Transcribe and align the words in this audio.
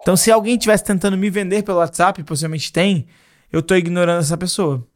Então, 0.00 0.16
se 0.16 0.30
alguém 0.30 0.54
estivesse 0.54 0.84
tentando 0.84 1.16
me 1.16 1.28
vender 1.28 1.62
pelo 1.62 1.78
WhatsApp, 1.78 2.22
possivelmente 2.24 2.72
tem, 2.72 3.06
eu 3.52 3.62
tô 3.62 3.74
ignorando 3.74 4.20
essa 4.20 4.36
pessoa. 4.36 4.86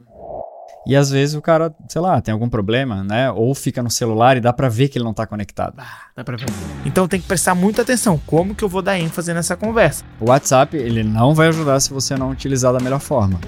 E 0.84 0.96
às 0.96 1.10
vezes 1.10 1.34
o 1.36 1.40
cara, 1.40 1.72
sei 1.88 2.00
lá, 2.00 2.20
tem 2.20 2.32
algum 2.32 2.48
problema, 2.48 3.04
né? 3.04 3.30
Ou 3.30 3.54
fica 3.54 3.82
no 3.82 3.90
celular 3.90 4.36
e 4.36 4.40
dá 4.40 4.52
pra 4.52 4.68
ver 4.68 4.88
que 4.88 4.98
ele 4.98 5.04
não 5.04 5.14
tá 5.14 5.26
conectado. 5.26 5.74
Ah, 5.78 6.08
dá 6.16 6.24
pra 6.24 6.36
ver. 6.36 6.46
Então 6.84 7.06
tem 7.06 7.20
que 7.20 7.26
prestar 7.26 7.54
muita 7.54 7.82
atenção. 7.82 8.20
Como 8.26 8.54
que 8.54 8.64
eu 8.64 8.68
vou 8.68 8.82
dar 8.82 8.98
ênfase 8.98 9.32
nessa 9.32 9.56
conversa? 9.56 10.04
O 10.18 10.30
WhatsApp, 10.30 10.76
ele 10.76 11.04
não 11.04 11.34
vai 11.34 11.48
ajudar 11.48 11.78
se 11.78 11.92
você 11.92 12.16
não 12.16 12.30
utilizar 12.30 12.72
da 12.72 12.80
melhor 12.80 12.98
forma. 12.98 13.38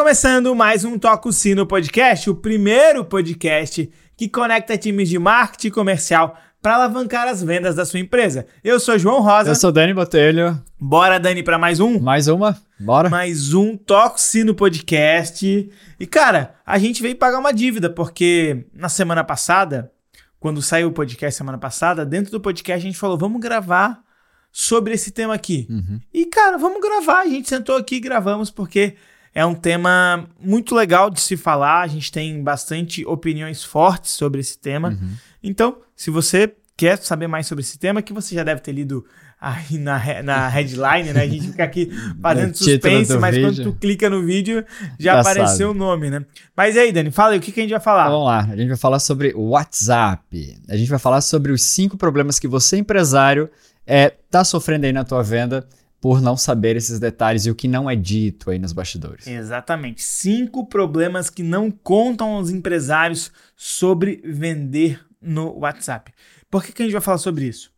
Começando 0.00 0.54
mais 0.54 0.82
um 0.82 0.98
Toco 0.98 1.30
Sino 1.30 1.66
Podcast, 1.66 2.30
o 2.30 2.34
primeiro 2.34 3.04
podcast 3.04 3.92
que 4.16 4.30
conecta 4.30 4.78
times 4.78 5.10
de 5.10 5.18
marketing 5.18 5.68
comercial 5.68 6.38
para 6.62 6.76
alavancar 6.76 7.28
as 7.28 7.42
vendas 7.42 7.74
da 7.74 7.84
sua 7.84 8.00
empresa. 8.00 8.46
Eu 8.64 8.80
sou 8.80 8.98
João 8.98 9.20
Rosa. 9.20 9.50
Eu 9.50 9.54
sou 9.54 9.70
Dani 9.70 9.92
Botelho. 9.92 10.58
Bora, 10.80 11.20
Dani, 11.20 11.42
para 11.42 11.58
mais 11.58 11.80
um? 11.80 12.00
Mais 12.00 12.28
uma? 12.28 12.56
Bora. 12.78 13.10
Mais 13.10 13.52
um 13.52 13.76
Toco 13.76 14.18
Sino 14.18 14.54
Podcast. 14.54 15.70
E, 16.00 16.06
cara, 16.06 16.54
a 16.64 16.78
gente 16.78 17.02
veio 17.02 17.16
pagar 17.16 17.38
uma 17.38 17.52
dívida, 17.52 17.90
porque 17.90 18.64
na 18.72 18.88
semana 18.88 19.22
passada, 19.22 19.92
quando 20.40 20.62
saiu 20.62 20.88
o 20.88 20.92
podcast 20.92 21.36
semana 21.36 21.58
passada, 21.58 22.06
dentro 22.06 22.32
do 22.32 22.40
podcast 22.40 22.82
a 22.86 22.90
gente 22.90 22.98
falou, 22.98 23.18
vamos 23.18 23.38
gravar 23.38 24.02
sobre 24.50 24.94
esse 24.94 25.10
tema 25.10 25.34
aqui. 25.34 25.66
Uhum. 25.68 26.00
E, 26.10 26.24
cara, 26.24 26.56
vamos 26.56 26.80
gravar. 26.80 27.20
A 27.20 27.26
gente 27.26 27.50
sentou 27.50 27.76
aqui 27.76 27.96
e 27.96 28.00
gravamos, 28.00 28.50
porque 28.50 28.96
é 29.34 29.44
um 29.44 29.54
tema 29.54 30.28
muito 30.40 30.74
legal 30.74 31.10
de 31.10 31.20
se 31.20 31.36
falar. 31.36 31.82
A 31.82 31.86
gente 31.86 32.10
tem 32.10 32.42
bastante 32.42 33.04
opiniões 33.06 33.62
fortes 33.62 34.12
sobre 34.12 34.40
esse 34.40 34.58
tema. 34.58 34.88
Uhum. 34.90 35.10
Então, 35.42 35.78
se 35.94 36.10
você 36.10 36.52
quer 36.76 36.98
saber 36.98 37.26
mais 37.26 37.46
sobre 37.46 37.62
esse 37.62 37.78
tema, 37.78 38.02
que 38.02 38.12
você 38.12 38.34
já 38.34 38.42
deve 38.42 38.60
ter 38.60 38.72
lido 38.72 39.04
aí 39.40 39.78
na, 39.78 40.22
na 40.22 40.48
headline, 40.50 41.12
né? 41.12 41.22
A 41.22 41.28
gente 41.28 41.48
fica 41.48 41.62
aqui 41.62 41.90
fazendo 42.20 42.54
suspense, 42.56 43.16
mas 43.18 43.36
vídeo. 43.36 43.48
quando 43.48 43.64
tu 43.64 43.78
clica 43.78 44.10
no 44.10 44.22
vídeo, 44.22 44.64
já, 44.98 45.14
Já 45.14 45.20
apareceu 45.20 45.70
o 45.70 45.74
nome, 45.74 46.10
né? 46.10 46.24
Mas 46.56 46.76
e 46.76 46.80
aí, 46.80 46.92
Dani, 46.92 47.10
fala 47.10 47.32
aí, 47.32 47.38
o 47.38 47.40
que, 47.40 47.52
que 47.52 47.60
a 47.60 47.62
gente 47.62 47.72
vai 47.72 47.80
falar? 47.80 48.04
Então, 48.04 48.12
vamos 48.12 48.26
lá, 48.26 48.52
a 48.52 48.56
gente 48.56 48.68
vai 48.68 48.76
falar 48.76 48.98
sobre 48.98 49.32
WhatsApp. 49.34 50.58
A 50.68 50.76
gente 50.76 50.90
vai 50.90 50.98
falar 50.98 51.20
sobre 51.20 51.52
os 51.52 51.62
cinco 51.62 51.96
problemas 51.96 52.38
que 52.38 52.48
você, 52.48 52.76
empresário, 52.76 53.48
é, 53.86 54.14
tá 54.30 54.42
sofrendo 54.42 54.86
aí 54.86 54.92
na 54.92 55.04
tua 55.04 55.22
venda 55.22 55.66
por 56.00 56.20
não 56.20 56.36
saber 56.36 56.76
esses 56.76 56.98
detalhes 56.98 57.44
e 57.44 57.50
o 57.50 57.54
que 57.54 57.68
não 57.68 57.88
é 57.88 57.94
dito 57.94 58.50
aí 58.50 58.58
nos 58.58 58.72
bastidores. 58.72 59.26
Exatamente. 59.26 60.02
Cinco 60.02 60.66
problemas 60.66 61.28
que 61.28 61.42
não 61.42 61.70
contam 61.70 62.30
aos 62.30 62.50
empresários 62.50 63.30
sobre 63.54 64.22
vender 64.24 65.04
no 65.20 65.58
WhatsApp. 65.58 66.12
Por 66.50 66.64
que, 66.64 66.72
que 66.72 66.82
a 66.82 66.84
gente 66.86 66.94
vai 66.94 67.02
falar 67.02 67.18
sobre 67.18 67.44
isso? 67.44 67.70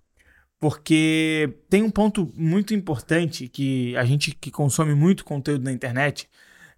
Porque 0.61 1.59
tem 1.69 1.83
um 1.83 1.91
ponto 1.91 2.33
muito 2.37 2.73
importante 2.73 3.49
que 3.49 3.97
a 3.97 4.05
gente 4.05 4.31
que 4.31 4.51
consome 4.51 4.95
muito 4.95 5.25
conteúdo 5.25 5.65
na 5.65 5.73
internet, 5.73 6.29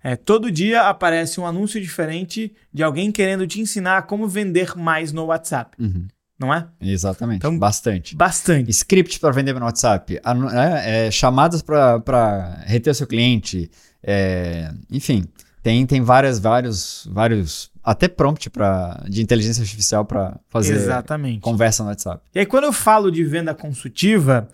é, 0.03 0.17
todo 0.17 0.51
dia 0.51 0.89
aparece 0.89 1.39
um 1.39 1.47
anúncio 1.47 1.79
diferente 1.81 2.55
de 2.73 2.83
alguém 2.83 3.13
querendo 3.13 3.47
te 3.47 3.61
ensinar 3.61 4.03
como 4.07 4.27
vender 4.27 4.75
mais 4.77 5.13
no 5.13 5.27
WhatsApp, 5.27 5.77
Uhum, 5.79 6.09
não 6.45 6.53
é? 6.55 6.67
Exatamente, 6.81 7.39
Então- 7.39 7.59
bastante. 7.59 8.15
Bastante. 8.17 8.71
Script 8.71 9.19
para 9.21 9.31
vender 9.33 9.55
no 9.55 9.65
WhatsApp, 9.65 10.21
né, 10.53 11.07
é, 11.07 11.11
chamadas 11.11 11.63
para 11.63 12.63
reter 12.67 12.91
o 12.91 12.95
seu 12.95 13.07
cliente, 13.07 13.71
é, 14.03 14.71
enfim, 14.91 15.25
tem, 15.63 15.87
tem 15.87 16.03
várias, 16.03 16.39
vários, 16.39 17.09
vários, 17.11 17.71
até 17.83 18.07
prompt 18.07 18.51
pra, 18.51 19.03
de 19.09 19.23
inteligência 19.23 19.63
artificial 19.63 20.05
para 20.05 20.39
fazer 20.51 20.75
Exatamente. 20.75 21.41
conversa 21.41 21.83
no 21.83 21.89
WhatsApp. 21.89 22.23
E 22.35 22.39
aí, 22.41 22.47
quando 22.47 22.65
eu 22.65 22.73
falo 22.73 23.11
de 23.11 23.25
venda 23.25 23.55
consultiva, 23.55 24.47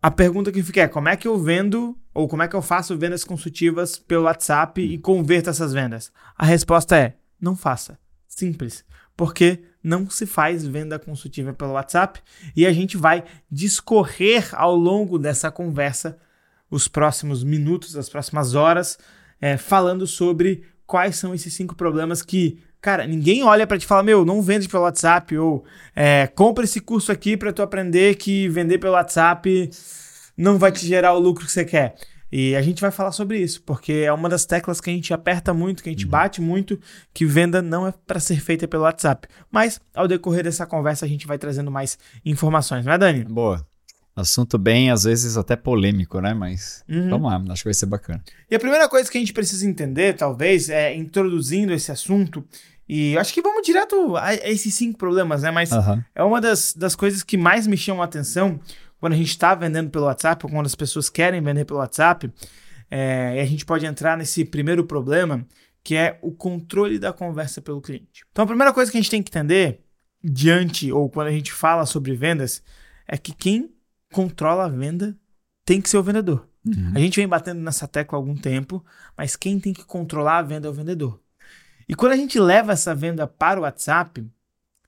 a 0.00 0.10
pergunta 0.10 0.52
que 0.52 0.62
fica 0.62 0.82
é: 0.82 0.88
como 0.88 1.08
é 1.08 1.16
que 1.16 1.26
eu 1.26 1.36
vendo 1.38 1.96
ou 2.14 2.28
como 2.28 2.42
é 2.42 2.48
que 2.48 2.54
eu 2.54 2.62
faço 2.62 2.96
vendas 2.96 3.24
consultivas 3.24 3.98
pelo 3.98 4.24
WhatsApp 4.24 4.80
e 4.80 4.98
converto 4.98 5.50
essas 5.50 5.72
vendas? 5.72 6.12
A 6.38 6.44
resposta 6.46 6.96
é: 6.96 7.14
não 7.40 7.56
faça. 7.56 7.98
Simples. 8.28 8.84
Porque 9.16 9.62
não 9.82 10.08
se 10.08 10.26
faz 10.26 10.64
venda 10.64 10.98
consultiva 10.98 11.52
pelo 11.52 11.72
WhatsApp 11.72 12.20
e 12.54 12.66
a 12.66 12.72
gente 12.72 12.96
vai 12.96 13.24
discorrer 13.50 14.48
ao 14.52 14.76
longo 14.76 15.18
dessa 15.18 15.50
conversa 15.50 16.18
os 16.70 16.88
próximos 16.88 17.44
minutos, 17.44 17.96
as 17.96 18.08
próximas 18.08 18.54
horas, 18.54 18.98
é, 19.40 19.56
falando 19.56 20.06
sobre 20.06 20.62
quais 20.86 21.16
são 21.16 21.34
esses 21.34 21.52
cinco 21.52 21.74
problemas 21.74 22.22
que, 22.22 22.62
cara, 22.80 23.06
ninguém 23.06 23.42
olha 23.42 23.66
pra 23.66 23.78
te 23.78 23.86
falar, 23.86 24.02
meu, 24.02 24.24
não 24.24 24.40
vende 24.40 24.68
pelo 24.68 24.84
WhatsApp 24.84 25.36
ou 25.36 25.64
é, 25.94 26.26
compra 26.28 26.64
esse 26.64 26.80
curso 26.80 27.10
aqui 27.10 27.36
pra 27.36 27.52
tu 27.52 27.60
aprender 27.60 28.14
que 28.14 28.48
vender 28.48 28.78
pelo 28.78 28.94
WhatsApp 28.94 29.70
não 30.36 30.58
vai 30.58 30.72
te 30.72 30.86
gerar 30.86 31.12
o 31.12 31.18
lucro 31.18 31.44
que 31.44 31.52
você 31.52 31.64
quer. 31.64 31.94
E 32.32 32.56
a 32.56 32.62
gente 32.62 32.80
vai 32.80 32.90
falar 32.90 33.12
sobre 33.12 33.38
isso, 33.38 33.62
porque 33.62 33.92
é 33.92 34.12
uma 34.12 34.26
das 34.28 34.46
teclas 34.46 34.80
que 34.80 34.88
a 34.88 34.92
gente 34.92 35.12
aperta 35.12 35.52
muito, 35.52 35.82
que 35.82 35.90
a 35.90 35.92
gente 35.92 36.06
bate 36.06 36.40
muito, 36.40 36.80
que 37.12 37.26
venda 37.26 37.60
não 37.60 37.86
é 37.86 37.92
para 38.06 38.18
ser 38.18 38.40
feita 38.40 38.66
pelo 38.66 38.84
WhatsApp. 38.84 39.28
Mas 39.50 39.78
ao 39.94 40.08
decorrer 40.08 40.42
dessa 40.42 40.64
conversa 40.64 41.04
a 41.04 41.08
gente 41.08 41.26
vai 41.26 41.36
trazendo 41.36 41.70
mais 41.70 41.98
informações, 42.24 42.86
não 42.86 42.92
é, 42.94 42.96
Dani? 42.98 43.24
Boa. 43.24 43.66
Assunto 44.16 44.58
bem, 44.58 44.90
às 44.90 45.04
vezes 45.04 45.36
até 45.36 45.56
polêmico, 45.56 46.20
né? 46.20 46.32
Mas 46.34 46.82
Uhum. 46.88 47.10
vamos 47.10 47.30
lá, 47.30 47.52
acho 47.52 47.62
que 47.62 47.68
vai 47.68 47.74
ser 47.74 47.86
bacana. 47.86 48.22
E 48.50 48.54
a 48.54 48.58
primeira 48.58 48.88
coisa 48.88 49.10
que 49.10 49.16
a 49.18 49.20
gente 49.20 49.32
precisa 49.32 49.66
entender, 49.66 50.14
talvez, 50.14 50.68
é 50.70 50.94
introduzindo 50.94 51.72
esse 51.72 51.90
assunto, 51.92 52.44
e 52.88 53.16
acho 53.16 53.32
que 53.32 53.40
vamos 53.40 53.64
direto 53.64 54.16
a, 54.16 54.26
a 54.28 54.34
esses 54.50 54.74
cinco 54.74 54.98
problemas, 54.98 55.42
né? 55.42 55.50
Mas 55.50 55.72
Aham. 55.72 56.04
é 56.14 56.22
uma 56.22 56.40
das, 56.42 56.74
das 56.74 56.94
coisas 56.94 57.22
que 57.22 57.38
mais 57.38 57.66
me 57.66 57.76
chamam 57.76 58.02
a 58.02 58.04
atenção 58.04 58.60
quando 59.02 59.14
a 59.14 59.16
gente 59.16 59.30
está 59.30 59.52
vendendo 59.52 59.90
pelo 59.90 60.04
WhatsApp, 60.04 60.46
ou 60.46 60.52
quando 60.52 60.66
as 60.66 60.76
pessoas 60.76 61.10
querem 61.10 61.42
vender 61.42 61.64
pelo 61.64 61.80
WhatsApp, 61.80 62.32
é, 62.88 63.42
a 63.42 63.44
gente 63.44 63.66
pode 63.66 63.84
entrar 63.84 64.16
nesse 64.16 64.44
primeiro 64.44 64.84
problema, 64.84 65.44
que 65.82 65.96
é 65.96 66.20
o 66.22 66.30
controle 66.30 67.00
da 67.00 67.12
conversa 67.12 67.60
pelo 67.60 67.80
cliente. 67.80 68.24
Então, 68.30 68.44
a 68.44 68.46
primeira 68.46 68.72
coisa 68.72 68.92
que 68.92 68.96
a 68.96 69.00
gente 69.00 69.10
tem 69.10 69.20
que 69.20 69.28
entender, 69.28 69.84
diante 70.22 70.92
ou 70.92 71.10
quando 71.10 71.26
a 71.26 71.32
gente 71.32 71.52
fala 71.52 71.84
sobre 71.84 72.14
vendas, 72.14 72.62
é 73.08 73.18
que 73.18 73.34
quem 73.34 73.74
controla 74.12 74.66
a 74.66 74.68
venda 74.68 75.18
tem 75.64 75.80
que 75.80 75.90
ser 75.90 75.96
o 75.96 76.02
vendedor. 76.04 76.48
Uhum. 76.64 76.92
A 76.94 77.00
gente 77.00 77.16
vem 77.16 77.26
batendo 77.26 77.60
nessa 77.60 77.88
tecla 77.88 78.16
há 78.16 78.20
algum 78.20 78.36
tempo, 78.36 78.84
mas 79.18 79.34
quem 79.34 79.58
tem 79.58 79.72
que 79.72 79.84
controlar 79.84 80.38
a 80.38 80.42
venda 80.42 80.68
é 80.68 80.70
o 80.70 80.74
vendedor. 80.74 81.20
E 81.88 81.96
quando 81.96 82.12
a 82.12 82.16
gente 82.16 82.38
leva 82.38 82.70
essa 82.70 82.94
venda 82.94 83.26
para 83.26 83.58
o 83.58 83.64
WhatsApp, 83.64 84.24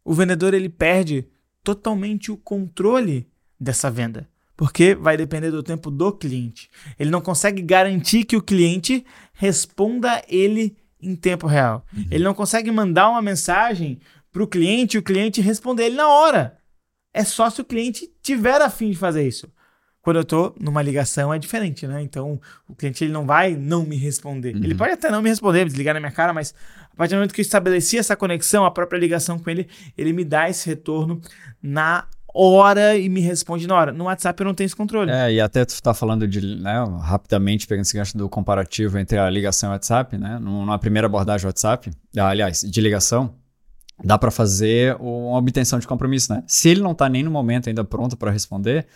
o 0.05 0.15
vendedor 0.15 0.55
ele 0.55 0.69
perde 0.69 1.27
totalmente 1.65 2.31
o 2.31 2.37
controle 2.37 3.29
dessa 3.65 3.91
venda, 3.91 4.29
porque 4.57 4.95
vai 4.95 5.17
depender 5.17 5.51
do 5.51 5.63
tempo 5.63 5.91
do 5.91 6.13
cliente. 6.13 6.71
Ele 6.99 7.11
não 7.11 7.21
consegue 7.21 7.63
garantir 7.63 8.25
que 8.25 8.37
o 8.37 8.43
cliente 8.43 9.05
responda 9.33 10.23
ele 10.29 10.77
em 11.01 11.17
tempo 11.17 11.47
real. 11.47 11.85
Ele 12.11 12.25
não 12.25 12.35
consegue 12.35 12.71
mandar 12.71 13.11
uma 13.11 13.21
mensagem 13.21 13.99
para 14.33 14.43
o 14.43 14.47
cliente 14.47 14.97
e 14.97 14.99
o 14.99 15.03
cliente 15.03 15.41
responder 15.41 15.85
ele 15.85 15.97
na 15.97 16.09
hora. 16.09 16.57
É 17.13 17.23
só 17.25 17.49
se 17.51 17.61
o 17.61 17.65
cliente 17.65 18.11
tiver 18.23 18.61
a 18.61 18.71
fim 18.71 18.91
de 18.91 18.97
fazer 18.97 19.27
isso. 19.27 19.49
Quando 20.03 20.17
eu 20.19 20.25
tô 20.25 20.55
numa 20.61 20.83
ligação 20.83 21.33
é 21.33 21.39
diferente, 21.39 21.87
né? 21.87 22.03
Então 22.03 22.39
o 22.69 22.75
cliente 22.75 23.03
ele 23.03 23.13
não 23.13 23.25
vai 23.25 23.57
não 23.57 23.87
me 23.87 23.97
responder. 23.97 24.51
Ele 24.51 24.75
pode 24.75 24.93
até 24.93 25.11
não 25.11 25.23
me 25.23 25.31
responder, 25.31 25.65
desligar 25.65 25.95
na 25.95 26.01
minha 26.01 26.13
cara, 26.13 26.33
mas 26.33 26.55
a 26.93 26.97
partir 26.97 27.15
do 27.15 27.17
momento 27.17 27.33
que 27.33 27.41
eu 27.41 27.45
estabeleci 27.45 27.97
essa 27.97 28.15
conexão, 28.15 28.67
a 28.67 28.71
própria 28.71 28.99
ligação 28.99 29.39
com 29.39 29.49
ele, 29.49 29.67
ele 29.97 30.13
me 30.13 30.23
dá 30.23 30.51
esse 30.51 30.69
retorno 30.69 31.23
na 31.63 32.07
hora 32.35 32.97
e 32.97 33.09
me 33.09 33.21
responde 33.21 33.67
na 33.67 33.75
hora. 33.75 33.93
No 33.93 34.05
WhatsApp 34.05 34.41
eu 34.41 34.47
não 34.47 34.55
tenho 34.55 34.67
esse 34.67 34.77
controle. 34.77 35.11
É, 35.11 35.33
e 35.33 35.41
até 35.41 35.65
tu 35.65 35.81
tá 35.81 35.95
falando 35.95 36.27
de, 36.27 36.41
né, 36.57 36.85
rapidamente 37.01 37.67
pegando 37.67 37.85
esse 37.85 37.97
gancho 37.97 38.19
do 38.19 38.29
comparativo 38.29 38.99
entre 38.99 39.19
a 39.19 39.31
ligação 39.31 39.69
e 39.69 39.71
o 39.71 39.73
WhatsApp, 39.73 40.19
né? 40.19 40.39
Numa 40.41 40.79
primeira 40.79 41.07
abordagem 41.07 41.47
WhatsApp, 41.47 41.91
ah, 42.17 42.29
aliás, 42.29 42.61
de 42.61 42.81
ligação, 42.81 43.35
dá 44.03 44.19
para 44.19 44.31
fazer 44.31 44.97
uma 44.99 45.39
obtenção 45.39 45.79
de 45.79 45.87
compromisso, 45.87 46.33
né? 46.33 46.43
Se 46.47 46.69
ele 46.69 46.81
não 46.81 46.95
tá 46.95 47.09
nem 47.09 47.23
no 47.23 47.31
momento 47.31 47.69
ainda 47.69 47.85
pronto 47.85 48.17
para 48.17 48.31
responder, 48.31 48.87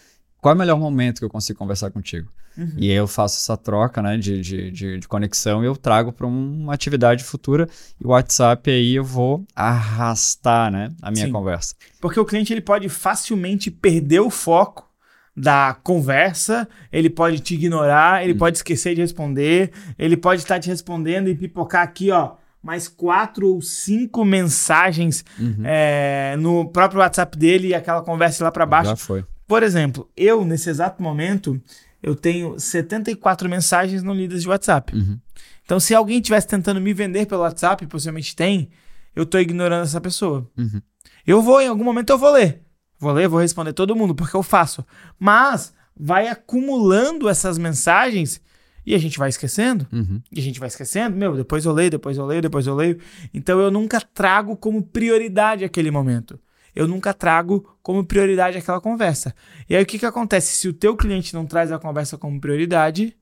qual 0.40 0.52
é 0.52 0.54
o 0.54 0.58
melhor 0.58 0.78
momento 0.78 1.18
que 1.18 1.24
eu 1.24 1.30
consigo 1.30 1.58
conversar 1.58 1.90
contigo? 1.90 2.28
Uhum. 2.56 2.72
E 2.76 2.90
aí 2.90 2.96
eu 2.96 3.06
faço 3.06 3.36
essa 3.36 3.56
troca, 3.56 4.02
né, 4.02 4.16
de, 4.16 4.40
de, 4.40 4.70
de, 4.70 4.98
de 4.98 5.08
conexão 5.08 5.62
e 5.62 5.66
eu 5.66 5.76
trago 5.76 6.12
para 6.12 6.26
uma 6.26 6.74
atividade 6.74 7.22
futura 7.22 7.68
e 8.00 8.04
o 8.04 8.08
WhatsApp 8.08 8.68
aí 8.68 8.96
eu 8.96 9.04
vou 9.04 9.44
arrastar, 9.54 10.70
né, 10.70 10.90
a 11.00 11.10
minha 11.10 11.26
Sim. 11.26 11.32
conversa. 11.32 11.74
Porque 12.00 12.18
o 12.18 12.24
cliente 12.24 12.52
ele 12.52 12.60
pode 12.60 12.88
facilmente 12.88 13.70
perder 13.70 14.20
o 14.20 14.30
foco 14.30 14.88
da 15.36 15.76
conversa, 15.84 16.68
ele 16.90 17.08
pode 17.08 17.38
te 17.38 17.54
ignorar, 17.54 18.24
ele 18.24 18.34
pode 18.34 18.56
esquecer 18.56 18.96
de 18.96 19.00
responder, 19.02 19.70
ele 19.96 20.16
pode 20.16 20.42
estar 20.42 20.58
te 20.58 20.68
respondendo 20.68 21.28
e 21.28 21.34
pipocar 21.36 21.84
aqui, 21.84 22.10
ó, 22.10 22.32
mais 22.60 22.88
quatro 22.88 23.54
ou 23.54 23.62
cinco 23.62 24.24
mensagens 24.24 25.24
Uhum. 25.38 25.62
é, 25.64 26.34
no 26.40 26.68
próprio 26.70 27.00
WhatsApp 27.00 27.38
dele 27.38 27.68
e 27.68 27.74
aquela 27.74 28.02
conversa 28.02 28.42
lá 28.42 28.50
para 28.50 28.66
baixo. 28.66 28.90
Já 28.90 28.96
foi. 28.96 29.24
Por 29.48 29.62
exemplo, 29.62 30.08
eu, 30.14 30.44
nesse 30.44 30.68
exato 30.68 31.02
momento, 31.02 31.60
eu 32.02 32.14
tenho 32.14 32.60
74 32.60 33.48
mensagens 33.48 34.02
não 34.02 34.14
lidas 34.14 34.42
de 34.42 34.48
WhatsApp. 34.48 34.94
Uhum. 34.94 35.18
Então, 35.64 35.80
se 35.80 35.94
alguém 35.94 36.18
estivesse 36.18 36.46
tentando 36.46 36.80
me 36.80 36.92
vender 36.92 37.26
pelo 37.26 37.40
WhatsApp, 37.40 37.86
possivelmente 37.86 38.36
tem, 38.36 38.70
eu 39.16 39.24
tô 39.24 39.38
ignorando 39.38 39.84
essa 39.84 40.00
pessoa. 40.00 40.48
Uhum. 40.56 40.82
Eu 41.26 41.42
vou, 41.42 41.60
em 41.60 41.66
algum 41.66 41.82
momento 41.82 42.10
eu 42.10 42.18
vou 42.18 42.30
ler. 42.30 42.62
Vou 42.98 43.12
ler, 43.12 43.26
vou 43.26 43.40
responder 43.40 43.72
todo 43.72 43.96
mundo, 43.96 44.14
porque 44.14 44.36
eu 44.36 44.42
faço. 44.42 44.84
Mas 45.18 45.72
vai 45.96 46.28
acumulando 46.28 47.28
essas 47.28 47.56
mensagens 47.56 48.40
e 48.84 48.94
a 48.94 48.98
gente 48.98 49.18
vai 49.18 49.28
esquecendo. 49.28 49.86
Uhum. 49.92 50.22
E 50.30 50.40
a 50.40 50.42
gente 50.42 50.60
vai 50.60 50.68
esquecendo, 50.68 51.16
meu, 51.16 51.36
depois 51.36 51.64
eu 51.64 51.72
leio, 51.72 51.90
depois 51.90 52.16
eu 52.16 52.26
leio, 52.26 52.42
depois 52.42 52.66
eu 52.66 52.74
leio. 52.74 52.98
Então 53.32 53.58
eu 53.60 53.70
nunca 53.70 54.00
trago 54.00 54.56
como 54.56 54.82
prioridade 54.82 55.64
aquele 55.64 55.90
momento. 55.90 56.38
Eu 56.78 56.86
nunca 56.86 57.12
trago 57.12 57.76
como 57.82 58.04
prioridade 58.04 58.56
aquela 58.56 58.80
conversa. 58.80 59.34
E 59.68 59.74
aí 59.74 59.82
o 59.82 59.86
que, 59.86 59.98
que 59.98 60.06
acontece? 60.06 60.54
Se 60.54 60.68
o 60.68 60.72
teu 60.72 60.96
cliente 60.96 61.34
não 61.34 61.44
traz 61.44 61.72
a 61.72 61.78
conversa 61.78 62.16
como 62.16 62.40
prioridade, 62.40 63.16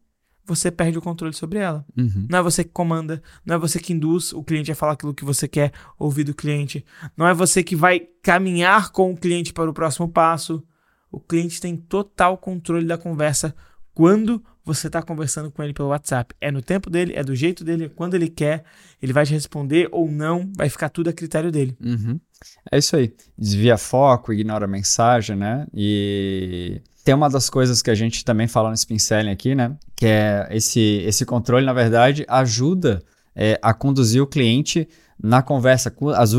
você 0.45 0.71
perde 0.71 0.99
o 0.99 1.01
controle 1.01 1.33
sobre 1.33 1.59
ela. 1.59 1.83
Uhum. 1.97 2.27
Não 2.29 2.41
é 2.41 2.43
você 2.43 2.63
que 2.63 2.69
comanda, 2.69 3.23
não 3.47 3.57
é 3.57 3.59
você 3.59 3.79
que 3.79 3.95
induz 3.95 4.35
o 4.35 4.45
cliente 4.45 4.71
a 4.71 4.75
falar 4.75 4.93
aquilo 4.93 5.15
que 5.15 5.25
você 5.25 5.49
quer 5.49 5.73
ouvir 5.99 6.25
do 6.25 6.35
cliente, 6.35 6.85
não 7.17 7.27
é 7.27 7.33
você 7.33 7.65
que 7.65 7.75
vai 7.75 8.01
caminhar 8.23 8.91
com 8.91 9.11
o 9.11 9.17
cliente 9.17 9.55
para 9.55 9.71
o 9.71 9.73
próximo 9.73 10.07
passo. 10.07 10.63
O 11.11 11.19
cliente 11.19 11.59
tem 11.59 11.79
total 11.79 12.37
controle 12.37 12.85
da 12.85 12.99
conversa 12.99 13.57
quando 13.95 14.45
você 14.63 14.89
está 14.89 15.01
conversando 15.01 15.51
com 15.51 15.63
ele 15.63 15.73
pelo 15.73 15.89
WhatsApp. 15.89 16.35
É 16.43 16.51
no 16.51 16.61
tempo 16.61 16.91
dele, 16.91 17.15
é 17.17 17.25
do 17.25 17.35
jeito 17.35 17.65
dele, 17.65 17.85
é 17.87 17.89
quando 17.89 18.13
ele 18.13 18.29
quer, 18.29 18.65
ele 19.01 19.15
vai 19.15 19.25
te 19.25 19.33
responder 19.33 19.89
ou 19.91 20.11
não, 20.11 20.53
vai 20.55 20.69
ficar 20.69 20.91
tudo 20.91 21.09
a 21.09 21.13
critério 21.15 21.51
dele. 21.51 21.75
Uhum. 21.81 22.21
É 22.71 22.79
isso 22.79 22.97
aí. 22.97 23.15
Desvia 23.39 23.79
foco, 23.79 24.33
ignora 24.33 24.65
a 24.65 24.69
mensagem, 24.69 25.37
né? 25.37 25.67
E 25.75 26.81
tem 27.05 27.15
uma 27.15 27.31
das 27.31 27.49
coisas 27.49 27.83
que 27.83 27.91
a 27.91 27.95
gente 27.95 28.25
também 28.25 28.49
fala 28.49 28.69
no 28.69 28.75
Spin 28.75 28.99
Selling 28.99 29.31
aqui, 29.31 29.55
né? 29.55 29.77
Que 29.95 30.07
é 30.07 30.49
esse, 30.51 30.81
esse 30.81 31.25
controle, 31.25 31.65
na 31.65 31.73
verdade, 31.73 32.25
ajuda 32.29 33.03
é, 33.37 33.59
a 33.63 33.75
conduzir 33.75 34.23
o 34.23 34.27
cliente 34.27 34.89
na 35.23 35.41
conversa, 35.41 35.93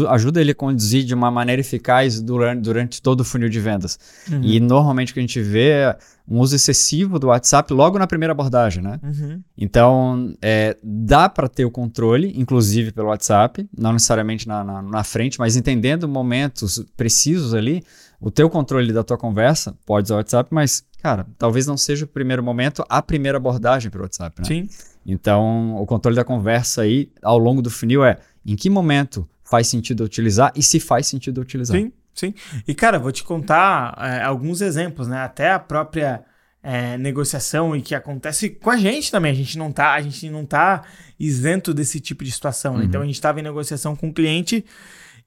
ajuda 0.10 0.40
ele 0.40 0.52
a 0.52 0.56
conduzir 0.56 1.04
de 1.04 1.14
uma 1.14 1.32
maneira 1.32 1.60
eficaz 1.60 2.22
durante, 2.22 2.62
durante 2.62 3.02
todo 3.02 3.22
o 3.22 3.24
funil 3.24 3.50
de 3.50 3.60
vendas. 3.60 4.00
Uhum. 4.32 4.42
E 4.44 4.60
normalmente 4.60 5.12
o 5.12 5.14
que 5.14 5.20
a 5.20 5.24
gente 5.24 5.42
vê 5.42 5.70
é 5.70 5.98
um 6.28 6.40
uso 6.40 6.56
excessivo 6.56 7.18
do 7.18 7.28
WhatsApp 7.28 7.74
logo 7.74 7.98
na 7.98 8.06
primeira 8.06 8.34
abordagem, 8.34 8.84
né? 8.84 9.00
Uhum. 9.02 9.42
Então, 9.58 10.36
é, 10.42 10.78
dá 10.84 11.28
para 11.28 11.48
ter 11.48 11.66
o 11.66 11.72
controle, 11.72 12.34
inclusive 12.36 12.92
pelo 12.92 13.08
WhatsApp, 13.08 13.68
não 13.76 13.94
necessariamente 13.94 14.48
na, 14.48 14.64
na, 14.64 14.82
na, 14.82 15.04
frente, 15.04 15.40
mas 15.40 15.56
entendendo 15.56 16.08
momentos 16.08 16.84
precisos 16.96 17.54
ali, 17.54 17.82
o 18.20 18.30
teu 18.30 18.50
controle 18.50 18.92
da 18.92 19.04
tua 19.04 19.18
conversa 19.18 19.76
pode 19.86 20.06
usar 20.06 20.16
o 20.16 20.18
WhatsApp, 20.18 20.50
mas, 20.54 20.84
cara, 21.02 21.26
talvez 21.38 21.66
não 21.66 21.78
seja 21.78 22.06
o 22.06 22.08
primeiro 22.08 22.44
momento, 22.44 22.84
a 22.90 23.02
primeira 23.02 23.38
abordagem 23.38 23.90
pelo 23.90 24.04
WhatsApp, 24.04 24.42
né? 24.42 24.48
Sim. 24.48 24.70
Então, 25.08 25.78
o 25.78 25.86
controle 25.86 26.18
da 26.18 26.26
conversa 26.26 26.82
aí, 26.82 27.10
ao 27.24 27.38
longo 27.38 27.62
do 27.62 27.70
funil, 27.70 28.04
é 28.04 28.18
em 28.46 28.58
que 28.58 28.70
momento 28.70 29.28
faz 29.42 29.68
sentido 29.68 30.04
utilizar 30.04 30.52
e 30.54 30.62
se 30.62 30.82
faz 30.82 31.08
sentido 31.08 31.40
utilizar. 31.40 31.78
Sim, 31.78 31.94
sim. 32.14 32.34
E, 32.68 32.76
cara, 32.76 33.00
vou 33.00 33.14
te 33.14 33.24
contar 33.24 33.98
é, 33.98 34.22
alguns 34.22 34.60
exemplos, 34.60 35.08
né? 35.08 35.22
Até 35.22 35.52
a 35.54 35.60
própria 35.60 36.26
é, 36.62 36.98
negociação 36.98 37.74
e 37.74 37.82
que 37.82 37.96
acontece 37.96 38.50
com 38.50 38.70
a 38.70 38.76
gente 38.76 39.10
também. 39.10 39.32
A 39.32 39.36
gente 39.36 39.58
não 39.58 39.72
tá, 39.72 39.94
a 39.94 40.02
gente 40.02 40.30
não 40.30 40.46
tá 40.46 40.84
isento 41.18 41.74
desse 41.74 42.02
tipo 42.02 42.26
de 42.26 42.32
situação. 42.32 42.74
Né? 42.74 42.80
Uhum. 42.80 42.86
Então, 42.86 43.02
a 43.02 43.06
gente 43.06 43.16
estava 43.16 43.40
em 43.40 43.44
negociação 43.44 43.96
com 43.96 44.08
o 44.08 44.10
um 44.10 44.14
cliente 44.14 44.66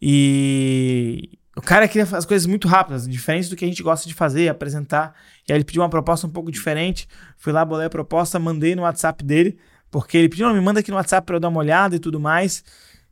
e 0.00 1.30
o 1.56 1.62
cara 1.62 1.88
queria 1.88 2.06
as 2.16 2.24
coisas 2.24 2.46
muito 2.46 2.68
rápidas, 2.68 3.08
diferentes 3.08 3.48
do 3.48 3.56
que 3.56 3.64
a 3.64 3.68
gente 3.68 3.82
gosta 3.82 4.06
de 4.06 4.14
fazer, 4.14 4.48
apresentar. 4.48 5.14
E 5.50 5.52
aí 5.52 5.58
ele 5.58 5.64
pediu 5.64 5.82
uma 5.82 5.90
proposta 5.90 6.28
um 6.28 6.30
pouco 6.30 6.48
diferente. 6.48 7.08
Fui 7.36 7.52
lá, 7.52 7.64
bolei 7.64 7.86
a 7.86 7.90
proposta, 7.90 8.38
mandei 8.38 8.76
no 8.76 8.82
WhatsApp 8.82 9.24
dele, 9.24 9.58
porque 9.90 10.16
ele 10.16 10.28
pediu, 10.28 10.48
me 10.54 10.60
manda 10.60 10.78
aqui 10.78 10.92
no 10.92 10.96
WhatsApp 10.96 11.26
para 11.26 11.34
eu 11.34 11.40
dar 11.40 11.48
uma 11.48 11.58
olhada 11.58 11.96
e 11.96 11.98
tudo 11.98 12.20
mais 12.20 12.62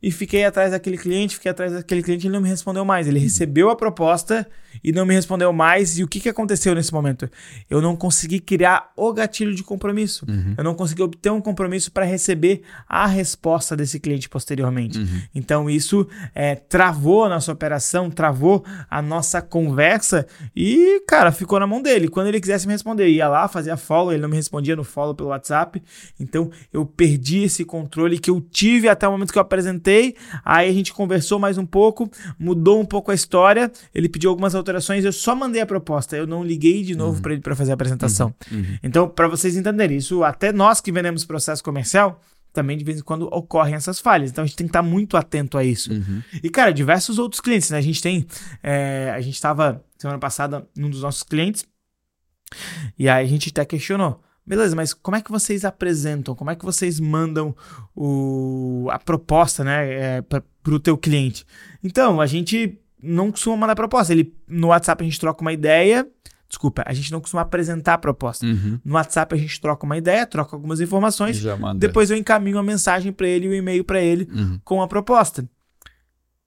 e 0.01 0.11
fiquei 0.11 0.45
atrás 0.45 0.71
daquele 0.71 0.97
cliente, 0.97 1.35
fiquei 1.35 1.51
atrás 1.51 1.73
daquele 1.73 2.01
cliente 2.01 2.25
e 2.25 2.27
ele 2.27 2.33
não 2.33 2.41
me 2.41 2.47
respondeu 2.47 2.85
mais. 2.85 3.07
Ele 3.07 3.19
recebeu 3.19 3.69
a 3.69 3.75
proposta 3.75 4.47
e 4.81 4.93
não 4.93 5.05
me 5.05 5.13
respondeu 5.13 5.51
mais. 5.51 5.99
E 5.99 6.03
o 6.03 6.07
que, 6.07 6.21
que 6.21 6.29
aconteceu 6.29 6.73
nesse 6.73 6.93
momento? 6.93 7.29
Eu 7.69 7.81
não 7.81 7.97
consegui 7.97 8.39
criar 8.39 8.93
o 8.95 9.11
gatilho 9.11 9.53
de 9.53 9.61
compromisso. 9.61 10.25
Uhum. 10.27 10.55
Eu 10.57 10.63
não 10.63 10.73
consegui 10.73 11.01
obter 11.01 11.29
um 11.31 11.41
compromisso 11.41 11.91
para 11.91 12.05
receber 12.05 12.61
a 12.87 13.05
resposta 13.07 13.75
desse 13.75 13.99
cliente 13.99 14.29
posteriormente. 14.29 14.99
Uhum. 14.99 15.21
Então 15.35 15.69
isso 15.69 16.07
é, 16.33 16.55
travou 16.55 17.25
a 17.25 17.29
nossa 17.29 17.51
operação, 17.51 18.09
travou 18.09 18.63
a 18.89 19.01
nossa 19.01 19.41
conversa 19.41 20.25
e, 20.55 21.03
cara, 21.09 21.29
ficou 21.29 21.59
na 21.59 21.67
mão 21.67 21.81
dele. 21.81 22.07
Quando 22.07 22.27
ele 22.27 22.39
quisesse 22.39 22.65
me 22.65 22.71
responder, 22.71 23.09
ia 23.09 23.27
lá, 23.27 23.49
fazia 23.49 23.75
follow, 23.75 24.13
ele 24.13 24.21
não 24.21 24.29
me 24.29 24.37
respondia 24.37 24.77
no 24.77 24.85
follow 24.85 25.13
pelo 25.13 25.29
WhatsApp. 25.29 25.83
Então 26.17 26.49
eu 26.71 26.85
perdi 26.85 27.43
esse 27.43 27.65
controle 27.65 28.17
que 28.17 28.29
eu 28.29 28.39
tive 28.39 28.87
até 28.87 29.05
o 29.05 29.11
momento 29.11 29.33
que 29.33 29.37
eu 29.37 29.41
apresentei 29.41 29.88
aí 30.45 30.69
a 30.69 30.73
gente 30.73 30.93
conversou 30.93 31.39
mais 31.39 31.57
um 31.57 31.65
pouco, 31.65 32.09
mudou 32.37 32.79
um 32.79 32.85
pouco 32.85 33.11
a 33.11 33.13
história, 33.15 33.71
ele 33.93 34.07
pediu 34.09 34.29
algumas 34.29 34.55
alterações, 34.55 35.03
eu 35.05 35.13
só 35.13 35.35
mandei 35.35 35.61
a 35.61 35.65
proposta, 35.65 36.15
eu 36.15 36.27
não 36.27 36.43
liguei 36.43 36.83
de 36.83 36.95
novo 36.95 37.15
Uhum. 37.17 37.21
para 37.21 37.33
ele 37.33 37.41
para 37.41 37.55
fazer 37.55 37.71
a 37.71 37.73
apresentação. 37.73 38.33
Uhum. 38.51 38.77
Então, 38.83 39.09
para 39.09 39.27
vocês 39.27 39.55
entenderem, 39.55 39.97
isso 39.97 40.23
até 40.23 40.51
nós 40.51 40.79
que 40.81 40.91
vendemos 40.91 41.25
processo 41.25 41.63
comercial, 41.63 42.21
também 42.51 42.77
de 42.77 42.83
vez 42.83 42.99
em 42.99 43.03
quando 43.03 43.27
ocorrem 43.31 43.75
essas 43.75 43.99
falhas. 43.99 44.31
Então 44.31 44.43
a 44.43 44.47
gente 44.47 44.55
tem 44.55 44.65
que 44.65 44.69
estar 44.71 44.81
muito 44.81 45.15
atento 45.15 45.57
a 45.57 45.63
isso. 45.63 45.93
Uhum. 45.93 46.21
E, 46.43 46.49
cara, 46.49 46.71
diversos 46.73 47.19
outros 47.19 47.39
clientes, 47.39 47.69
né? 47.69 47.77
A 47.77 47.81
gente 47.81 48.01
tem. 48.01 48.25
é, 48.63 49.11
a 49.13 49.21
gente 49.21 49.35
estava 49.35 49.83
semana 49.97 50.17
passada 50.19 50.67
num 50.75 50.89
dos 50.89 51.01
nossos 51.03 51.23
clientes. 51.23 51.65
E 52.97 53.07
aí 53.07 53.23
a 53.25 53.29
gente 53.29 53.49
até 53.49 53.63
questionou. 53.65 54.19
Beleza, 54.49 54.75
mas 54.75 54.95
como 54.95 55.15
é 55.15 55.21
que 55.21 55.29
vocês 55.29 55.63
apresentam? 55.63 56.33
Como 56.33 56.49
é 56.49 56.55
que 56.55 56.65
vocês 56.65 56.99
mandam 56.99 57.55
o, 57.95 58.87
a 58.89 58.97
proposta, 58.97 59.63
né, 59.63 60.17
é, 60.17 60.21
para 60.23 60.43
o 60.65 60.79
teu 60.79 60.97
cliente? 60.97 61.45
Então, 61.83 62.19
a 62.19 62.25
gente 62.25 62.79
não 62.99 63.29
costuma 63.29 63.55
mandar 63.55 63.75
proposta. 63.75 64.11
Ele, 64.11 64.33
no 64.47 64.69
WhatsApp 64.69 65.03
a 65.03 65.05
gente 65.05 65.19
troca 65.19 65.41
uma 65.41 65.53
ideia. 65.53 66.07
Desculpa, 66.47 66.81
a 66.83 66.93
gente 66.93 67.11
não 67.11 67.21
costuma 67.21 67.43
apresentar 67.43 67.93
a 67.93 67.97
proposta. 67.99 68.43
Uhum. 68.43 68.79
No 68.83 68.95
WhatsApp 68.95 69.35
a 69.35 69.37
gente 69.37 69.61
troca 69.61 69.85
uma 69.85 69.95
ideia, 69.99 70.25
troca 70.25 70.55
algumas 70.55 70.81
informações. 70.81 71.37
Depois 71.79 72.09
eu 72.09 72.17
encaminho 72.17 72.57
a 72.57 72.63
mensagem 72.63 73.11
para 73.13 73.27
ele 73.27 73.45
e 73.45 73.49
o 73.49 73.53
e-mail 73.53 73.83
para 73.83 74.01
ele 74.01 74.27
Uhum. 74.33 74.59
com 74.65 74.81
a 74.81 74.87
proposta. 74.87 75.47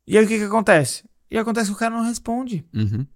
E 0.08 0.18
aí 0.18 0.24
o 0.24 0.26
que, 0.28 0.38
que 0.38 0.44
acontece? 0.44 1.04
E 1.30 1.38
acontece 1.38 1.70
que 1.70 1.76
o 1.76 1.78
cara 1.78 1.94
não 1.94 2.02
responde. 2.04 2.66
Uhum. 2.74 3.06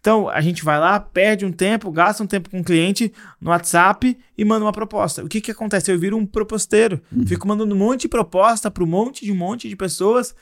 Então 0.00 0.28
a 0.28 0.40
gente 0.40 0.64
vai 0.64 0.78
lá, 0.78 1.00
perde 1.00 1.44
um 1.44 1.52
tempo, 1.52 1.90
gasta 1.90 2.22
um 2.22 2.26
tempo 2.26 2.48
com 2.48 2.60
o 2.60 2.64
cliente 2.64 3.12
no 3.40 3.50
WhatsApp 3.50 4.16
e 4.36 4.44
manda 4.44 4.64
uma 4.64 4.72
proposta. 4.72 5.24
O 5.24 5.28
que, 5.28 5.40
que 5.40 5.50
acontece? 5.50 5.90
Eu 5.90 5.98
viro 5.98 6.16
um 6.16 6.24
proposteiro. 6.24 7.00
Fico 7.26 7.46
mandando 7.48 7.74
um 7.74 7.78
monte 7.78 8.02
de 8.02 8.08
proposta 8.08 8.70
para 8.70 8.84
um 8.84 8.86
monte 8.86 9.24
de 9.24 9.32
um 9.32 9.36
monte 9.36 9.68
de 9.68 9.74
pessoas 9.74 10.34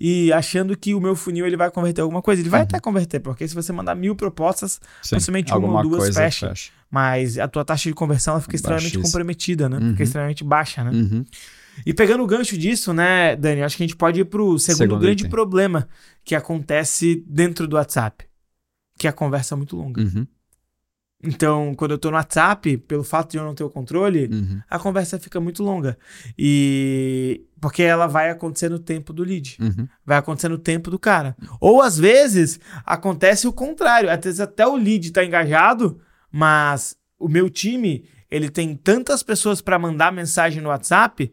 e 0.00 0.32
achando 0.32 0.76
que 0.76 0.94
o 0.94 1.00
meu 1.00 1.14
funil 1.14 1.46
ele 1.46 1.56
vai 1.56 1.70
converter 1.70 2.00
alguma 2.00 2.22
coisa. 2.22 2.40
Ele 2.40 2.48
vai 2.48 2.62
até 2.62 2.80
converter, 2.80 3.20
porque 3.20 3.46
se 3.46 3.54
você 3.54 3.72
mandar 3.72 3.94
mil 3.94 4.16
propostas, 4.16 4.80
Sim. 5.02 5.16
Possivelmente 5.16 5.52
uma 5.52 5.82
ou 5.82 5.88
duas 5.88 6.14
fecha. 6.14 6.52
mas 6.90 7.38
a 7.38 7.46
tua 7.46 7.64
taxa 7.64 7.88
de 7.88 7.94
conversão 7.94 8.34
ela 8.34 8.40
fica 8.40 8.56
extremamente 8.56 8.98
comprometida, 8.98 9.68
né? 9.68 9.78
Uhum. 9.78 9.90
Fica 9.90 10.02
extremamente 10.04 10.42
baixa, 10.42 10.82
né? 10.82 10.90
Uhum. 10.90 11.24
E 11.86 11.94
pegando 11.94 12.22
o 12.22 12.26
gancho 12.26 12.56
disso, 12.56 12.92
né, 12.92 13.34
Dani, 13.36 13.62
acho 13.62 13.76
que 13.76 13.82
a 13.82 13.86
gente 13.86 13.96
pode 13.96 14.20
ir 14.20 14.24
pro 14.24 14.58
segundo, 14.58 14.78
Segundo 14.78 15.00
grande 15.00 15.22
item. 15.22 15.30
problema 15.30 15.88
que 16.24 16.34
acontece 16.34 17.24
dentro 17.26 17.66
do 17.66 17.76
WhatsApp, 17.76 18.24
que 18.98 19.06
é 19.06 19.10
a 19.10 19.12
conversa 19.12 19.56
muito 19.56 19.76
longa. 19.76 20.00
Uhum. 20.02 20.26
Então, 21.24 21.72
quando 21.76 21.92
eu 21.92 21.98
tô 21.98 22.10
no 22.10 22.16
WhatsApp, 22.16 22.76
pelo 22.78 23.04
fato 23.04 23.30
de 23.30 23.36
eu 23.36 23.44
não 23.44 23.54
ter 23.54 23.62
o 23.62 23.70
controle, 23.70 24.26
Uhum. 24.26 24.60
a 24.68 24.76
conversa 24.78 25.20
fica 25.20 25.38
muito 25.40 25.62
longa. 25.62 25.96
E 26.36 27.44
porque 27.60 27.82
ela 27.84 28.08
vai 28.08 28.28
acontecer 28.28 28.68
no 28.68 28.80
tempo 28.80 29.12
do 29.12 29.22
lead, 29.22 29.56
Uhum. 29.60 29.86
vai 30.04 30.18
acontecer 30.18 30.48
no 30.48 30.58
tempo 30.58 30.90
do 30.90 30.98
cara. 30.98 31.36
Ou 31.60 31.80
às 31.80 31.96
vezes 31.96 32.58
acontece 32.84 33.46
o 33.46 33.52
contrário, 33.52 34.10
às 34.10 34.18
vezes 34.20 34.40
até 34.40 34.66
o 34.66 34.74
lead 34.74 35.12
tá 35.12 35.24
engajado, 35.24 36.00
mas 36.28 36.96
o 37.20 37.28
meu 37.28 37.48
time, 37.48 38.04
ele 38.28 38.50
tem 38.50 38.74
tantas 38.74 39.22
pessoas 39.22 39.60
para 39.60 39.78
mandar 39.78 40.12
mensagem 40.12 40.60
no 40.60 40.70
WhatsApp 40.70 41.32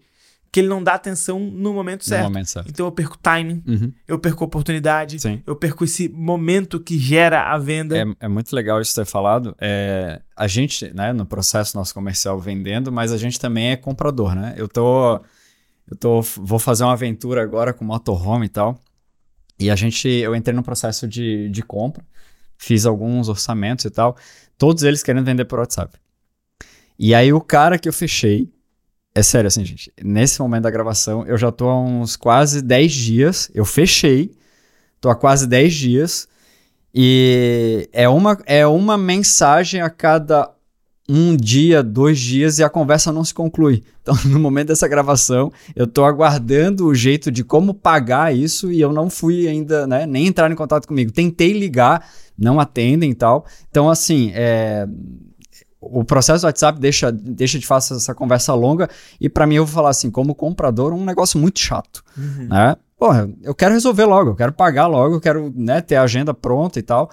que 0.51 0.59
ele 0.61 0.67
não 0.67 0.81
dá 0.83 0.95
atenção 0.95 1.39
no 1.39 1.73
momento 1.73 2.01
No 2.01 2.07
certo. 2.07 2.23
momento 2.23 2.47
certo. 2.47 2.69
Então 2.69 2.85
eu 2.87 2.91
perco 2.91 3.17
timing, 3.19 3.63
Uhum. 3.67 3.93
eu 4.07 4.17
perco 4.17 4.43
oportunidade, 4.43 5.19
Sim. 5.19 5.43
eu 5.45 5.55
perco 5.55 5.83
esse 5.83 6.09
momento 6.09 6.79
que 6.79 6.97
gera 6.97 7.43
a 7.53 7.57
venda. 7.57 7.97
É, 7.97 8.05
é 8.21 8.27
muito 8.27 8.55
legal 8.55 8.81
isso 8.81 8.95
ter 8.95 9.05
falado. 9.05 9.55
É, 9.61 10.21
a 10.35 10.47
gente, 10.47 10.91
né, 10.93 11.13
no 11.13 11.25
processo 11.25 11.77
nosso 11.77 11.93
comercial 11.93 12.39
vendendo, 12.39 12.91
mas 12.91 13.11
a 13.11 13.17
gente 13.17 13.39
também 13.39 13.71
é 13.71 13.75
comprador, 13.77 14.33
né? 14.33 14.55
Eu 14.57 14.67
tô, 14.67 15.17
eu 15.89 15.95
tô, 15.99 16.21
vou 16.37 16.57
fazer 16.57 16.83
uma 16.83 16.93
aventura 16.93 17.43
agora 17.43 17.71
com 17.73 17.85
motorhome 17.85 18.47
e 18.47 18.49
tal. 18.49 18.79
E 19.59 19.69
a 19.69 19.75
gente, 19.75 20.07
eu 20.07 20.35
entrei 20.35 20.55
no 20.55 20.63
processo 20.63 21.07
de, 21.07 21.49
de 21.49 21.61
compra, 21.61 22.03
fiz 22.57 22.85
alguns 22.85 23.27
orçamentos 23.29 23.85
e 23.85 23.89
tal, 23.89 24.15
todos 24.57 24.83
eles 24.83 25.03
querendo 25.03 25.25
vender 25.25 25.45
por 25.45 25.59
WhatsApp. 25.59 25.95
E 26.97 27.13
aí 27.13 27.31
o 27.31 27.39
cara 27.41 27.77
que 27.77 27.87
eu 27.87 27.93
fechei, 27.93 28.49
é 29.19 29.23
sério 29.23 29.47
assim, 29.47 29.63
gente, 29.65 29.91
nesse 30.01 30.41
momento 30.41 30.63
da 30.63 30.71
gravação, 30.71 31.25
eu 31.25 31.37
já 31.37 31.51
tô 31.51 31.67
há 31.67 31.79
uns 31.79 32.15
quase 32.15 32.61
10 32.61 32.91
dias, 32.91 33.51
eu 33.53 33.65
fechei, 33.65 34.31
tô 34.99 35.09
há 35.09 35.15
quase 35.15 35.45
10 35.47 35.73
dias, 35.73 36.27
e 36.93 37.87
é 37.93 38.09
uma, 38.09 38.37
é 38.45 38.65
uma 38.65 38.97
mensagem 38.97 39.81
a 39.81 39.89
cada 39.89 40.49
um 41.07 41.35
dia, 41.35 41.81
dois 41.81 42.19
dias 42.19 42.59
e 42.59 42.63
a 42.63 42.69
conversa 42.69 43.11
não 43.11 43.23
se 43.23 43.33
conclui. 43.33 43.83
Então, 44.01 44.15
no 44.25 44.39
momento 44.39 44.67
dessa 44.67 44.87
gravação, 44.87 45.51
eu 45.75 45.85
estou 45.85 46.05
aguardando 46.05 46.85
o 46.85 46.93
jeito 46.93 47.31
de 47.31 47.43
como 47.43 47.73
pagar 47.73 48.35
isso 48.35 48.71
e 48.71 48.79
eu 48.79 48.93
não 48.93 49.09
fui 49.09 49.47
ainda, 49.47 49.87
né, 49.87 50.05
nem 50.05 50.27
entrar 50.27 50.51
em 50.51 50.55
contato 50.55 50.87
comigo. 50.87 51.11
Tentei 51.11 51.51
ligar, 51.51 52.07
não 52.37 52.59
atendem 52.59 53.09
e 53.09 53.15
tal. 53.15 53.45
Então, 53.69 53.89
assim, 53.89 54.31
é, 54.35 54.87
o 55.81 56.03
processo 56.03 56.41
do 56.41 56.45
WhatsApp 56.47 56.79
deixa, 56.79 57.11
deixa 57.11 57.57
de 57.57 57.65
fazer 57.65 57.95
essa 57.95 58.13
conversa 58.13 58.53
longa 58.53 58.89
e 59.19 59.29
para 59.29 59.47
mim 59.47 59.55
eu 59.55 59.65
vou 59.65 59.73
falar 59.73 59.89
assim, 59.89 60.11
como 60.11 60.35
comprador, 60.35 60.93
um 60.93 61.05
negócio 61.05 61.39
muito 61.39 61.59
chato, 61.59 62.03
uhum. 62.17 62.47
né? 62.49 62.75
Porra, 62.97 63.29
eu 63.41 63.55
quero 63.55 63.73
resolver 63.73 64.03
logo, 64.03 64.31
eu 64.31 64.35
quero 64.35 64.51
pagar 64.51 64.87
logo, 64.87 65.15
eu 65.15 65.21
quero 65.21 65.53
né, 65.55 65.79
ter 65.79 65.95
a 65.95 66.03
agenda 66.03 66.33
pronta 66.33 66.79
e 66.79 66.81
tal. 66.81 67.09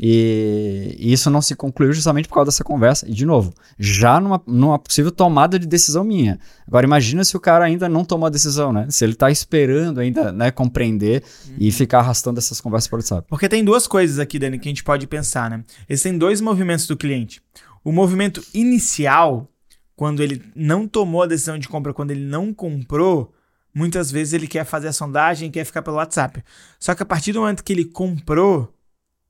E, 0.00 0.96
isso 0.98 1.28
não 1.28 1.42
se 1.42 1.54
concluiu 1.56 1.92
justamente 1.92 2.28
por 2.28 2.34
causa 2.34 2.50
dessa 2.50 2.62
conversa. 2.62 3.08
E, 3.08 3.12
de 3.12 3.24
novo, 3.26 3.52
já 3.78 4.20
numa, 4.20 4.40
numa 4.46 4.78
possível 4.78 5.10
tomada 5.10 5.58
de 5.58 5.66
decisão 5.66 6.04
minha. 6.04 6.38
Agora, 6.66 6.86
imagina 6.86 7.24
se 7.24 7.36
o 7.36 7.40
cara 7.40 7.64
ainda 7.64 7.88
não 7.88 8.04
tomou 8.04 8.26
a 8.26 8.30
decisão, 8.30 8.72
né? 8.72 8.86
Se 8.90 9.04
ele 9.04 9.14
está 9.14 9.30
esperando 9.30 9.98
ainda 9.98 10.30
né, 10.30 10.50
compreender 10.50 11.24
uhum. 11.48 11.54
e 11.58 11.72
ficar 11.72 11.98
arrastando 11.98 12.38
essas 12.38 12.60
conversas 12.60 12.88
por 12.88 12.96
WhatsApp. 12.96 13.26
Porque 13.28 13.48
tem 13.48 13.64
duas 13.64 13.86
coisas 13.86 14.18
aqui, 14.18 14.38
Dani, 14.38 14.58
que 14.58 14.68
a 14.68 14.70
gente 14.70 14.84
pode 14.84 15.06
pensar, 15.06 15.50
né? 15.50 15.64
Existem 15.88 16.16
dois 16.16 16.40
movimentos 16.40 16.86
do 16.86 16.96
cliente. 16.96 17.42
O 17.84 17.92
movimento 17.92 18.42
inicial, 18.52 19.50
quando 19.96 20.22
ele 20.22 20.42
não 20.54 20.86
tomou 20.86 21.22
a 21.22 21.26
decisão 21.26 21.58
de 21.58 21.68
compra, 21.68 21.94
quando 21.94 22.10
ele 22.10 22.24
não 22.24 22.52
comprou, 22.52 23.32
muitas 23.74 24.10
vezes 24.10 24.32
ele 24.32 24.46
quer 24.46 24.64
fazer 24.64 24.88
a 24.88 24.92
sondagem, 24.92 25.50
quer 25.50 25.64
ficar 25.64 25.82
pelo 25.82 25.96
WhatsApp. 25.96 26.42
Só 26.78 26.94
que 26.94 27.02
a 27.02 27.06
partir 27.06 27.32
do 27.32 27.40
momento 27.40 27.64
que 27.64 27.72
ele 27.72 27.84
comprou, 27.84 28.74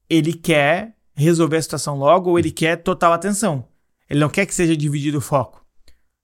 ele 0.08 0.32
quer 0.32 0.94
resolver 1.14 1.56
a 1.56 1.62
situação 1.62 1.96
logo 1.96 2.30
ou 2.30 2.38
ele 2.38 2.50
quer 2.50 2.76
total 2.76 3.12
atenção. 3.12 3.66
Ele 4.08 4.20
não 4.20 4.28
quer 4.28 4.46
que 4.46 4.54
seja 4.54 4.76
dividido 4.76 5.18
o 5.18 5.20
foco. 5.20 5.64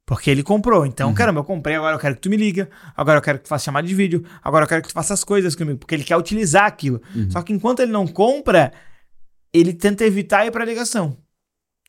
Porque 0.07 0.31
ele 0.31 0.43
comprou. 0.43 0.85
Então, 0.85 1.09
uhum. 1.09 1.15
caramba, 1.15 1.41
eu 1.41 1.45
comprei, 1.45 1.77
agora 1.77 1.97
eu 1.97 1.99
quero 1.99 2.15
que 2.15 2.21
tu 2.21 2.31
me 2.31 2.37
liga, 2.37 2.69
agora 2.97 3.19
eu 3.19 3.23
quero 3.23 3.39
que 3.39 3.45
tu 3.45 3.49
faça 3.49 3.65
chamada 3.65 3.87
de 3.87 3.95
vídeo, 3.95 4.25
agora 4.43 4.65
eu 4.65 4.69
quero 4.69 4.83
que 4.83 4.89
tu 4.89 4.95
faça 4.95 5.15
as 5.15 5.25
coisas 5.25 5.55
comigo, 5.55 5.79
porque 5.79 5.95
ele 5.95 6.05
quer 6.05 6.17
utilizar 6.17 6.67
aquilo. 6.67 7.01
Uhum. 7.15 7.31
Só 7.31 7.43
que 7.43 7.53
enquanto 7.53 7.81
ele 7.81 7.93
não 7.93 8.07
compra, 8.07 8.73
ele 9.53 9.73
tenta 9.73 10.05
evitar 10.05 10.47
ir 10.47 10.51
para 10.51 10.65
ligação. 10.65 11.17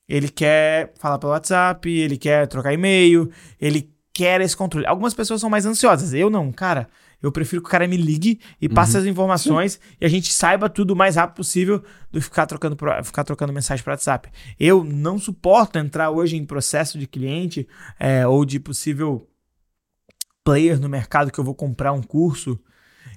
Ele 0.07 0.29
quer 0.29 0.93
falar 1.00 1.17
pelo 1.17 1.31
WhatsApp, 1.31 1.89
ele 1.89 2.17
quer 2.17 2.47
trocar 2.47 2.74
e-mail, 2.74 3.31
ele 3.59 3.91
quer 4.13 4.39
esse 4.41 4.55
controle. 4.55 4.85
Algumas 4.85 5.13
pessoas 5.13 5.41
são 5.41 5.50
mais 5.50 5.65
ansiosas. 5.65 6.13
Eu 6.13 6.29
não, 6.29 6.51
cara. 6.51 6.88
Eu 7.21 7.31
prefiro 7.31 7.62
que 7.62 7.67
o 7.67 7.71
cara 7.71 7.88
me 7.88 7.97
ligue 7.97 8.39
e 8.62 8.69
passe 8.69 8.95
uhum. 8.95 9.01
as 9.01 9.07
informações 9.07 9.79
e 10.00 10.05
a 10.05 10.09
gente 10.09 10.31
saiba 10.31 10.69
tudo 10.69 10.91
o 10.91 10.95
mais 10.95 11.15
rápido 11.15 11.38
possível 11.38 11.83
do 12.12 12.19
que 12.19 12.25
ficar 12.25 12.45
trocando, 12.45 12.77
ficar 13.03 13.24
trocando 13.24 13.51
mensagem 13.51 13.83
para 13.83 13.93
WhatsApp. 13.93 14.29
Eu 14.59 14.83
não 14.83 15.17
suporto 15.17 15.79
entrar 15.79 16.12
hoje 16.12 16.38
em 16.38 16.45
processo 16.45 17.00
de 17.00 17.07
cliente 17.07 17.67
é, 18.00 18.27
ou 18.27 18.45
de 18.45 18.59
possível 18.59 19.27
player 20.43 20.79
no 20.79 20.88
mercado 20.88 21.31
que 21.31 21.39
eu 21.39 21.43
vou 21.43 21.55
comprar 21.55 21.93
um 21.93 22.03
curso 22.03 22.59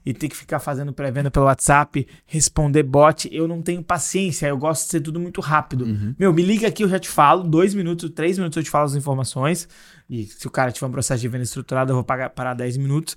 e 0.04 0.12
ter 0.12 0.28
que 0.28 0.36
ficar 0.36 0.58
fazendo 0.58 0.92
pré-venda 0.92 1.30
pelo 1.30 1.46
WhatsApp, 1.46 2.06
responder 2.26 2.82
bot. 2.82 3.28
Eu 3.32 3.46
não 3.48 3.62
tenho 3.62 3.82
paciência, 3.82 4.46
eu 4.46 4.56
gosto 4.56 4.84
de 4.84 4.90
ser 4.90 5.00
tudo 5.00 5.20
muito 5.20 5.40
rápido. 5.40 5.84
Uhum. 5.84 6.14
Meu, 6.18 6.32
me 6.32 6.42
liga 6.42 6.68
aqui, 6.68 6.84
eu 6.84 6.88
já 6.88 6.98
te 6.98 7.08
falo. 7.08 7.44
Dois 7.44 7.74
minutos, 7.74 8.10
três 8.10 8.38
minutos 8.38 8.56
eu 8.56 8.62
te 8.62 8.70
falo 8.70 8.84
as 8.84 8.94
informações. 8.94 9.68
E 10.08 10.24
se 10.24 10.46
o 10.46 10.50
cara 10.50 10.72
tiver 10.72 10.86
um 10.86 10.92
processo 10.92 11.20
de 11.20 11.28
venda 11.28 11.44
estruturado, 11.44 11.92
eu 11.92 11.96
vou 11.96 12.04
pagar, 12.04 12.30
parar 12.30 12.54
10 12.54 12.78
minutos 12.78 13.16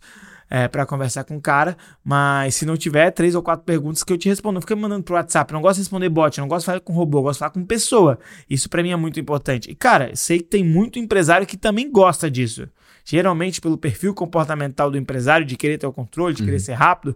é, 0.50 0.68
para 0.68 0.86
conversar 0.86 1.24
com 1.24 1.38
o 1.38 1.42
cara. 1.42 1.78
Mas 2.04 2.56
se 2.56 2.66
não 2.66 2.76
tiver, 2.76 3.10
três 3.12 3.34
ou 3.34 3.42
quatro 3.42 3.66
perguntas 3.66 4.04
que 4.04 4.12
eu 4.12 4.18
te 4.18 4.28
respondo. 4.28 4.56
Não 4.56 4.62
fica 4.62 4.76
me 4.76 4.82
mandando 4.82 5.04
pro 5.04 5.16
WhatsApp. 5.16 5.52
Eu 5.52 5.56
não 5.56 5.62
gosto 5.62 5.76
de 5.76 5.82
responder 5.82 6.10
bot, 6.10 6.38
não 6.40 6.48
gosto 6.50 6.62
de 6.62 6.66
falar 6.66 6.80
com 6.82 6.92
robô, 6.92 7.20
eu 7.20 7.24
gosto 7.24 7.38
de 7.38 7.40
falar 7.40 7.52
com 7.52 7.66
pessoa. 7.66 8.20
Isso 8.50 8.70
para 8.70 8.84
mim 8.84 8.92
é 8.92 8.96
muito 8.98 9.20
importante. 9.20 9.72
E, 9.72 9.76
cara, 9.76 10.14
sei 10.16 10.40
que 10.40 10.46
tem 10.46 10.64
muito 10.64 11.00
empresário 11.00 11.48
que 11.48 11.56
também 11.56 11.90
gosta 11.90 12.30
disso. 12.30 12.68
Geralmente, 13.12 13.60
pelo 13.60 13.78
perfil 13.78 14.14
comportamental 14.14 14.90
do 14.90 14.98
empresário, 14.98 15.46
de 15.46 15.58
querer 15.58 15.78
ter 15.78 15.86
o 15.86 15.92
controle, 15.92 16.34
de 16.34 16.42
uhum. 16.42 16.46
querer 16.46 16.62
ser 16.62 16.76
rápido, 16.76 17.14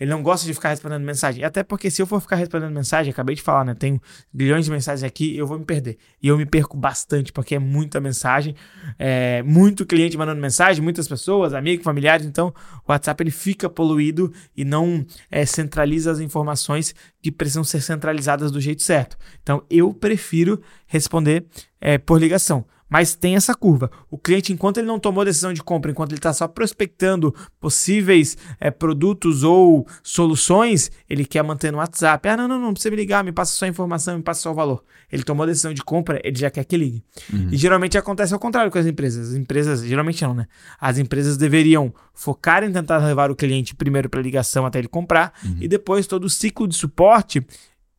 ele 0.00 0.10
não 0.10 0.20
gosta 0.20 0.44
de 0.44 0.52
ficar 0.52 0.70
respondendo 0.70 1.04
mensagem. 1.04 1.44
Até 1.44 1.62
porque 1.62 1.88
se 1.88 2.02
eu 2.02 2.06
for 2.06 2.20
ficar 2.20 2.34
respondendo 2.34 2.72
mensagem, 2.72 3.12
acabei 3.12 3.36
de 3.36 3.42
falar, 3.42 3.64
né? 3.64 3.72
Tenho 3.72 4.02
bilhões 4.34 4.64
de 4.64 4.72
mensagens 4.72 5.04
aqui, 5.04 5.36
eu 5.36 5.46
vou 5.46 5.56
me 5.56 5.64
perder. 5.64 5.98
E 6.20 6.26
eu 6.26 6.36
me 6.36 6.44
perco 6.44 6.76
bastante, 6.76 7.32
porque 7.32 7.54
é 7.54 7.60
muita 7.60 8.00
mensagem, 8.00 8.56
é 8.98 9.40
muito 9.44 9.86
cliente 9.86 10.18
mandando 10.18 10.40
mensagem, 10.40 10.82
muitas 10.82 11.06
pessoas, 11.06 11.54
amigos, 11.54 11.84
familiares. 11.84 12.26
Então, 12.26 12.52
o 12.84 12.90
WhatsApp 12.90 13.22
ele 13.22 13.30
fica 13.30 13.70
poluído 13.70 14.32
e 14.56 14.64
não 14.64 15.06
é, 15.30 15.46
centraliza 15.46 16.10
as 16.10 16.18
informações 16.18 16.92
que 17.22 17.30
precisam 17.30 17.62
ser 17.62 17.82
centralizadas 17.82 18.50
do 18.50 18.60
jeito 18.60 18.82
certo. 18.82 19.16
Então, 19.44 19.62
eu 19.70 19.94
prefiro 19.94 20.60
responder 20.88 21.46
é, 21.80 21.98
por 21.98 22.20
ligação. 22.20 22.66
Mas 22.88 23.14
tem 23.14 23.34
essa 23.34 23.54
curva. 23.54 23.90
O 24.10 24.16
cliente, 24.16 24.52
enquanto 24.52 24.78
ele 24.78 24.86
não 24.86 24.98
tomou 24.98 25.24
decisão 25.24 25.52
de 25.52 25.62
compra, 25.62 25.90
enquanto 25.90 26.12
ele 26.12 26.18
está 26.18 26.32
só 26.32 26.46
prospectando 26.46 27.34
possíveis 27.60 28.36
é, 28.60 28.70
produtos 28.70 29.42
ou 29.42 29.86
soluções, 30.02 30.90
ele 31.10 31.24
quer 31.24 31.42
manter 31.42 31.72
no 31.72 31.78
WhatsApp. 31.78 32.28
Ah, 32.28 32.36
não, 32.36 32.46
não, 32.46 32.60
não 32.60 32.72
precisa 32.72 32.90
me 32.90 32.96
ligar, 32.96 33.24
me 33.24 33.32
passa 33.32 33.54
só 33.54 33.64
a 33.64 33.68
informação, 33.68 34.16
me 34.16 34.22
passa 34.22 34.42
só 34.42 34.52
o 34.52 34.54
valor. 34.54 34.84
Ele 35.10 35.24
tomou 35.24 35.44
a 35.44 35.46
decisão 35.46 35.74
de 35.74 35.82
compra, 35.82 36.20
ele 36.22 36.38
já 36.38 36.50
quer 36.50 36.64
que 36.64 36.76
ligue. 36.76 37.02
Uhum. 37.32 37.48
E 37.50 37.56
geralmente 37.56 37.98
acontece 37.98 38.32
ao 38.32 38.38
contrário 38.38 38.70
com 38.70 38.78
as 38.78 38.86
empresas. 38.86 39.30
As 39.30 39.34
empresas, 39.34 39.82
geralmente 39.82 40.22
não, 40.22 40.34
né? 40.34 40.46
As 40.80 40.98
empresas 40.98 41.36
deveriam 41.36 41.92
focar 42.14 42.62
em 42.62 42.72
tentar 42.72 42.98
levar 42.98 43.30
o 43.30 43.36
cliente 43.36 43.74
primeiro 43.74 44.08
para 44.08 44.20
ligação 44.22 44.64
até 44.64 44.78
ele 44.78 44.88
comprar 44.88 45.32
uhum. 45.44 45.56
e 45.60 45.68
depois 45.68 46.06
todo 46.06 46.24
o 46.24 46.30
ciclo 46.30 46.68
de 46.68 46.76
suporte. 46.76 47.44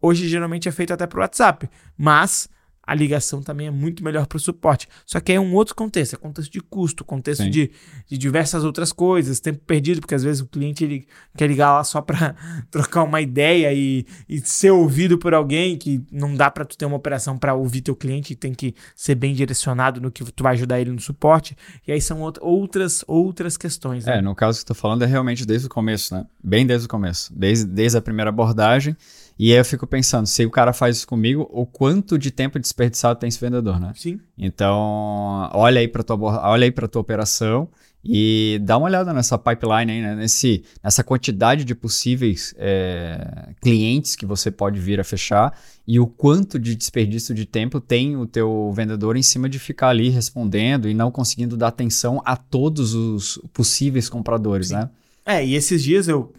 Hoje 0.01 0.27
geralmente 0.27 0.69
é 0.69 0.71
feito 0.71 0.93
até 0.93 1.07
para 1.07 1.17
o 1.17 1.21
WhatsApp, 1.21 1.67
mas 1.97 2.47
a 2.87 2.95
ligação 2.95 3.41
também 3.41 3.67
é 3.67 3.71
muito 3.71 4.01
melhor 4.01 4.25
para 4.25 4.37
o 4.37 4.39
suporte. 4.39 4.87
Só 5.05 5.19
que 5.19 5.33
é 5.33 5.39
um 5.39 5.53
outro 5.53 5.75
contexto, 5.75 6.13
é 6.13 6.17
contexto 6.17 6.49
de 6.49 6.61
custo, 6.61 7.03
contexto 7.03 7.49
de, 7.49 7.69
de, 8.07 8.17
diversas 8.17 8.63
outras 8.63 8.93
coisas, 8.93 9.41
tempo 9.41 9.59
perdido, 9.65 9.99
porque 9.99 10.15
às 10.15 10.23
vezes 10.23 10.41
o 10.41 10.47
cliente 10.47 10.85
ele 10.85 11.05
quer 11.35 11.47
ligar 11.47 11.73
lá 11.73 11.83
só 11.83 12.01
para 12.01 12.33
trocar 12.71 13.03
uma 13.03 13.19
ideia 13.19 13.73
e, 13.73 14.05
e, 14.29 14.39
ser 14.39 14.71
ouvido 14.71 15.17
por 15.17 15.33
alguém 15.33 15.77
que 15.77 16.01
não 16.09 16.33
dá 16.33 16.49
para 16.49 16.63
tu 16.63 16.77
ter 16.77 16.85
uma 16.85 16.95
operação 16.95 17.37
para 17.37 17.53
ouvir 17.53 17.81
teu 17.81 17.95
cliente, 17.95 18.35
tem 18.35 18.53
que 18.53 18.73
ser 18.95 19.15
bem 19.15 19.33
direcionado 19.33 19.99
no 19.99 20.09
que 20.09 20.23
tu 20.31 20.41
vai 20.41 20.53
ajudar 20.53 20.79
ele 20.79 20.91
no 20.91 21.01
suporte. 21.01 21.57
E 21.85 21.91
aí 21.91 21.99
são 21.99 22.21
outras 22.39 23.03
outras 23.05 23.57
questões. 23.57 24.05
Né? 24.05 24.19
É, 24.19 24.21
no 24.21 24.33
caso 24.33 24.59
que 24.59 24.65
tu 24.65 24.73
falando 24.73 25.03
é 25.03 25.05
realmente 25.05 25.45
desde 25.45 25.67
o 25.67 25.69
começo, 25.69 26.15
né? 26.15 26.25
Bem 26.41 26.65
desde 26.65 26.85
o 26.85 26.89
começo, 26.89 27.33
desde, 27.35 27.65
desde 27.65 27.97
a 27.97 28.01
primeira 28.01 28.29
abordagem. 28.29 28.95
E 29.39 29.51
aí 29.51 29.57
eu 29.57 29.65
fico 29.65 29.85
pensando, 29.85 30.25
se 30.25 30.45
o 30.45 30.49
cara 30.49 30.73
faz 30.73 30.97
isso 30.97 31.07
comigo, 31.07 31.47
o 31.51 31.65
quanto 31.65 32.17
de 32.17 32.31
tempo 32.31 32.59
desperdiçado 32.59 33.19
tem 33.19 33.27
esse 33.27 33.39
vendedor, 33.39 33.79
né? 33.79 33.91
Sim. 33.95 34.19
Então, 34.37 35.49
olha 35.53 35.79
aí 35.79 35.87
para 35.87 36.03
tua 36.03 36.17
olha 36.49 36.65
aí 36.65 36.71
para 36.71 36.87
tua 36.87 37.01
operação 37.01 37.69
e 38.03 38.59
dá 38.63 38.77
uma 38.77 38.85
olhada 38.85 39.11
nessa 39.13 39.37
pipeline 39.37 39.91
aí, 39.91 40.01
né? 40.01 40.15
Nesse, 40.15 40.63
nessa 40.83 41.03
quantidade 41.03 41.65
de 41.65 41.75
possíveis 41.75 42.55
é, 42.57 43.49
clientes 43.61 44.15
que 44.15 44.25
você 44.25 44.49
pode 44.49 44.79
vir 44.79 44.99
a 44.99 45.03
fechar 45.03 45.55
e 45.85 45.99
o 45.99 46.07
quanto 46.07 46.57
de 46.57 46.73
desperdício 46.73 47.35
de 47.35 47.45
tempo 47.45 47.79
tem 47.79 48.15
o 48.15 48.25
teu 48.25 48.71
vendedor 48.73 49.17
em 49.17 49.23
cima 49.23 49.49
de 49.49 49.59
ficar 49.59 49.89
ali 49.89 50.09
respondendo 50.09 50.89
e 50.89 50.93
não 50.93 51.11
conseguindo 51.11 51.57
dar 51.57 51.67
atenção 51.67 52.21
a 52.25 52.35
todos 52.35 52.93
os 52.93 53.39
possíveis 53.53 54.09
compradores, 54.09 54.69
Sim. 54.69 54.75
né? 54.75 54.89
É, 55.25 55.45
e 55.45 55.55
esses 55.55 55.83
dias 55.83 56.07
eu 56.07 56.33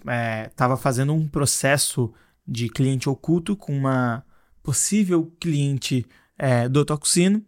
estava 0.48 0.72
é, 0.72 0.76
fazendo 0.78 1.12
um 1.12 1.28
processo 1.28 2.10
de 2.48 2.70
cliente 2.70 3.08
oculto 3.08 3.54
com 3.54 3.76
uma 3.76 4.24
possível 4.62 5.30
cliente 5.38 6.06
é, 6.38 6.68
do 6.68 6.84
Toxino. 6.84 7.44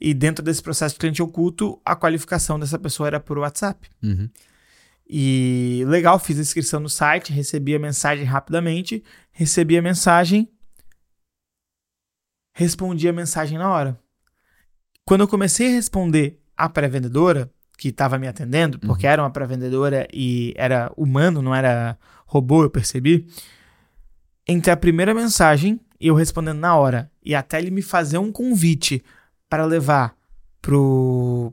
E 0.00 0.14
dentro 0.14 0.44
desse 0.44 0.62
processo 0.62 0.94
de 0.94 1.00
cliente 1.00 1.22
oculto, 1.22 1.80
a 1.84 1.96
qualificação 1.96 2.58
dessa 2.58 2.78
pessoa 2.78 3.06
era 3.06 3.18
por 3.18 3.38
WhatsApp. 3.38 3.88
Uhum. 4.02 4.28
E 5.08 5.84
legal, 5.86 6.18
fiz 6.18 6.38
a 6.38 6.42
inscrição 6.42 6.80
no 6.80 6.88
site, 6.88 7.32
recebi 7.32 7.74
a 7.74 7.78
mensagem 7.78 8.24
rapidamente, 8.24 9.02
recebi 9.32 9.76
a 9.76 9.82
mensagem, 9.82 10.48
respondi 12.54 13.08
a 13.08 13.12
mensagem 13.12 13.58
na 13.58 13.70
hora. 13.70 13.98
Quando 15.04 15.22
eu 15.22 15.28
comecei 15.28 15.68
a 15.68 15.72
responder 15.72 16.40
a 16.56 16.68
pré-vendedora, 16.68 17.50
que 17.76 17.88
estava 17.88 18.18
me 18.18 18.28
atendendo, 18.28 18.78
porque 18.78 19.06
uhum. 19.06 19.12
era 19.12 19.22
uma 19.22 19.30
pré-vendedora 19.30 20.06
e 20.12 20.54
era 20.56 20.92
humano, 20.96 21.42
não 21.42 21.54
era 21.54 21.98
robô, 22.26 22.62
eu 22.62 22.70
percebi 22.70 23.26
entre 24.46 24.70
a 24.70 24.76
primeira 24.76 25.14
mensagem 25.14 25.80
e 26.00 26.08
eu 26.08 26.14
respondendo 26.14 26.58
na 26.58 26.76
hora 26.76 27.10
e 27.24 27.34
até 27.34 27.58
ele 27.58 27.70
me 27.70 27.82
fazer 27.82 28.18
um 28.18 28.30
convite 28.30 29.02
para 29.48 29.64
levar 29.64 30.14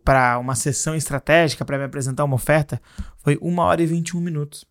para 0.03 0.39
uma 0.39 0.55
sessão 0.55 0.95
estratégica 0.95 1.65
para 1.65 1.77
me 1.77 1.83
apresentar 1.83 2.23
uma 2.23 2.35
oferta 2.35 2.81
foi 3.17 3.37
uma 3.41 3.63
hora 3.63 3.81
e 3.81 3.85
21 3.85 4.21
minutos. 4.21 4.65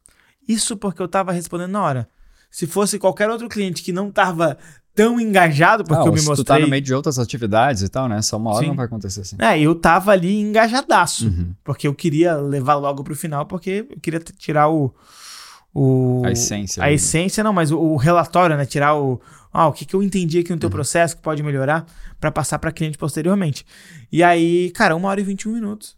Isso 0.49 0.77
porque 0.77 1.01
eu 1.01 1.07
estava 1.07 1.31
respondendo 1.31 1.73
na 1.73 1.83
hora. 1.83 2.09
Se 2.51 2.67
fosse 2.67 2.99
qualquer 2.99 3.29
outro 3.29 3.49
cliente 3.49 3.83
que 3.83 3.93
não 3.93 4.09
estava 4.09 4.59
tão 4.95 5.21
engajado, 5.21 5.85
porque 5.85 6.03
ah, 6.03 6.07
eu 6.07 6.13
me 6.13 6.23
mostrei... 6.23 6.37
Tu 6.37 6.45
tá 6.45 6.59
no 6.59 6.69
meio 6.69 6.83
de 6.83 6.93
outras 6.93 7.19
atividades 7.19 7.83
e 7.83 7.89
tal, 7.89 8.09
né? 8.09 8.21
Só 8.23 8.37
uma 8.37 8.51
hora 8.51 8.63
Sim. 8.63 8.69
não 8.69 8.75
vai 8.75 8.87
acontecer 8.87 9.21
assim. 9.21 9.37
É, 9.39 9.61
eu 9.61 9.75
tava 9.75 10.11
ali 10.11 10.41
engajadaço, 10.41 11.29
uhum. 11.29 11.55
porque 11.63 11.87
eu 11.87 11.95
queria 11.95 12.37
levar 12.37 12.75
logo 12.75 13.05
pro 13.05 13.15
final, 13.15 13.47
porque 13.47 13.87
eu 13.89 14.01
queria 14.01 14.21
tirar 14.21 14.69
o, 14.69 14.93
o 15.75 16.23
A 16.25 16.33
essência. 16.33 16.83
a 16.83 16.87
ali. 16.87 16.95
essência 16.95 17.45
não, 17.45 17.53
mas 17.53 17.71
o, 17.71 17.79
o 17.79 17.97
relatório, 17.97 18.57
né? 18.57 18.67
Tirar 18.67 18.97
o 18.97 19.21
ah, 19.53 19.67
o 19.67 19.73
que, 19.73 19.85
que 19.85 19.95
eu 19.95 20.03
entendi 20.03 20.39
aqui 20.39 20.53
no 20.53 20.59
teu 20.59 20.71
processo 20.71 21.17
que 21.17 21.23
pode 21.23 21.43
melhorar 21.43 21.85
para 22.21 22.31
passar 22.31 22.59
para 22.59 22.71
cliente 22.71 22.97
posteriormente. 22.97 23.67
E 24.11 24.23
aí, 24.23 24.71
cara, 24.71 24.95
uma 24.95 25.09
hora 25.09 25.21
e 25.21 25.25
21 25.25 25.53
minutos. 25.53 25.97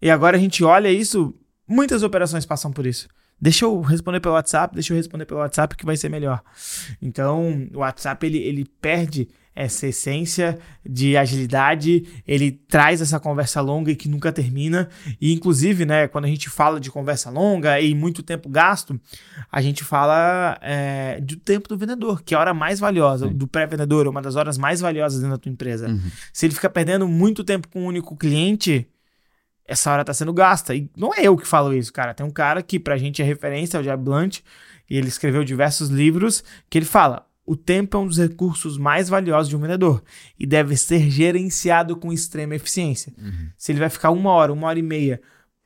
E 0.00 0.08
agora 0.08 0.36
a 0.36 0.40
gente 0.40 0.62
olha 0.62 0.90
isso, 0.90 1.34
muitas 1.66 2.02
operações 2.02 2.46
passam 2.46 2.70
por 2.70 2.86
isso. 2.86 3.08
Deixa 3.40 3.64
eu 3.64 3.80
responder 3.80 4.20
pelo 4.20 4.34
WhatsApp, 4.34 4.74
deixa 4.74 4.92
eu 4.92 4.96
responder 4.96 5.26
pelo 5.26 5.40
WhatsApp 5.40 5.76
que 5.76 5.84
vai 5.84 5.96
ser 5.96 6.08
melhor. 6.08 6.42
Então, 7.02 7.68
o 7.74 7.78
WhatsApp 7.78 8.24
ele, 8.24 8.38
ele 8.38 8.64
perde 8.80 9.28
essa 9.56 9.86
essência 9.86 10.58
de 10.84 11.16
agilidade, 11.16 12.06
ele 12.28 12.52
traz 12.52 13.00
essa 13.00 13.18
conversa 13.18 13.62
longa 13.62 13.90
e 13.90 13.96
que 13.96 14.06
nunca 14.06 14.30
termina. 14.30 14.90
E 15.18 15.32
inclusive, 15.32 15.86
né, 15.86 16.06
quando 16.06 16.26
a 16.26 16.28
gente 16.28 16.50
fala 16.50 16.78
de 16.78 16.90
conversa 16.90 17.30
longa 17.30 17.80
e 17.80 17.94
muito 17.94 18.22
tempo 18.22 18.50
gasto, 18.50 19.00
a 19.50 19.62
gente 19.62 19.82
fala 19.82 20.58
é, 20.60 21.18
do 21.22 21.36
tempo 21.36 21.70
do 21.70 21.78
vendedor, 21.78 22.22
que 22.22 22.34
é 22.34 22.36
a 22.36 22.40
hora 22.40 22.52
mais 22.52 22.78
valiosa, 22.78 23.28
Sim. 23.28 23.34
do 23.34 23.48
pré-vendedor, 23.48 24.06
uma 24.06 24.20
das 24.20 24.36
horas 24.36 24.58
mais 24.58 24.80
valiosas 24.80 25.20
dentro 25.20 25.36
da 25.36 25.40
tua 25.40 25.50
empresa. 25.50 25.88
Uhum. 25.88 26.00
Se 26.34 26.44
ele 26.44 26.54
fica 26.54 26.68
perdendo 26.68 27.08
muito 27.08 27.42
tempo 27.42 27.66
com 27.68 27.80
um 27.80 27.86
único 27.86 28.14
cliente, 28.14 28.86
essa 29.66 29.90
hora 29.90 30.04
tá 30.04 30.12
sendo 30.12 30.34
gasta. 30.34 30.74
E 30.74 30.90
não 30.94 31.14
é 31.14 31.22
eu 31.22 31.34
que 31.34 31.48
falo 31.48 31.72
isso, 31.72 31.90
cara. 31.92 32.12
Tem 32.12 32.26
um 32.26 32.30
cara 32.30 32.62
que 32.62 32.78
pra 32.78 32.98
gente 32.98 33.22
é 33.22 33.24
referência, 33.24 33.78
é 33.78 33.80
o 33.80 33.82
Jeb 33.82 34.02
Blunt, 34.02 34.40
e 34.88 34.98
ele 34.98 35.08
escreveu 35.08 35.42
diversos 35.42 35.88
livros 35.88 36.44
que 36.68 36.76
ele 36.76 36.84
fala: 36.84 37.25
o 37.46 37.56
tempo 37.56 37.96
é 37.96 38.00
um 38.00 38.06
dos 38.06 38.18
recursos 38.18 38.76
mais 38.76 39.08
valiosos 39.08 39.48
de 39.48 39.56
um 39.56 39.60
vendedor 39.60 40.02
e 40.38 40.44
deve 40.46 40.76
ser 40.76 41.08
gerenciado 41.08 41.96
com 41.96 42.12
extrema 42.12 42.54
eficiência. 42.56 43.14
Uhum. 43.16 43.48
Se 43.56 43.72
ele 43.72 43.78
vai 43.78 43.88
ficar 43.88 44.10
uma 44.10 44.30
hora, 44.30 44.52
uma 44.52 44.66
hora 44.66 44.78
e 44.78 44.82
meia 44.82 45.20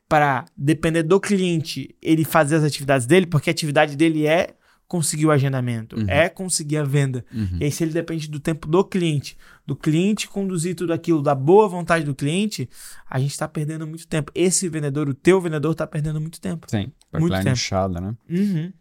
para 0.07 0.45
depender 0.55 1.03
do 1.03 1.19
cliente, 1.19 1.95
ele 2.01 2.23
fazer 2.23 2.57
as 2.57 2.63
atividades 2.63 3.07
dele, 3.07 3.25
porque 3.25 3.49
a 3.49 3.51
atividade 3.53 3.95
dele 3.95 4.27
é 4.27 4.55
conseguir 4.85 5.25
o 5.25 5.31
agendamento, 5.31 5.95
Uhum. 5.97 6.05
é 6.09 6.27
conseguir 6.27 6.75
a 6.75 6.83
venda. 6.83 7.23
Uhum. 7.33 7.59
E 7.61 7.63
aí, 7.63 7.71
se 7.71 7.81
ele 7.81 7.93
depende 7.93 8.29
do 8.29 8.41
tempo 8.41 8.67
do 8.67 8.83
cliente, 8.83 9.37
do 9.65 9.73
cliente 9.73 10.27
conduzir 10.27 10.75
tudo 10.75 10.91
aquilo, 10.91 11.21
da 11.21 11.33
boa 11.33 11.65
vontade 11.69 12.03
do 12.03 12.13
cliente, 12.13 12.69
a 13.09 13.17
gente 13.17 13.37
tá 13.37 13.47
perdendo 13.47 13.87
muito 13.87 14.05
tempo. 14.05 14.29
Esse 14.35 14.67
vendedor, 14.67 15.07
o 15.07 15.13
teu 15.13 15.39
vendedor, 15.39 15.73
tá 15.73 15.87
perdendo 15.87 16.19
muito 16.19 16.41
tempo. 16.41 16.67
Sim. 16.69 16.91
Muito 17.13 17.33
tempo. 17.37 17.49
inchada, 17.51 18.01
né? 18.01 18.13
Uhum. 18.29 18.73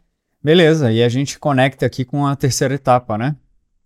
Beleza, 0.43 0.91
e 0.91 1.03
a 1.03 1.09
gente 1.09 1.39
conecta 1.39 1.85
aqui 1.85 2.05
com 2.05 2.27
a 2.27 2.35
terceira 2.35 2.75
etapa, 2.75 3.19
né? 3.19 3.37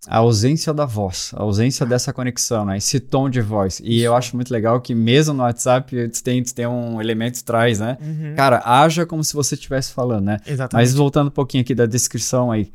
A 0.06 0.18
ausência 0.18 0.72
da 0.74 0.84
voz, 0.84 1.32
a 1.34 1.42
ausência 1.42 1.86
dessa 1.86 2.12
conexão, 2.12 2.64
né? 2.64 2.76
Esse 2.76 3.00
tom 3.00 3.30
de 3.30 3.40
voz. 3.40 3.80
E 3.82 4.02
eu 4.02 4.14
acho 4.14 4.36
muito 4.36 4.52
legal 4.52 4.80
que 4.80 4.94
mesmo 4.94 5.32
no 5.32 5.42
WhatsApp 5.42 6.08
tem, 6.22 6.42
tem 6.42 6.66
um 6.66 7.00
elemento 7.00 7.42
traz, 7.42 7.80
né? 7.80 7.96
Uhum. 8.00 8.34
Cara, 8.36 8.60
haja 8.64 9.06
como 9.06 9.24
se 9.24 9.32
você 9.32 9.54
estivesse 9.54 9.92
falando, 9.92 10.26
né? 10.26 10.40
Exatamente. 10.46 10.74
Mas 10.74 10.94
voltando 10.94 11.28
um 11.28 11.30
pouquinho 11.30 11.62
aqui 11.62 11.74
da 11.74 11.86
descrição 11.86 12.52
aí, 12.52 12.70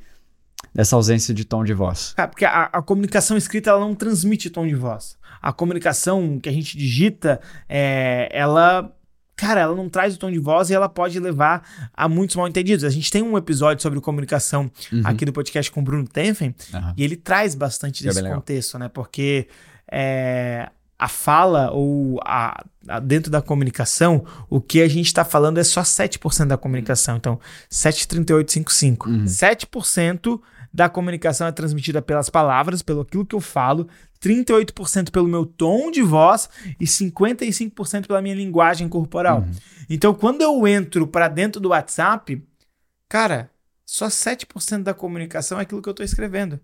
dessa 0.74 0.96
ausência 0.96 1.34
de 1.34 1.46
tom 1.46 1.64
de 1.64 1.74
voz. 1.74 2.14
Cara, 2.16 2.28
porque 2.28 2.46
a, 2.46 2.64
a 2.64 2.82
comunicação 2.82 3.38
escrita 3.38 3.70
ela 3.70 3.80
não 3.80 3.94
transmite 3.94 4.50
tom 4.50 4.68
de 4.68 4.76
voz. 4.76 5.18
A 5.42 5.54
comunicação 5.54 6.40
que 6.40 6.50
a 6.50 6.52
gente 6.52 6.78
digita, 6.78 7.40
é, 7.68 8.30
ela. 8.32 8.92
Cara, 9.40 9.62
ela 9.62 9.76
não 9.76 9.88
traz 9.88 10.16
o 10.16 10.20
tom 10.20 10.30
de 10.30 10.38
voz 10.40 10.70
e 10.70 10.74
ela 10.74 10.90
pode 10.90 11.20
levar 11.20 11.68
a 11.94 12.10
muitos 12.10 12.36
mal 12.36 12.48
entendidos. 12.48 12.84
A 12.84 12.90
gente 12.90 13.10
tem 13.10 13.24
um 13.24 13.38
episódio 13.38 13.82
sobre 13.82 14.00
comunicação 14.02 14.70
Uhum. 14.92 15.02
aqui 15.06 15.24
do 15.26 15.32
podcast 15.32 15.72
com 15.72 15.80
o 15.80 15.84
Bruno 15.84 16.08
Tenfen 16.08 16.54
Aham. 16.74 16.94
e 16.98 17.04
ele 17.04 17.16
traz 17.16 17.56
bastante 17.56 18.04
é 18.04 18.08
desse 18.08 18.22
legal. 18.22 18.38
contexto, 18.40 18.78
né? 18.78 18.90
Porque 18.90 19.48
é, 19.92 20.70
a 20.98 21.08
fala 21.08 21.72
ou 21.72 22.20
a, 22.26 22.62
a- 22.88 23.00
dentro 23.00 23.32
da 23.32 23.42
comunicação, 23.42 24.26
o 24.50 24.60
que 24.60 24.82
a 24.82 24.88
gente 24.90 25.06
está 25.08 25.24
falando 25.24 25.58
é 25.58 25.64
só 25.64 25.82
7% 25.82 26.46
da 26.48 26.58
comunicação. 26.58 27.16
Então, 27.16 27.40
7,3855. 27.72 29.08
Uhum. 29.08 29.26
7% 29.26 30.40
da 30.74 30.88
comunicação 30.90 31.48
é 31.48 31.52
transmitida 31.52 32.02
pelas 32.02 32.30
palavras, 32.30 32.82
pelo 32.82 33.02
aquilo 33.02 33.26
que 33.26 33.36
eu 33.36 33.42
falo, 33.42 33.88
38% 34.22 35.12
pelo 35.12 35.28
meu 35.28 35.46
tom 35.46 35.90
de 35.90 36.02
voz 36.02 36.50
e 36.80 36.86
55% 36.86 38.08
pela 38.08 38.22
minha 38.22 38.36
linguagem 38.36 38.88
corporal. 38.88 39.40
Uhum. 39.40 39.52
Então, 39.90 40.14
quando 40.14 40.42
eu 40.42 40.68
entro 40.68 41.08
para 41.08 41.28
dentro 41.28 41.60
do 41.60 41.70
WhatsApp, 41.70 42.42
cara, 43.08 43.50
só 43.86 44.08
7% 44.08 44.84
da 44.84 44.94
comunicação 44.94 45.60
é 45.60 45.64
aquilo 45.64 45.82
que 45.82 45.90
eu 45.90 45.94
tô 45.94 46.04
escrevendo. 46.04 46.60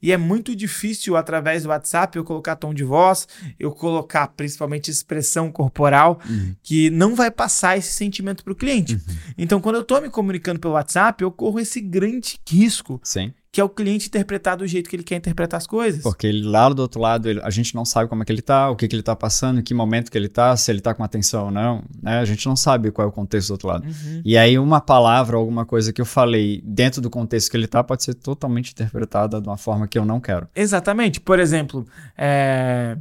E 0.00 0.12
é 0.12 0.16
muito 0.16 0.54
difícil, 0.54 1.16
através 1.16 1.64
do 1.64 1.70
WhatsApp, 1.70 2.16
eu 2.16 2.22
colocar 2.22 2.54
tom 2.54 2.72
de 2.72 2.84
voz, 2.84 3.26
eu 3.58 3.72
colocar 3.72 4.28
principalmente 4.28 4.92
expressão 4.92 5.50
corporal, 5.50 6.20
Uhum. 6.28 6.54
que 6.62 6.88
não 6.90 7.16
vai 7.16 7.32
passar 7.32 7.76
esse 7.76 7.92
sentimento 7.92 8.44
para 8.44 8.52
o 8.52 8.56
cliente. 8.56 8.94
Uhum. 8.94 9.00
Então, 9.36 9.60
quando 9.60 9.74
eu 9.74 9.84
tô 9.84 10.00
me 10.00 10.08
comunicando 10.08 10.60
pelo 10.60 10.74
WhatsApp, 10.74 11.20
eu 11.20 11.32
corro 11.32 11.58
esse 11.58 11.80
grande 11.80 12.38
risco, 12.48 13.00
Sim, 13.02 13.34
que 13.50 13.60
é 13.60 13.64
o 13.64 13.68
cliente 13.68 14.08
interpretar 14.08 14.56
do 14.58 14.66
jeito 14.66 14.90
que 14.90 14.94
ele 14.96 15.02
quer 15.02 15.16
interpretar 15.16 15.56
as 15.58 15.66
coisas. 15.66 16.02
porque 16.02 16.26
ele 16.26 16.42
lá 16.46 16.68
do 16.68 16.80
outro 16.82 17.00
lado, 17.00 17.28
ele- 17.28 17.40
a 17.42 17.48
gente 17.50 17.74
não 17.74 17.84
sabe 17.84 18.08
como 18.08 18.22
é 18.22 18.26
que 18.26 18.30
ele 18.30 18.42
tá, 18.42 18.68
o 18.70 18.76
que, 18.76 18.86
que 18.86 18.94
ele 18.94 19.02
tá 19.02 19.16
passando, 19.16 19.60
em 19.60 19.62
que 19.62 19.72
momento 19.72 20.10
que 20.10 20.18
ele 20.18 20.28
tá, 20.28 20.54
se 20.56 20.70
ele 20.70 20.80
tá 20.82 20.92
com 20.94 21.02
atenção 21.02 21.46
ou 21.46 21.50
não, 21.50 21.82
né? 22.02 22.18
A 22.18 22.24
gente 22.26 22.46
não 22.46 22.54
sabe 22.54 22.90
qual 22.90 23.06
é 23.06 23.08
o 23.08 23.12
contexto 23.12 23.48
do 23.48 23.52
outro 23.52 23.68
lado. 23.68 23.86
Uhum. 23.86 24.22
E 24.24 24.36
aí, 24.36 24.58
uma 24.58 24.80
palavra, 24.82 25.36
alguma 25.38 25.64
coisa 25.64 25.92
que 25.92 26.00
eu 26.00 26.04
falei 26.04 26.60
dentro 26.64 27.00
do 27.00 27.08
contexto 27.08 27.50
que 27.50 27.56
ele 27.56 27.66
tá, 27.66 27.82
pode 27.82 28.02
ser 28.04 28.14
totalmente 28.14 28.72
interpretada 28.72 29.40
de 29.40 29.48
uma 29.48 29.56
forma 29.56 29.88
que 29.88 29.98
eu 29.98 30.04
não 30.04 30.20
quero. 30.20 30.46
Exatamente. 30.54 31.18
Por 31.20 31.40
exemplo, 31.40 31.86
é, 32.16 32.98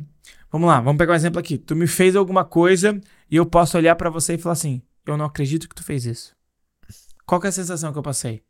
vamos 0.52 0.68
lá, 0.70 0.80
vamos 0.80 0.98
pegar 0.98 1.12
um 1.14 1.16
exemplo 1.18 1.40
aqui. 1.40 1.58
Tu 1.58 1.76
me 1.76 1.88
fez 1.88 2.16
alguma 2.16 2.46
coisa 2.46 3.00
e 3.30 3.36
eu 3.36 3.46
posso 3.46 3.76
olhar 3.78 3.96
pra 3.96 4.10
você 4.10 4.36
e 4.36 4.38
falar 4.38 4.54
assim: 4.54 4.82
eu 5.06 5.18
não 5.18 5.26
acredito 5.26 5.68
que 5.68 5.76
tu 5.76 5.84
fez 5.84 6.06
isso. 6.06 6.34
Qual 7.26 7.42
é 7.44 7.48
a 7.48 7.52
sensação 7.52 7.92
que 7.92 7.98
eu 8.00 8.04
passei? 8.04 8.42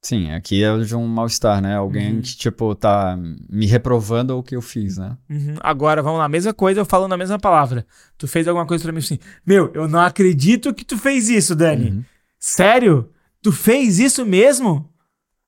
Sim, 0.00 0.30
aqui 0.30 0.62
é 0.62 0.76
de 0.78 0.94
um 0.94 1.06
mal-estar, 1.08 1.60
né? 1.60 1.74
Alguém 1.76 2.14
Uhum. 2.16 2.20
que, 2.22 2.36
tipo, 2.36 2.72
tá 2.74 3.18
me 3.50 3.66
reprovando 3.66 4.38
o 4.38 4.42
que 4.42 4.54
eu 4.54 4.62
fiz, 4.62 4.96
né? 4.96 5.16
Uhum. 5.28 5.56
Agora, 5.60 6.00
vamos 6.02 6.20
lá, 6.20 6.28
mesma 6.28 6.54
coisa, 6.54 6.80
eu 6.80 6.84
falando 6.84 7.12
a 7.14 7.16
mesma 7.16 7.38
palavra. 7.38 7.84
Tu 8.16 8.28
fez 8.28 8.46
alguma 8.46 8.64
coisa 8.64 8.84
pra 8.84 8.92
mim 8.92 9.00
assim: 9.00 9.18
Meu, 9.44 9.72
eu 9.74 9.88
não 9.88 10.00
acredito 10.00 10.72
que 10.72 10.84
tu 10.84 10.96
fez 10.96 11.28
isso, 11.28 11.54
Dani. 11.56 11.90
Uhum. 11.90 12.04
Sério? 12.38 13.10
Tu 13.42 13.50
fez 13.50 13.98
isso 13.98 14.24
mesmo? 14.24 14.88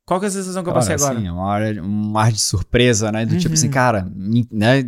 Qual 0.05 0.19
que 0.19 0.27
é 0.27 0.29
a 0.29 0.33
sensação 0.33 0.65
que 0.65 0.69
eu 0.69 0.75
passei 0.75 0.97
Cara, 0.97 1.05
agora? 1.11 1.19
assim, 1.21 1.29
é 1.29 1.33
uma 1.33 1.45
hora- 1.45 1.83
um 1.85 2.19
ar 2.19 2.33
de 2.33 2.41
surpresa, 2.41 3.13
né? 3.13 3.25
Do 3.25 3.37
tipo 3.37 3.51
Uhum. 3.51 3.55
assim, 3.55 3.71
cara, 3.71 4.11
me- 4.13 4.49
né? 4.51 4.83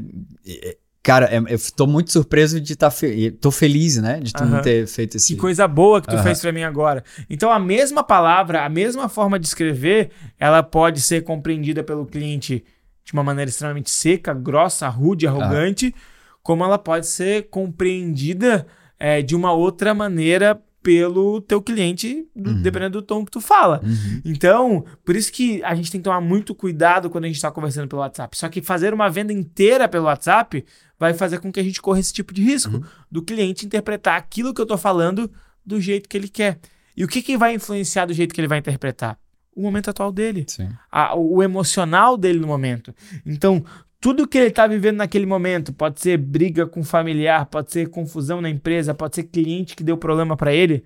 Cara, 1.02 1.26
é- 1.26 1.38
eu 1.38 1.58
tô 1.74 1.86
muito 1.86 2.12
surpreso 2.12 2.60
de 2.60 2.74
estar. 2.74 2.90
Fe... 2.90 3.32
Tô 3.32 3.50
feliz, 3.50 3.96
né? 3.96 4.20
De 4.20 4.32
tu 4.32 4.42
Aham. 4.44 4.50
não 4.56 4.62
ter 4.62 4.86
feito 4.86 5.16
esse. 5.16 5.34
Que 5.34 5.40
coisa 5.40 5.66
boa 5.66 6.00
que 6.00 6.06
tu 6.06 6.14
Aham. 6.14 6.22
fez 6.22 6.40
pra 6.40 6.52
mim 6.52 6.62
agora. 6.62 7.02
Então, 7.28 7.50
a 7.50 7.58
mesma 7.58 8.04
palavra, 8.04 8.64
a 8.64 8.68
mesma 8.68 9.08
forma 9.08 9.38
de 9.38 9.46
escrever, 9.46 10.10
ela 10.38 10.62
pode 10.62 11.00
ser 11.00 11.22
compreendida 11.24 11.82
pelo 11.82 12.06
cliente 12.06 12.64
de 13.04 13.12
uma 13.12 13.24
maneira 13.24 13.48
extremamente 13.50 13.90
seca, 13.90 14.32
grossa, 14.32 14.88
rude, 14.88 15.26
arrogante, 15.26 15.92
como 16.40 16.62
ela 16.62 16.78
pode 16.78 17.08
ser 17.08 17.48
compreendida 17.50 18.66
é, 18.98 19.20
de 19.22 19.34
uma 19.34 19.52
outra 19.52 19.92
maneira 19.92 20.60
pelo 20.82 21.40
teu 21.40 21.62
cliente, 21.62 22.26
do- 22.34 22.50
Uhum. 22.50 22.62
dependendo 22.62 23.00
do 23.00 23.06
tom 23.06 23.24
que 23.24 23.30
tu 23.30 23.40
fala. 23.40 23.80
Uhum. 23.84 24.20
Então, 24.24 24.84
por 25.04 25.14
isso 25.14 25.32
que 25.32 25.62
a 25.62 25.74
gente 25.76 25.90
tem 25.92 26.00
que 26.00 26.04
tomar 26.04 26.20
muito 26.20 26.54
cuidado 26.54 27.08
quando 27.08 27.24
a 27.24 27.26
gente 27.28 27.36
está 27.36 27.50
conversando 27.52 27.86
pelo 27.88 28.02
WhatsApp. 28.02 28.36
Só 28.36 28.48
que 28.48 28.60
fazer 28.60 28.92
uma 28.92 29.08
venda 29.08 29.32
inteira 29.32 29.88
pelo 29.88 30.06
WhatsApp 30.06 30.64
vai 31.02 31.14
fazer 31.14 31.38
com 31.40 31.50
que 31.52 31.58
a 31.58 31.62
gente 31.64 31.82
corra 31.82 31.98
esse 31.98 32.12
tipo 32.12 32.32
de 32.32 32.42
risco 32.42 32.76
Uhum. 32.76 32.82
do 33.10 33.22
cliente 33.22 33.66
interpretar 33.66 34.16
aquilo 34.16 34.54
que 34.54 34.60
eu 34.60 34.66
tô 34.66 34.78
falando 34.78 35.28
do 35.66 35.80
jeito 35.80 36.08
que 36.08 36.16
ele 36.16 36.28
quer. 36.28 36.58
E 36.96 37.04
o 37.04 37.08
que, 37.08 37.20
que 37.20 37.36
vai 37.36 37.54
influenciar 37.54 38.06
do 38.06 38.12
jeito 38.14 38.32
que 38.32 38.40
ele 38.40 38.46
vai 38.48 38.58
interpretar? 38.58 39.18
O 39.54 39.62
momento 39.62 39.90
atual 39.90 40.12
dele, 40.12 40.44
Sim. 40.46 40.68
a- 40.90 41.14
o 41.16 41.42
emocional 41.42 42.16
dele 42.16 42.38
no 42.38 42.46
momento. 42.46 42.94
Então, 43.26 43.64
tudo 44.00 44.26
que 44.28 44.38
ele 44.38 44.50
tá 44.50 44.66
vivendo 44.66 44.98
naquele 44.98 45.26
momento, 45.26 45.72
pode 45.72 46.00
ser 46.00 46.16
briga 46.18 46.66
com 46.66 46.84
familiar, 46.84 47.46
pode 47.46 47.72
ser 47.72 47.88
confusão 47.88 48.40
na 48.40 48.48
empresa, 48.48 48.94
pode 48.94 49.16
ser 49.16 49.24
cliente 49.24 49.74
que 49.74 49.82
deu 49.84 49.96
problema 49.96 50.36
para 50.36 50.52
ele, 50.54 50.84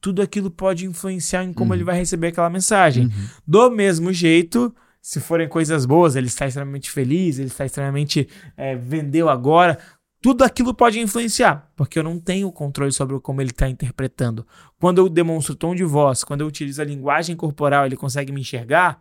tudo 0.00 0.20
aquilo 0.22 0.50
pode 0.50 0.84
influenciar 0.86 1.44
em 1.44 1.52
como 1.52 1.70
Uhum. 1.70 1.76
ele 1.76 1.84
vai 1.84 1.96
receber 1.96 2.28
aquela 2.28 2.50
mensagem. 2.50 3.04
Uhum. 3.06 3.26
Do 3.46 3.70
mesmo 3.70 4.12
jeito, 4.12 4.74
se 5.02 5.18
forem 5.20 5.48
coisas 5.48 5.84
boas, 5.84 6.14
ele 6.14 6.28
está 6.28 6.46
extremamente 6.46 6.88
feliz, 6.90 7.38
ele 7.38 7.48
está 7.48 7.66
extremamente 7.66 8.28
é, 8.56 8.76
vendeu 8.76 9.28
agora, 9.28 9.76
tudo 10.22 10.44
aquilo 10.44 10.72
pode 10.72 11.00
influenciar, 11.00 11.68
porque 11.74 11.98
eu 11.98 12.04
não 12.04 12.20
tenho 12.20 12.50
controle 12.52 12.92
sobre 12.92 13.18
como 13.18 13.40
ele 13.42 13.50
está 13.50 13.68
interpretando. 13.68 14.46
Quando 14.78 14.98
eu 14.98 15.08
demonstro 15.08 15.56
tom 15.56 15.74
de 15.74 15.82
voz, 15.82 16.22
quando 16.22 16.42
eu 16.42 16.46
utilizo 16.46 16.80
a 16.80 16.84
linguagem 16.84 17.34
corporal, 17.34 17.84
ele 17.84 17.96
consegue 17.96 18.30
me 18.30 18.40
enxergar, 18.40 19.00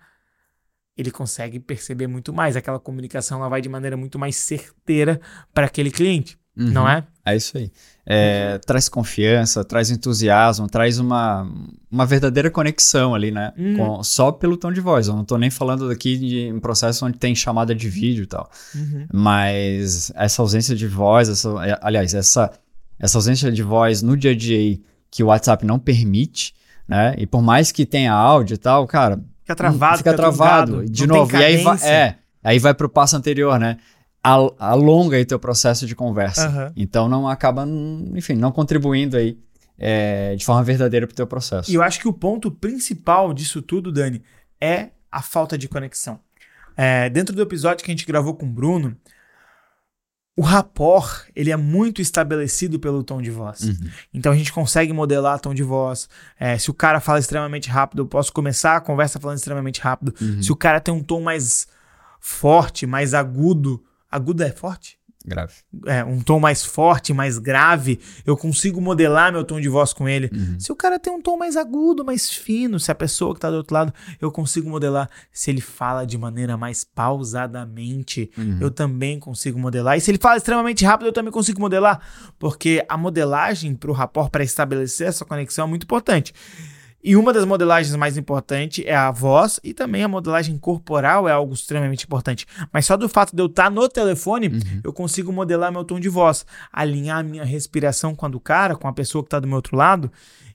ele 0.98 1.12
consegue 1.12 1.60
perceber 1.60 2.08
muito 2.08 2.34
mais. 2.34 2.56
Aquela 2.56 2.80
comunicação 2.80 3.38
ela 3.40 3.50
vai 3.50 3.62
de 3.62 3.70
maneira 3.70 3.96
muito 3.96 4.18
mais 4.18 4.36
certeira 4.36 5.22
para 5.54 5.68
aquele 5.68 5.92
cliente, 5.92 6.40
Uhum. 6.58 6.72
não 6.72 6.90
é? 6.90 7.08
É 7.24 7.36
isso 7.36 7.58
aí. 7.58 7.72
É, 8.06 8.58
Traz 8.66 8.90
confiança, 8.90 9.64
traz 9.64 9.92
entusiasmo, 9.92 10.68
traz 10.68 10.98
uma, 11.00 11.48
uma 11.90 12.06
verdadeira 12.06 12.50
conexão 12.50 13.14
ali, 13.14 13.30
né? 13.32 13.54
Uhum. 13.58 13.78
Com- 13.78 14.04
só 14.04 14.32
pelo 14.32 14.58
tom 14.58 14.72
de 14.72 14.82
voz. 14.82 15.08
Eu 15.08 15.16
não 15.16 15.24
tô 15.24 15.38
nem 15.38 15.50
falando 15.52 15.90
aqui 15.90 16.18
de 16.18 16.52
um 16.52 16.60
processo 16.60 17.06
onde 17.06 17.18
tem 17.20 17.36
chamada 17.36 17.76
de 17.76 17.88
vídeo 17.90 18.24
e 18.24 18.28
tal. 18.28 18.50
Uhum. 18.74 19.06
Mas 19.14 20.12
essa 20.16 20.42
ausência 20.42 20.76
de 20.76 20.88
voz, 20.88 21.30
essa, 21.30 21.50
é, 21.66 21.78
aliás, 21.82 22.14
essa, 22.14 22.52
essa 23.00 23.18
ausência 23.18 23.52
de 23.52 23.62
voz 23.64 24.02
no 24.02 24.18
dia 24.18 24.32
a 24.32 24.36
dia 24.36 24.80
que 25.12 25.24
o 25.24 25.28
WhatsApp 25.28 25.66
não 25.66 25.78
permite, 25.78 26.54
né? 26.88 27.14
E 27.18 27.28
por 27.28 27.42
mais 27.42 27.72
que 27.72 27.86
tenha 27.86 28.14
áudio 28.14 28.56
e 28.56 28.58
tal, 28.58 28.88
cara, 28.88 29.20
Fica 29.42 29.56
travado, 29.56 29.98
fica 29.98 30.14
travado. 30.14 30.72
trocado, 30.72 30.92
De 30.92 31.06
novo, 31.08 31.36
e 31.36 31.44
aí 31.44 31.58
vai, 31.64 31.78
é, 31.84 32.16
aí 32.44 32.58
vai 32.60 32.74
pro 32.74 32.88
passo 32.90 33.16
anterior, 33.18 33.60
né? 33.60 33.78
Al- 34.24 34.56
Alonga 34.60 35.18
aí 35.18 35.26
teu 35.26 35.40
processo 35.40 35.86
de 35.88 35.96
conversa. 35.96 36.48
Aham. 36.48 36.74
Então 36.76 37.10
não 37.10 37.28
acaba, 37.28 37.66
enfim, 38.14 38.34
não 38.36 38.52
contribuindo 38.52 39.18
aí 39.18 39.38
é, 39.78 40.36
de 40.36 40.46
forma 40.46 40.64
verdadeira 40.64 41.08
pro 41.08 41.16
teu 41.16 41.26
processo. 41.26 41.72
E 41.72 41.74
eu 41.76 41.82
acho 41.82 42.00
que 42.00 42.08
o 42.08 42.14
ponto 42.14 42.52
principal 42.52 43.34
disso 43.34 43.62
tudo, 43.62 43.92
Dani, 43.92 44.22
é 44.60 44.90
a 45.12 45.22
falta 45.22 45.58
de 45.58 45.68
conexão. 45.68 46.20
É, 46.78 47.10
dentro 47.10 47.36
do 47.36 47.42
episódio 47.42 47.84
que 47.84 47.92
a 47.92 47.94
gente 47.94 48.06
gravou 48.06 48.36
com 48.36 48.46
o 48.46 48.50
Bruno, 48.50 48.96
o 50.38 50.42
rapport, 50.42 51.28
ele 51.36 51.52
é 51.52 51.58
muito 51.58 52.02
estabelecido 52.02 52.80
pelo 52.80 53.04
tom 53.04 53.22
de 53.22 53.30
voz. 53.30 53.62
Uhum. 53.62 53.90
Então 54.14 54.32
a 54.32 54.36
gente 54.36 54.54
consegue 54.54 54.94
modelar 54.94 55.40
tom 55.40 55.54
de 55.54 55.64
voz. 55.64 56.08
É, 56.40 56.58
se 56.58 56.72
o 56.72 56.74
cara 56.74 57.00
fala 57.00 57.20
extremamente 57.20 57.70
rápido, 57.70 58.04
eu 58.04 58.08
posso 58.08 58.32
começar 58.32 58.78
a 58.78 58.82
conversa 58.82 59.20
falando 59.20 59.38
extremamente 59.38 59.82
rápido. 59.82 60.14
Uhum. 60.22 60.42
Se 60.42 60.52
o 60.52 60.56
cara 60.56 60.80
tem 60.80 60.94
um 60.94 61.04
tom 61.04 61.22
mais 61.22 61.68
forte, 62.20 62.86
mais 62.86 63.14
agudo. 63.14 63.84
Agudo 64.12 64.44
é 64.44 64.52
forte? 64.52 65.00
Grave. 65.24 65.54
é, 65.86 66.04
um 66.04 66.20
tom 66.20 66.40
mais 66.40 66.66
forte, 66.66 67.14
mais 67.14 67.38
grave, 67.38 68.00
eu 68.26 68.36
consigo 68.36 68.82
modelar 68.82 69.32
meu 69.32 69.44
tom 69.44 69.62
de 69.62 69.70
voz 69.70 69.94
com 69.94 70.10
ele. 70.10 70.32
Uhum. 70.34 70.60
Se 70.60 70.72
o 70.72 70.76
cara 70.76 70.98
tem 70.98 71.14
um 71.14 71.22
tom 71.22 71.38
mais 71.38 71.56
agudo, 71.56 72.04
mais 72.04 72.28
fino, 72.32 72.80
se 72.80 72.92
a 72.92 72.96
pessoa 72.96 73.36
que 73.36 73.40
tá 73.40 73.52
do 73.52 73.58
outro 73.58 73.72
lado, 73.72 73.94
eu 74.20 74.32
consigo 74.32 74.68
modelar. 74.68 75.08
Se 75.32 75.52
ele 75.52 75.62
fala 75.62 76.06
de 76.08 76.18
maneira 76.18 76.58
mais 76.58 76.84
pausadamente, 76.84 78.32
Uhum. 78.36 78.58
eu 78.62 78.72
também 78.72 79.20
consigo 79.20 79.60
modelar. 79.60 79.96
E 79.96 80.02
se 80.02 80.10
ele 80.12 80.18
fala 80.18 80.38
extremamente 80.38 80.84
rápido, 80.84 81.08
eu 81.08 81.14
também 81.14 81.32
consigo 81.32 81.60
modelar. 81.60 82.02
Porque 82.40 82.84
a 82.90 82.98
modelagem 82.98 83.76
pro 83.76 83.94
rapport, 83.94 84.30
para 84.32 84.44
estabelecer 84.44 85.08
essa 85.08 85.24
conexão, 85.24 85.66
é 85.66 85.70
muito 85.70 85.84
importante. 85.84 86.34
E 87.04 87.16
uma 87.16 87.34
das 87.34 87.46
modelagens 87.46 87.96
mais 87.96 88.16
importantes 88.18 88.84
é 88.86 88.96
a 88.96 89.10
voz 89.10 89.60
e 89.64 89.74
também 89.74 90.04
a 90.04 90.08
modelagem 90.08 90.58
corporal 90.58 91.28
é 91.28 91.32
algo 91.32 91.54
extremamente 91.54 92.06
importante. 92.06 92.46
Mas 92.72 92.86
só 92.86 92.96
do 92.96 93.10
fato 93.10 93.36
de 93.36 93.42
eu 93.42 93.48
estar 93.48 93.72
no 93.72 93.90
telefone, 93.90 94.50
Uhum. 94.50 94.82
eu 94.84 94.94
consigo 94.94 95.32
modelar 95.34 95.72
meu 95.72 95.84
tom 95.84 96.00
de 96.00 96.10
voz, 96.10 96.46
alinhar 96.72 97.18
a 97.20 97.24
minha 97.24 97.44
respiração 97.44 98.14
com 98.14 98.26
a 98.26 98.30
do 98.30 98.40
cara, 98.40 98.76
com 98.76 98.88
a 98.88 98.94
pessoa 98.94 99.24
que 99.24 99.28
está 99.28 99.40
do 99.40 99.48
meu 99.48 99.56
outro 99.56 99.76
lado, 99.76 100.12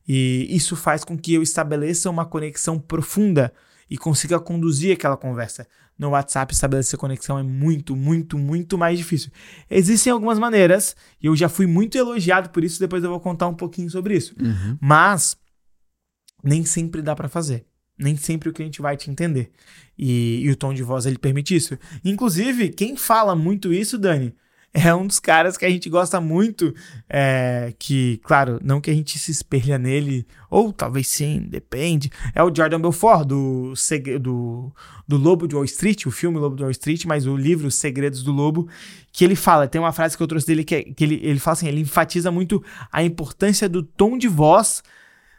e 0.07 0.47
isso 0.51 0.77
faz 0.77 1.03
com 1.03 1.19
que 1.19 1.35
eu 1.35 1.43
estabeleça 1.43 2.09
uma 2.09 2.25
conexão 2.25 2.79
profunda 2.79 3.53
e 3.91 3.99
consiga 3.99 4.39
conduzir 4.39 4.93
aquela 4.93 5.17
conversa. 5.17 5.67
No 5.99 6.11
WhatsApp, 6.11 6.53
estabelecer 6.53 6.99
conexão 6.99 7.39
é 7.39 7.43
muito, 7.43 7.97
muito, 7.97 8.37
muito 8.37 8.77
mais 8.77 8.99
difícil. 8.99 9.31
Existem 9.71 10.13
algumas 10.13 10.39
maneiras, 10.39 10.95
e 11.23 11.27
eu 11.27 11.35
já 11.35 11.49
fui 11.49 11.67
muito 11.67 11.97
elogiado 11.97 12.51
por 12.51 12.63
isso, 12.63 12.79
depois 12.79 13.03
eu 13.03 13.11
vou 13.11 13.19
contar 13.19 13.49
um 13.49 13.55
pouquinho 13.55 13.91
sobre 13.91 14.15
isso. 14.15 14.35
Uhum. 14.41 14.77
Mas 14.81 15.37
nem 16.43 16.65
sempre 16.65 17.03
dá 17.03 17.15
pra 17.15 17.29
fazer. 17.29 17.65
Nem 17.99 18.17
sempre 18.17 18.49
o 18.49 18.53
cliente 18.53 18.83
vai 18.83 18.97
te 18.97 19.11
entender. 19.11 19.51
E, 19.99 20.41
e 20.43 20.51
o 20.51 20.57
tom 20.57 20.75
de 20.75 20.83
voz 20.83 21.07
ele 21.07 21.19
permite 21.19 21.57
isso. 21.57 21.79
Inclusive, 22.05 22.69
quem 22.69 22.97
fala 22.97 23.35
muito 23.35 23.73
isso, 23.73 23.97
Dani, 23.97 24.35
é 24.75 24.95
um 24.95 25.07
dos 25.07 25.19
caras 25.19 25.57
que 25.57 25.65
a 25.65 25.71
gente 25.71 25.89
gosta 25.89 26.21
muito. 26.21 26.75
é, 27.09 27.73
que, 27.79 28.19
claro, 28.23 28.61
não 28.63 28.79
que 28.83 28.91
a 28.91 28.95
gente 28.95 29.19
se 29.19 29.31
espelha 29.31 29.79
nele, 29.79 30.27
ou 30.51 30.71
talvez 30.75 31.09
sim, 31.09 31.47
depende. 31.49 32.11
É 32.35 32.43
o 32.43 32.55
Jordan 32.55 32.79
Belfort, 32.83 33.27
do, 33.27 33.73
do, 34.21 34.71
do 35.09 35.17
Lobo 35.17 35.49
de 35.49 35.55
Wall 35.55 35.65
Street, 35.65 36.05
o 36.05 36.11
filme 36.11 36.39
Lobo 36.39 36.55
de 36.57 36.63
Wall 36.63 36.71
Street, 36.73 37.07
mas 37.07 37.27
o 37.27 37.35
livro 37.35 37.67
Os 37.69 37.77
Segredos 37.77 38.23
do 38.23 38.31
Lobo, 38.33 38.69
que 39.11 39.25
ele 39.25 39.35
fala, 39.37 39.67
tem 39.67 39.81
uma 39.81 39.93
frase 39.93 40.15
que 40.15 40.23
eu 40.23 40.27
trouxe 40.27 40.47
dele 40.47 40.65
que, 40.65 40.75
é- 40.75 40.83
que 40.83 41.03
ele, 41.03 41.19
ele 41.23 41.39
fala 41.39 41.55
assim, 41.55 41.69
ele 41.69 41.81
enfatiza 41.81 42.31
muito 42.31 42.63
a 42.93 43.03
importância 43.03 43.67
do 43.71 43.83
tom 43.83 44.19
de 44.19 44.29
voz 44.29 44.83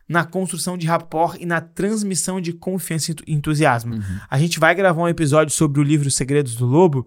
na 0.08 0.24
construção 0.24 0.78
de 0.78 0.88
rapport 0.88 1.36
e 1.40 1.46
na 1.46 1.60
transmissão 1.60 2.40
de 2.40 2.54
confiança 2.54 3.12
e 3.12 3.14
entu- 3.14 3.24
entusiasmo. 3.28 3.96
Uhum. 3.96 4.20
A 4.30 4.40
gente 4.40 4.60
vai 4.60 4.74
gravar 4.74 5.02
um 5.02 5.08
episódio 5.08 5.54
sobre 5.54 5.82
o 5.82 5.84
livro 5.84 6.08
Os 6.08 6.16
Segredos 6.16 6.56
do 6.56 6.66
Lobo 6.66 7.06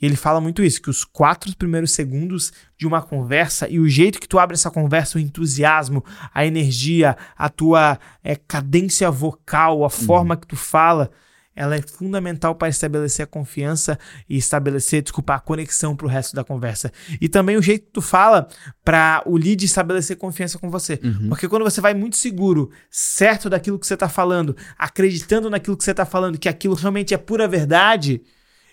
e 0.00 0.06
ele 0.06 0.16
fala 0.16 0.40
muito 0.40 0.62
isso, 0.62 0.80
que 0.80 0.88
os 0.88 1.04
quatro 1.04 1.54
primeiros 1.56 1.90
segundos 1.90 2.52
de 2.78 2.86
uma 2.86 3.02
conversa 3.02 3.68
e 3.68 3.80
o 3.80 3.88
jeito 3.88 4.20
que 4.20 4.28
tu 4.28 4.38
abre 4.38 4.54
essa 4.54 4.70
conversa, 4.70 5.18
o 5.18 5.20
entusiasmo, 5.20 6.04
a 6.32 6.46
energia, 6.46 7.16
a 7.36 7.48
tua 7.48 7.98
é, 8.22 8.36
cadência 8.36 9.10
vocal, 9.10 9.84
a 9.84 9.90
forma 9.90 10.36
que 10.36 10.46
tu 10.46 10.54
fala, 10.56 11.10
ela 11.58 11.74
é 11.74 11.82
fundamental 11.82 12.54
para 12.54 12.68
estabelecer 12.68 13.24
a 13.24 13.26
confiança 13.26 13.98
e 14.28 14.36
estabelecer, 14.36 15.02
desculpa, 15.02 15.34
a 15.34 15.40
conexão 15.40 15.96
para 15.96 16.06
o 16.06 16.08
resto 16.08 16.36
da 16.36 16.44
conversa. 16.44 16.92
E 17.20 17.28
também 17.28 17.56
o 17.56 17.62
jeito 17.62 17.86
que 17.86 17.92
tu 17.92 18.00
fala 18.00 18.46
para 18.84 19.24
o 19.26 19.36
lead 19.36 19.64
estabelecer 19.64 20.16
confiança 20.16 20.56
com 20.56 20.70
você. 20.70 21.00
Uhum. 21.02 21.30
Porque 21.30 21.48
quando 21.48 21.64
você 21.64 21.80
vai 21.80 21.94
muito 21.94 22.16
seguro, 22.16 22.70
certo 22.88 23.50
daquilo 23.50 23.76
que 23.76 23.88
você 23.88 23.96
tá 23.96 24.08
falando, 24.08 24.56
acreditando 24.78 25.50
naquilo 25.50 25.76
que 25.76 25.82
você 25.82 25.92
tá 25.92 26.06
falando, 26.06 26.38
que 26.38 26.48
aquilo 26.48 26.76
realmente 26.76 27.12
é 27.12 27.18
pura 27.18 27.48
verdade, 27.48 28.22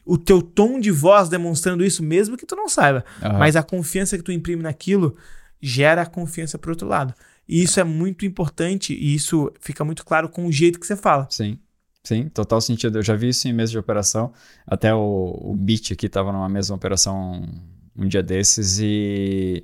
o 0.05 0.15
teu 0.15 0.39
tom 0.39 0.79
de 0.79 0.91
voz 0.91 1.27
demonstrando 1.27 1.83
isso, 1.83 2.03
mesmo 2.03 2.37
que 2.37 2.45
tu 2.45 2.55
não 2.55 2.69
saiba, 2.69 3.03
Aham. 3.19 3.39
mas 3.39 3.55
a 3.55 3.63
confiança 3.63 4.15
que 4.15 4.23
tu 4.23 4.31
imprime 4.31 4.61
naquilo 4.61 5.17
gera 5.59 6.05
confiança 6.05 6.59
pro 6.59 6.69
outro 6.69 6.87
lado. 6.87 7.15
E 7.49 7.63
isso 7.63 7.79
é 7.79 7.83
muito 7.83 8.27
importante 8.27 8.93
e 8.93 9.15
isso 9.15 9.51
fica 9.59 9.83
muito 9.83 10.05
claro 10.05 10.29
com 10.29 10.45
o 10.45 10.51
jeito 10.51 10.79
que 10.79 10.85
você 10.85 10.95
fala. 10.95 11.27
Sim, 11.31 11.57
sim, 12.05 12.29
total 12.29 12.61
sentido. 12.61 12.99
Eu 12.99 13.03
já 13.03 13.15
vi 13.15 13.29
isso 13.29 13.47
em 13.47 13.53
mesa 13.53 13.71
de 13.71 13.77
operação. 13.77 14.31
Até 14.65 14.93
o, 14.93 15.39
o 15.41 15.55
Beat 15.55 15.91
aqui 15.91 16.05
estava 16.05 16.31
numa 16.31 16.47
mesma 16.47 16.75
operação 16.75 17.47
um 17.97 18.07
dia 18.07 18.21
desses 18.21 18.79
e, 18.79 19.63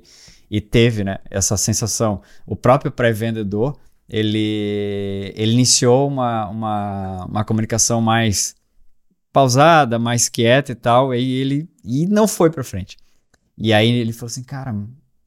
e 0.50 0.60
teve 0.60 1.04
né, 1.04 1.18
essa 1.30 1.56
sensação. 1.56 2.22
O 2.46 2.56
próprio 2.56 2.90
pré-vendedor, 2.90 3.78
ele, 4.08 5.32
ele 5.36 5.52
iniciou 5.52 6.08
uma, 6.08 6.48
uma, 6.48 7.24
uma 7.26 7.44
comunicação 7.44 8.00
mais 8.00 8.54
pausada, 9.32 9.98
mais 9.98 10.28
quieta 10.28 10.72
e 10.72 10.74
tal, 10.74 11.14
e 11.14 11.32
ele 11.32 11.68
e 11.84 12.06
não 12.06 12.28
foi 12.28 12.50
para 12.50 12.62
frente. 12.62 12.96
E 13.56 13.72
aí 13.72 13.90
ele 13.90 14.12
falou 14.12 14.26
assim, 14.26 14.42
cara, 14.42 14.74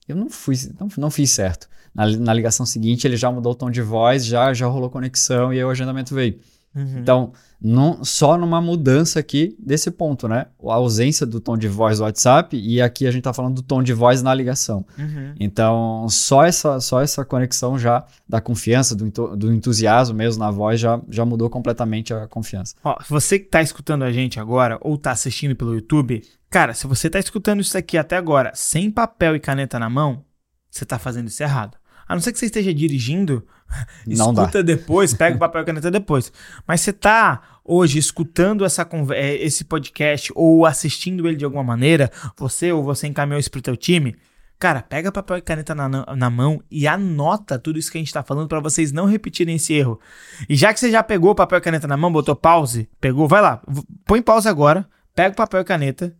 eu 0.08 0.16
não 0.16 0.30
fui, 0.30 0.56
não, 0.80 0.88
não 0.98 1.12
fiz 1.12 1.32
certo. 1.32 1.68
Na, 1.94 2.06
na 2.06 2.34
ligação 2.34 2.66
seguinte 2.66 3.08
ele 3.08 3.18
já 3.18 3.32
mudou 3.32 3.54
o 3.54 3.56
tom 3.56 3.72
de 3.72 3.82
voz, 3.82 4.26
já, 4.26 4.54
já 4.54 4.68
rolou 4.68 4.90
conexão 4.90 5.54
e 5.54 5.58
aí 5.58 5.64
o 5.64 5.70
agendamento 5.70 6.14
veio. 6.14 6.40
Uhum. 6.76 7.00
Então, 7.00 7.32
não, 7.62 8.04
só 8.04 8.38
numa 8.38 8.60
mudança 8.60 9.18
aqui 9.20 9.56
desse 9.58 9.90
ponto, 9.90 10.28
né? 10.28 10.48
A 10.62 10.74
ausência 10.74 11.26
do 11.26 11.40
tom 11.40 11.58
de 11.58 11.70
voz 11.70 12.00
do 12.00 12.04
WhatsApp 12.04 12.58
e 12.58 12.82
aqui 12.82 13.08
a 13.08 13.12
gente 13.12 13.24
tá 13.24 13.34
falando 13.34 13.56
do 13.56 13.62
tom 13.62 13.82
de 13.82 13.94
voz 13.94 14.22
na 14.22 14.34
ligação. 14.34 14.86
Uhum. 14.98 15.34
Então, 15.40 16.06
só 16.10 16.44
essa, 16.44 16.82
só 16.82 17.02
essa 17.02 17.24
conexão 17.24 17.80
já 17.80 18.06
da 18.28 18.42
confiança, 18.42 18.94
do, 18.94 19.10
do 19.36 19.54
entusiasmo 19.54 20.16
mesmo 20.16 20.44
na 20.44 20.52
voz 20.52 20.80
já, 20.80 21.02
já 21.10 21.24
mudou 21.24 21.50
completamente 21.50 22.14
a 22.14 22.28
confiança. 22.28 22.76
Ó, 22.84 22.98
você 23.08 23.40
que 23.40 23.46
tá 23.46 23.62
escutando 23.62 24.04
a 24.04 24.12
gente 24.12 24.38
agora 24.38 24.78
ou 24.82 24.98
tá 24.98 25.12
assistindo 25.12 25.56
pelo 25.56 25.74
YouTube, 25.74 26.24
cara, 26.50 26.74
se 26.74 26.86
você 26.88 27.10
tá 27.10 27.20
escutando 27.20 27.62
isso 27.62 27.78
aqui 27.78 27.98
até 27.98 28.18
agora 28.18 28.52
sem 28.54 28.92
papel 28.92 29.36
e 29.36 29.40
caneta 29.40 29.80
na 29.80 29.90
mão, 29.90 30.26
você 30.70 30.84
tá 30.84 31.00
fazendo 31.00 31.30
isso 31.30 31.42
errado. 31.42 31.78
A 32.08 32.14
não 32.14 32.22
ser 32.22 32.32
que 32.34 32.38
você 32.38 32.46
esteja 32.46 32.74
dirigindo, 32.74 33.46
Não 34.06 34.34
dá. 34.34 34.44
escuta 34.44 34.64
depois, 34.64 35.14
pega 35.14 35.36
o 35.36 35.40
papel 35.40 35.62
e 35.62 35.66
caneta 35.66 35.92
depois. 35.92 36.32
Mas 36.68 36.82
você 36.82 36.94
tá 36.94 37.42
hoje 37.64 37.98
escutando 37.98 38.64
essa, 38.64 38.88
eh, 39.14 39.44
esse 39.44 39.64
podcast 39.66 40.32
ou 40.36 40.66
assistindo 40.66 41.28
ele 41.28 41.36
de 41.36 41.46
alguma 41.46 41.64
maneira, 41.64 42.12
você 42.38 42.72
ou 42.72 42.84
você 42.84 43.08
encaminhou 43.08 43.40
isso 43.40 43.50
pro 43.50 43.62
teu 43.62 43.76
time, 43.76 44.16
cara, 44.60 44.82
pega 44.82 45.12
papel 45.12 45.38
e 45.38 45.42
caneta 45.42 45.74
na, 45.74 45.90
na 45.90 46.30
mão 46.30 46.62
e 46.70 46.88
anota 46.88 47.58
tudo 47.58 47.80
isso 47.80 47.92
que 47.92 47.98
a 47.98 48.02
gente 48.02 48.14
tá 48.14 48.24
falando 48.24 48.48
pra 48.48 48.60
vocês 48.60 48.92
não 48.92 49.06
repetirem 49.06 49.56
esse 49.56 49.74
erro. 49.74 50.00
E 50.48 50.56
já 50.56 50.74
que 50.74 50.80
você 50.80 50.92
já 50.92 51.02
pegou 51.02 51.32
o 51.32 51.36
papel 51.36 51.58
e 51.58 51.62
caneta 51.62 51.88
na 51.88 51.98
mão, 51.98 52.12
botou 52.12 52.36
pause, 52.36 52.88
pegou, 53.02 53.28
vai 53.28 53.42
lá, 53.42 53.62
põe 54.06 54.22
pause 54.22 54.48
agora, 54.48 54.88
pega 55.16 55.34
o 55.34 55.36
papel 55.36 55.62
e 55.62 55.66
caneta 55.66 56.16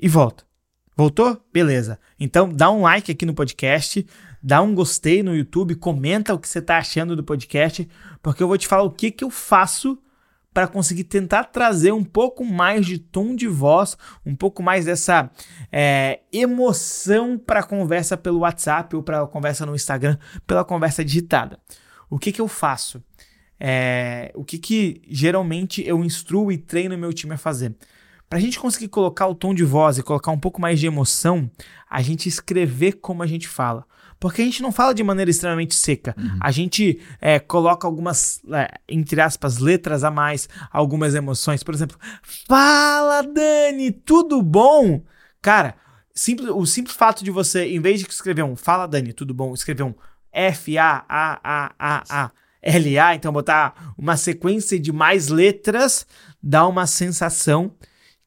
e 0.00 0.08
volta. 0.08 0.44
Voltou? 0.96 1.42
Beleza. 1.52 1.98
Então 2.18 2.52
dá 2.52 2.70
um 2.70 2.82
like 2.82 3.10
aqui 3.10 3.24
no 3.24 3.34
podcast, 3.34 4.06
dá 4.42 4.60
um 4.60 4.74
gostei 4.74 5.22
no 5.22 5.36
YouTube, 5.36 5.74
comenta 5.76 6.34
o 6.34 6.38
que 6.38 6.48
você 6.48 6.60
tá 6.60 6.78
achando 6.78 7.14
do 7.14 7.22
podcast, 7.22 7.88
porque 8.20 8.42
eu 8.42 8.48
vou 8.48 8.58
te 8.58 8.66
falar 8.66 8.82
o 8.82 8.90
que 8.90 9.10
que 9.10 9.22
eu 9.22 9.30
faço 9.30 9.98
para 10.52 10.68
conseguir 10.68 11.04
tentar 11.04 11.44
trazer 11.44 11.92
um 11.92 12.04
pouco 12.04 12.44
mais 12.44 12.84
de 12.84 12.98
tom 12.98 13.34
de 13.34 13.48
voz, 13.48 13.96
um 14.24 14.36
pouco 14.36 14.62
mais 14.62 14.84
dessa 14.84 15.30
é, 15.70 16.20
emoção 16.32 17.38
para 17.38 17.60
a 17.60 17.62
conversa 17.62 18.16
pelo 18.16 18.40
WhatsApp 18.40 18.94
ou 18.94 19.02
para 19.02 19.22
a 19.22 19.26
conversa 19.26 19.64
no 19.64 19.74
Instagram, 19.74 20.18
pela 20.46 20.64
conversa 20.64 21.04
digitada. 21.04 21.58
O 22.10 22.18
que 22.18 22.32
que 22.32 22.40
eu 22.40 22.48
faço? 22.48 23.02
É, 23.58 24.30
o 24.34 24.44
que 24.44 24.58
que 24.58 25.00
geralmente 25.08 25.86
eu 25.86 26.04
instruo 26.04 26.52
e 26.52 26.58
treino 26.58 26.98
meu 26.98 27.12
time 27.12 27.34
a 27.34 27.38
fazer? 27.38 27.74
Para 28.28 28.38
a 28.38 28.42
gente 28.42 28.58
conseguir 28.58 28.88
colocar 28.88 29.26
o 29.26 29.34
tom 29.34 29.54
de 29.54 29.64
voz 29.64 29.98
e 29.98 30.02
colocar 30.02 30.30
um 30.30 30.38
pouco 30.38 30.60
mais 30.60 30.80
de 30.80 30.86
emoção, 30.86 31.50
a 31.88 32.02
gente 32.02 32.28
escrever 32.28 32.94
como 32.94 33.22
a 33.22 33.26
gente 33.26 33.46
fala. 33.46 33.86
Porque 34.22 34.40
a 34.40 34.44
gente 34.44 34.62
não 34.62 34.70
fala 34.70 34.94
de 34.94 35.02
maneira 35.02 35.32
extremamente 35.32 35.74
seca. 35.74 36.14
A 36.40 36.52
gente 36.52 37.00
é, 37.20 37.40
coloca 37.40 37.88
algumas, 37.88 38.40
é, 38.52 38.78
entre 38.88 39.20
aspas, 39.20 39.58
letras 39.58 40.04
a 40.04 40.12
mais, 40.12 40.48
algumas 40.70 41.16
emoções. 41.16 41.64
Por 41.64 41.74
exemplo, 41.74 41.98
fala 42.46 43.22
Dani, 43.22 43.90
tudo 43.90 44.40
bom? 44.40 45.02
Cara, 45.42 45.74
simples, 46.14 46.48
o 46.50 46.64
simples 46.64 46.94
fato 46.94 47.24
de 47.24 47.32
você, 47.32 47.66
em 47.66 47.80
vez 47.80 47.98
de 47.98 48.08
escrever 48.08 48.44
um 48.44 48.54
fala 48.54 48.86
Dani, 48.86 49.12
tudo 49.12 49.34
bom, 49.34 49.52
escrever 49.54 49.82
um 49.82 49.94
F-A-A-A-A-A 50.32 52.30
LA, 52.64 53.16
então 53.16 53.32
botar 53.32 53.92
uma 53.98 54.16
sequência 54.16 54.78
de 54.78 54.92
mais 54.92 55.26
letras 55.26 56.06
dá 56.40 56.64
uma 56.68 56.86
sensação 56.86 57.74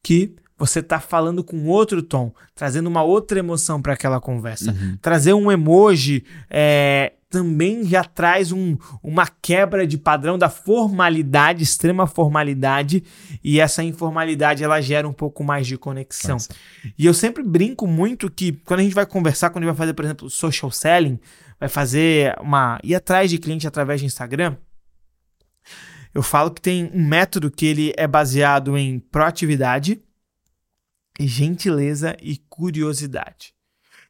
que 0.02 0.36
você 0.58 0.80
está 0.80 0.98
falando 0.98 1.44
com 1.44 1.66
outro 1.66 2.02
tom, 2.02 2.32
trazendo 2.54 2.86
uma 2.86 3.02
outra 3.02 3.38
emoção 3.38 3.82
para 3.82 3.92
aquela 3.92 4.20
conversa. 4.20 4.72
Uhum. 4.72 4.96
Trazer 5.02 5.34
um 5.34 5.52
emoji 5.52 6.24
é, 6.48 7.12
também 7.28 7.84
já 7.84 8.02
traz 8.02 8.52
um, 8.52 8.78
uma 9.02 9.26
quebra 9.26 9.86
de 9.86 9.98
padrão 9.98 10.38
da 10.38 10.48
formalidade, 10.48 11.62
extrema 11.62 12.06
formalidade, 12.06 13.04
e 13.44 13.60
essa 13.60 13.82
informalidade 13.82 14.64
ela 14.64 14.80
gera 14.80 15.06
um 15.06 15.12
pouco 15.12 15.44
mais 15.44 15.66
de 15.66 15.76
conexão. 15.76 16.38
Ser. 16.38 16.54
E 16.98 17.04
eu 17.04 17.12
sempre 17.12 17.42
brinco 17.42 17.86
muito 17.86 18.30
que 18.30 18.52
quando 18.64 18.80
a 18.80 18.82
gente 18.82 18.94
vai 18.94 19.06
conversar, 19.06 19.50
quando 19.50 19.64
a 19.64 19.66
gente 19.66 19.76
vai 19.76 19.84
fazer, 19.84 19.92
por 19.92 20.04
exemplo, 20.04 20.30
social 20.30 20.70
selling, 20.70 21.18
vai 21.60 21.68
fazer 21.68 22.34
uma. 22.40 22.78
ir 22.82 22.94
atrás 22.94 23.30
de 23.30 23.38
cliente 23.38 23.66
através 23.66 24.00
de 24.00 24.06
Instagram. 24.06 24.56
Eu 26.14 26.22
falo 26.22 26.50
que 26.50 26.62
tem 26.62 26.90
um 26.94 27.06
método 27.06 27.50
que 27.50 27.66
ele 27.66 27.92
é 27.94 28.06
baseado 28.06 28.78
em 28.78 28.98
proatividade, 28.98 30.00
gentileza 31.20 32.16
e 32.20 32.36
curiosidade. 32.48 33.54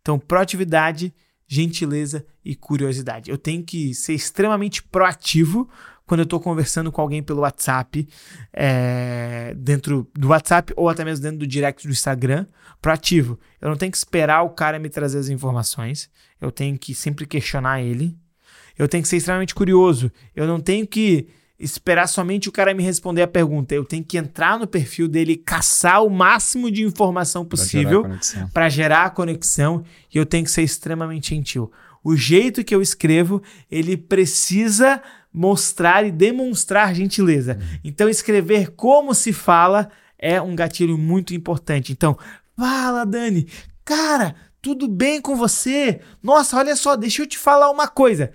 Então, 0.01 0.19
proatividade, 0.19 1.13
gentileza 1.47 2.25
e 2.45 2.55
curiosidade. 2.55 3.31
Eu 3.31 3.39
tenho 3.39 3.63
que 3.63 3.95
ser 3.95 4.15
extremamente 4.15 4.83
proativo 4.83 5.69
quando 6.07 6.21
eu 6.21 6.25
estou 6.25 6.39
conversando 6.39 6.93
com 6.93 7.01
alguém 7.01 7.23
pelo 7.23 7.41
WhatsApp, 7.41 8.09
é, 8.53 9.53
dentro 9.57 10.09
do 10.15 10.29
WhatsApp 10.29 10.73
ou 10.77 10.89
até 10.89 11.05
mesmo 11.05 11.25
dentro 11.25 11.39
do 11.39 11.47
direct 11.47 11.87
do 11.87 11.93
Instagram. 11.93 12.47
Proativo. 12.81 13.39
Eu 13.61 13.69
não 13.69 13.77
tenho 13.77 13.91
que 13.91 13.99
esperar 13.99 14.43
o 14.43 14.51
cara 14.51 14.79
me 14.79 14.89
trazer 14.89 15.19
as 15.19 15.29
informações. 15.29 16.09
Eu 16.41 16.53
tenho 16.53 16.79
que 16.79 16.95
sempre 16.95 17.27
questionar 17.27 17.83
ele. 17.83 18.17
Eu 18.79 18.87
tenho 18.87 19.03
que 19.03 19.09
ser 19.09 19.17
extremamente 19.17 19.55
curioso. 19.55 20.13
Eu 20.35 20.47
não 20.47 20.61
tenho 20.61 20.87
que 20.87 21.29
esperar 21.59 22.07
somente 22.07 22.49
o 22.49 22.53
cara 22.53 22.75
me 22.75 22.83
responder 22.83 23.23
a 23.23 23.27
pergunta. 23.27 23.75
Eu 23.75 23.85
tenho 23.85 24.05
que 24.05 24.19
entrar 24.19 24.59
no 24.59 24.67
perfil 24.67 25.09
dele 25.09 25.33
e 25.33 25.37
caçar 25.37 26.05
o 26.05 26.11
máximo 26.11 26.71
de 26.71 26.83
informação 26.83 27.45
possível 27.45 28.05
para 28.53 28.69
gerar 28.69 29.05
a 29.05 29.11
conexão 29.11 29.83
e 30.15 30.19
eu 30.19 30.27
tenho 30.27 30.45
que 30.45 30.51
ser 30.51 30.63
extremamente 30.63 31.35
gentil. 31.35 31.71
O 32.05 32.15
jeito 32.15 32.63
que 32.63 32.75
eu 32.75 32.81
escrevo, 32.81 33.43
ele 33.71 33.97
precisa 33.97 35.03
mostrar 35.33 36.07
e 36.07 36.13
demonstrar 36.13 36.95
gentileza. 36.95 37.59
Então, 37.83 38.09
escrever 38.09 38.71
como 38.71 39.15
se 39.15 39.33
fala 39.33 39.91
é 40.19 40.41
um 40.41 40.55
gatilho 40.55 40.97
muito 40.97 41.35
importante. 41.35 41.93
Então, 41.93 42.17
fala, 42.57 43.05
Dani. 43.05 43.49
Cara, 43.85 44.35
tudo 44.63 44.89
bem 44.89 45.21
com 45.21 45.37
você? 45.37 46.01
Nossa, 46.23 46.57
olha 46.57 46.75
só, 46.77 46.97
deixa 46.97 47.23
eu 47.23 47.27
te 47.27 47.39
falar 47.39 47.71
uma 47.71 47.89
coisa. 47.89 48.33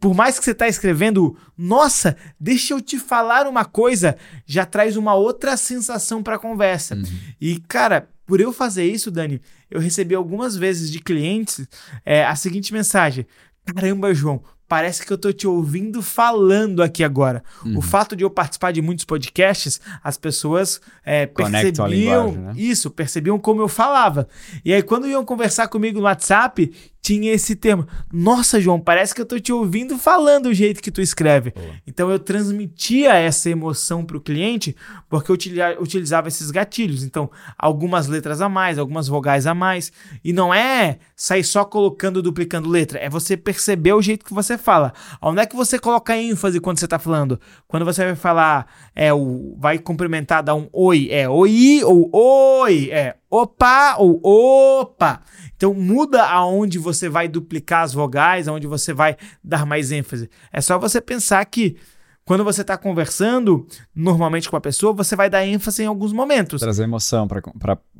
Por 0.00 0.14
mais 0.14 0.38
que 0.38 0.44
você 0.44 0.52
está 0.52 0.66
escrevendo, 0.66 1.36
nossa, 1.56 2.16
deixa 2.38 2.72
eu 2.72 2.80
te 2.80 2.98
falar 2.98 3.46
uma 3.46 3.66
coisa, 3.66 4.16
já 4.46 4.64
traz 4.64 4.96
uma 4.96 5.14
outra 5.14 5.56
sensação 5.58 6.22
para 6.22 6.36
a 6.36 6.38
conversa. 6.38 6.94
Uhum. 6.94 7.04
E, 7.38 7.60
cara, 7.68 8.08
por 8.24 8.40
eu 8.40 8.52
fazer 8.52 8.84
isso, 8.84 9.10
Dani, 9.10 9.42
eu 9.70 9.78
recebi 9.78 10.14
algumas 10.14 10.56
vezes 10.56 10.90
de 10.90 11.00
clientes 11.00 11.68
é, 12.04 12.24
a 12.24 12.34
seguinte 12.34 12.72
mensagem: 12.72 13.26
Caramba, 13.66 14.14
João, 14.14 14.42
parece 14.70 15.04
que 15.04 15.12
eu 15.12 15.18
tô 15.18 15.32
te 15.32 15.48
ouvindo 15.48 16.00
falando 16.00 16.80
aqui 16.80 17.02
agora. 17.02 17.42
Uhum. 17.64 17.78
O 17.78 17.82
fato 17.82 18.14
de 18.14 18.22
eu 18.22 18.30
participar 18.30 18.70
de 18.70 18.80
muitos 18.80 19.04
podcasts, 19.04 19.80
as 20.00 20.16
pessoas 20.16 20.80
é, 21.04 21.26
percebiam 21.26 22.30
né? 22.30 22.52
isso, 22.54 22.88
percebiam 22.88 23.36
como 23.36 23.60
eu 23.60 23.68
falava. 23.68 24.28
E 24.64 24.72
aí, 24.72 24.80
quando 24.80 25.08
iam 25.08 25.24
conversar 25.24 25.66
comigo 25.66 25.98
no 25.98 26.04
WhatsApp, 26.04 26.72
tinha 27.02 27.32
esse 27.32 27.56
termo. 27.56 27.86
Nossa, 28.12 28.60
João, 28.60 28.78
parece 28.78 29.14
que 29.14 29.20
eu 29.20 29.26
tô 29.26 29.38
te 29.38 29.52
ouvindo 29.52 29.98
falando 29.98 30.46
o 30.46 30.54
jeito 30.54 30.82
que 30.82 30.90
tu 30.90 31.00
escreve. 31.00 31.50
Boa. 31.52 31.66
Então 31.86 32.10
eu 32.10 32.18
transmitia 32.18 33.14
essa 33.14 33.48
emoção 33.48 34.04
para 34.04 34.16
o 34.16 34.20
cliente 34.20 34.76
porque 35.08 35.30
eu 35.30 35.34
utili- 35.34 35.60
utilizava 35.80 36.28
esses 36.28 36.50
gatilhos. 36.50 37.02
Então, 37.02 37.30
algumas 37.58 38.06
letras 38.06 38.40
a 38.40 38.48
mais, 38.48 38.78
algumas 38.78 39.08
vogais 39.08 39.46
a 39.46 39.54
mais. 39.54 39.92
E 40.22 40.32
não 40.32 40.52
é 40.52 40.98
sair 41.16 41.44
só 41.44 41.64
colocando, 41.64 42.22
duplicando 42.22 42.68
letra. 42.68 42.98
É 42.98 43.08
você 43.08 43.36
perceber 43.36 43.92
o 43.92 44.02
jeito 44.02 44.24
que 44.24 44.34
você 44.34 44.58
fala. 44.58 44.92
Onde 45.22 45.40
é 45.40 45.46
que 45.46 45.56
você 45.56 45.78
coloca 45.78 46.16
ênfase 46.16 46.60
quando 46.60 46.78
você 46.78 46.84
está 46.84 46.98
falando? 46.98 47.40
Quando 47.66 47.84
você 47.84 48.04
vai 48.04 48.14
falar, 48.14 48.66
é 48.94 49.12
o. 49.12 49.56
Vai 49.58 49.78
cumprimentar, 49.78 50.42
dar 50.42 50.54
um 50.54 50.68
oi, 50.72 51.08
é 51.10 51.28
oi 51.28 51.80
ou 51.84 52.10
oi, 52.12 52.90
é 52.90 53.16
opa 53.30 53.96
ou 53.98 54.20
opa. 54.22 55.22
Então 55.56 55.72
muda 55.72 56.24
aonde 56.24 56.78
você 56.78 57.08
vai 57.08 57.28
duplicar 57.28 57.82
as 57.82 57.92
vogais, 57.92 58.48
aonde 58.48 58.66
você 58.66 58.92
vai 58.92 59.16
dar 59.42 59.64
mais 59.64 59.92
ênfase. 59.92 60.28
É 60.52 60.60
só 60.60 60.78
você 60.78 61.00
pensar 61.00 61.44
que 61.44 61.76
quando 62.24 62.44
você 62.44 62.60
está 62.60 62.76
conversando 62.76 63.66
normalmente 63.94 64.48
com 64.48 64.56
a 64.56 64.60
pessoa, 64.60 64.92
você 64.92 65.16
vai 65.16 65.28
dar 65.28 65.44
ênfase 65.44 65.82
em 65.82 65.86
alguns 65.86 66.12
momentos. 66.12 66.60
Trazer 66.60 66.84
emoção 66.84 67.26
pra, 67.26 67.42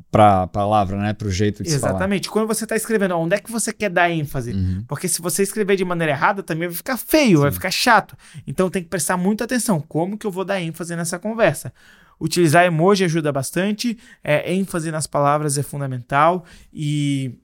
pra 0.09 0.47
palavra, 0.47 0.97
né? 0.97 1.13
Pro 1.13 1.29
jeito 1.29 1.63
de 1.63 1.69
falar. 1.69 1.91
Exatamente. 1.91 2.29
Quando 2.29 2.47
você 2.47 2.65
está 2.65 2.75
escrevendo, 2.75 3.15
onde 3.17 3.35
é 3.35 3.39
que 3.39 3.51
você 3.51 3.71
quer 3.71 3.89
dar 3.89 4.09
ênfase? 4.09 4.53
Uhum. 4.53 4.83
Porque 4.87 5.07
se 5.07 5.21
você 5.21 5.43
escrever 5.43 5.75
de 5.75 5.85
maneira 5.85 6.13
errada, 6.13 6.43
também 6.43 6.67
vai 6.67 6.75
ficar 6.75 6.97
feio, 6.97 7.41
vai 7.41 7.51
ficar 7.51 7.71
chato. 7.71 8.15
Então 8.45 8.69
tem 8.69 8.83
que 8.83 8.89
prestar 8.89 9.17
muita 9.17 9.43
atenção. 9.43 9.81
Como 9.81 10.17
que 10.17 10.25
eu 10.25 10.31
vou 10.31 10.45
dar 10.45 10.61
ênfase 10.61 10.95
nessa 10.95 11.19
conversa? 11.19 11.73
Utilizar 12.21 12.63
emoji 12.65 13.03
ajuda 13.03 13.31
bastante, 13.31 13.97
é, 14.23 14.53
ênfase 14.53 14.91
nas 14.91 15.07
palavras 15.07 15.57
é 15.57 15.63
fundamental 15.63 16.45
e 16.71 17.39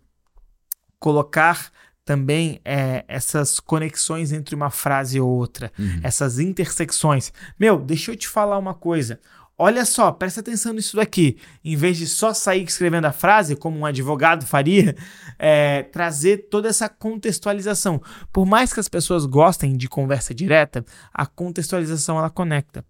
colocar 1.00 1.72
também 2.06 2.62
é, 2.64 3.04
essas 3.08 3.60
conexões 3.60 4.32
entre 4.32 4.56
uma 4.56 4.70
frase 4.70 5.18
e 5.18 5.22
outra, 5.22 5.72
Uhum. 5.78 6.00
essas 6.04 6.40
intersecções. 6.40 7.34
Meu, 7.60 7.78
deixa 7.80 8.12
eu 8.12 8.16
te 8.16 8.28
falar 8.28 8.58
uma 8.58 8.74
coisa. 8.74 9.20
Olha 9.60 9.84
só, 9.86 10.12
presta 10.12 10.40
atenção 10.40 10.72
nisso 10.72 10.96
daqui. 10.96 11.38
Em 11.66 11.76
vez 11.76 11.98
de 11.98 12.06
só 12.06 12.32
sair 12.32 12.64
escrevendo 12.64 13.06
a 13.06 13.12
frase, 13.12 13.56
como 13.56 13.80
um 13.80 13.86
advogado 13.88 14.46
faria, 14.46 14.96
é, 15.40 15.82
trazer 15.84 16.48
toda 16.50 16.70
essa 16.70 16.88
contextualização. 16.88 18.00
Por 18.32 18.46
mais 18.46 18.72
que 18.72 18.80
as 18.80 18.88
pessoas 18.88 19.26
gostem 19.26 19.76
de 19.76 19.90
conversa 19.90 20.34
direta, 20.34 20.86
a 21.12 21.26
contextualização 21.26 22.20
ela 22.20 22.30
conecta. 22.30 22.86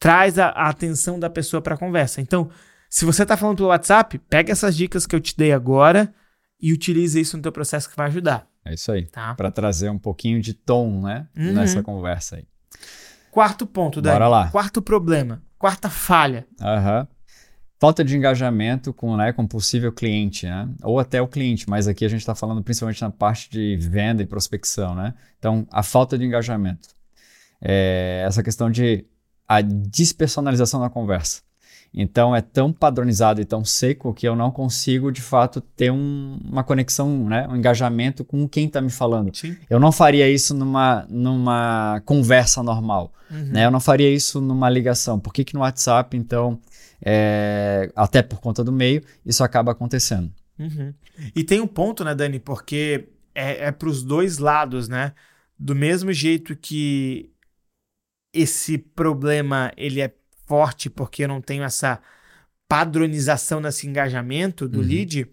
Traz 0.00 0.38
a, 0.38 0.46
a 0.48 0.68
atenção 0.68 1.20
da 1.20 1.30
pessoa 1.30 1.60
para 1.62 1.74
a 1.76 1.78
conversa. 1.78 2.20
Então, 2.20 2.50
se 2.88 3.04
você 3.04 3.22
está 3.22 3.36
falando 3.36 3.58
pelo 3.58 3.68
WhatsApp, 3.68 4.18
pega 4.18 4.50
essas 4.50 4.74
dicas 4.76 5.06
que 5.06 5.14
eu 5.14 5.20
te 5.20 5.36
dei 5.36 5.52
agora 5.52 6.12
e 6.60 6.72
utilize 6.72 7.20
isso 7.20 7.36
no 7.36 7.42
teu 7.42 7.52
processo 7.52 7.88
que 7.88 7.96
vai 7.96 8.06
ajudar, 8.08 8.46
É 8.64 8.74
isso 8.74 8.90
aí. 8.90 9.06
tá? 9.06 9.34
Pra 9.34 9.50
trazer 9.50 9.90
um 9.90 9.98
pouquinho 9.98 10.40
de 10.40 10.54
tom, 10.54 11.02
né? 11.02 11.28
Uhum. 11.36 11.52
Nessa 11.52 11.82
conversa 11.82 12.36
aí. 12.36 12.44
Quarto 13.30 13.66
ponto, 13.66 14.00
Dani. 14.02 14.14
Bora 14.14 14.28
lá. 14.28 14.48
Quarto 14.50 14.82
problema. 14.82 15.42
Quarta 15.58 15.88
falha. 15.88 16.46
Aham. 16.60 17.06
Falta 17.78 18.04
de 18.04 18.14
engajamento 18.16 18.92
com, 18.92 19.16
né, 19.16 19.32
com 19.32 19.46
possível 19.46 19.90
cliente, 19.92 20.44
né? 20.46 20.68
Ou 20.82 20.98
até 20.98 21.22
o 21.22 21.28
cliente, 21.28 21.68
mas 21.68 21.88
aqui 21.88 22.04
a 22.04 22.08
gente 22.08 22.20
está 22.20 22.34
falando 22.34 22.62
principalmente 22.62 23.00
na 23.00 23.10
parte 23.10 23.48
de 23.50 23.76
venda 23.76 24.22
e 24.22 24.26
prospecção, 24.26 24.94
né? 24.94 25.14
Então, 25.38 25.66
a 25.70 25.82
falta 25.82 26.18
de 26.18 26.24
engajamento. 26.26 26.88
É 27.62 28.22
essa 28.26 28.42
questão 28.42 28.70
de 28.70 29.06
a 29.52 29.60
despersonalização 29.60 30.80
da 30.80 30.88
conversa. 30.88 31.42
Então, 31.92 32.36
é 32.36 32.40
tão 32.40 32.72
padronizado 32.72 33.40
e 33.40 33.44
tão 33.44 33.64
seco 33.64 34.14
que 34.14 34.28
eu 34.28 34.36
não 34.36 34.52
consigo, 34.52 35.10
de 35.10 35.20
fato, 35.20 35.60
ter 35.60 35.90
um- 35.90 36.38
uma 36.44 36.62
conexão, 36.62 37.24
né, 37.28 37.48
um 37.48 37.56
engajamento 37.56 38.24
com 38.24 38.48
quem 38.48 38.66
está 38.66 38.80
me 38.80 38.90
falando. 38.90 39.34
Sim. 39.36 39.56
Eu 39.68 39.80
não 39.80 39.90
faria 39.90 40.30
isso 40.30 40.54
numa, 40.54 41.04
numa 41.10 42.00
conversa 42.04 42.62
normal. 42.62 43.12
Uhum. 43.28 43.44
né? 43.46 43.64
Eu 43.66 43.70
não 43.72 43.80
faria 43.80 44.12
isso 44.12 44.40
numa 44.40 44.68
ligação. 44.70 45.18
Por 45.18 45.32
que, 45.32 45.44
que 45.44 45.54
no 45.54 45.60
WhatsApp, 45.60 46.16
então, 46.16 46.60
é, 47.04 47.90
até 47.96 48.22
por 48.22 48.40
conta 48.40 48.62
do 48.62 48.72
meio, 48.72 49.02
isso 49.26 49.42
acaba 49.42 49.72
acontecendo? 49.72 50.30
Uhum. 50.58 50.92
E 51.34 51.42
tem 51.44 51.60
um 51.60 51.66
ponto, 51.66 52.04
né, 52.04 52.14
Dani? 52.14 52.38
Porque 52.38 53.08
é, 53.34 53.66
é 53.66 53.72
para 53.72 53.88
os 53.88 54.02
dois 54.02 54.38
lados, 54.38 54.88
né? 54.88 55.12
Do 55.58 55.74
mesmo 55.74 56.12
jeito 56.12 56.56
que 56.56 57.30
esse 58.32 58.78
problema 58.78 59.72
ele 59.76 60.00
é 60.00 60.12
forte 60.46 60.88
porque 60.90 61.24
eu 61.24 61.28
não 61.28 61.40
tenho 61.40 61.62
essa 61.62 62.00
padronização 62.68 63.60
nesse 63.60 63.86
engajamento 63.86 64.68
do 64.68 64.78
Uhum. 64.78 64.86
lead, 64.86 65.26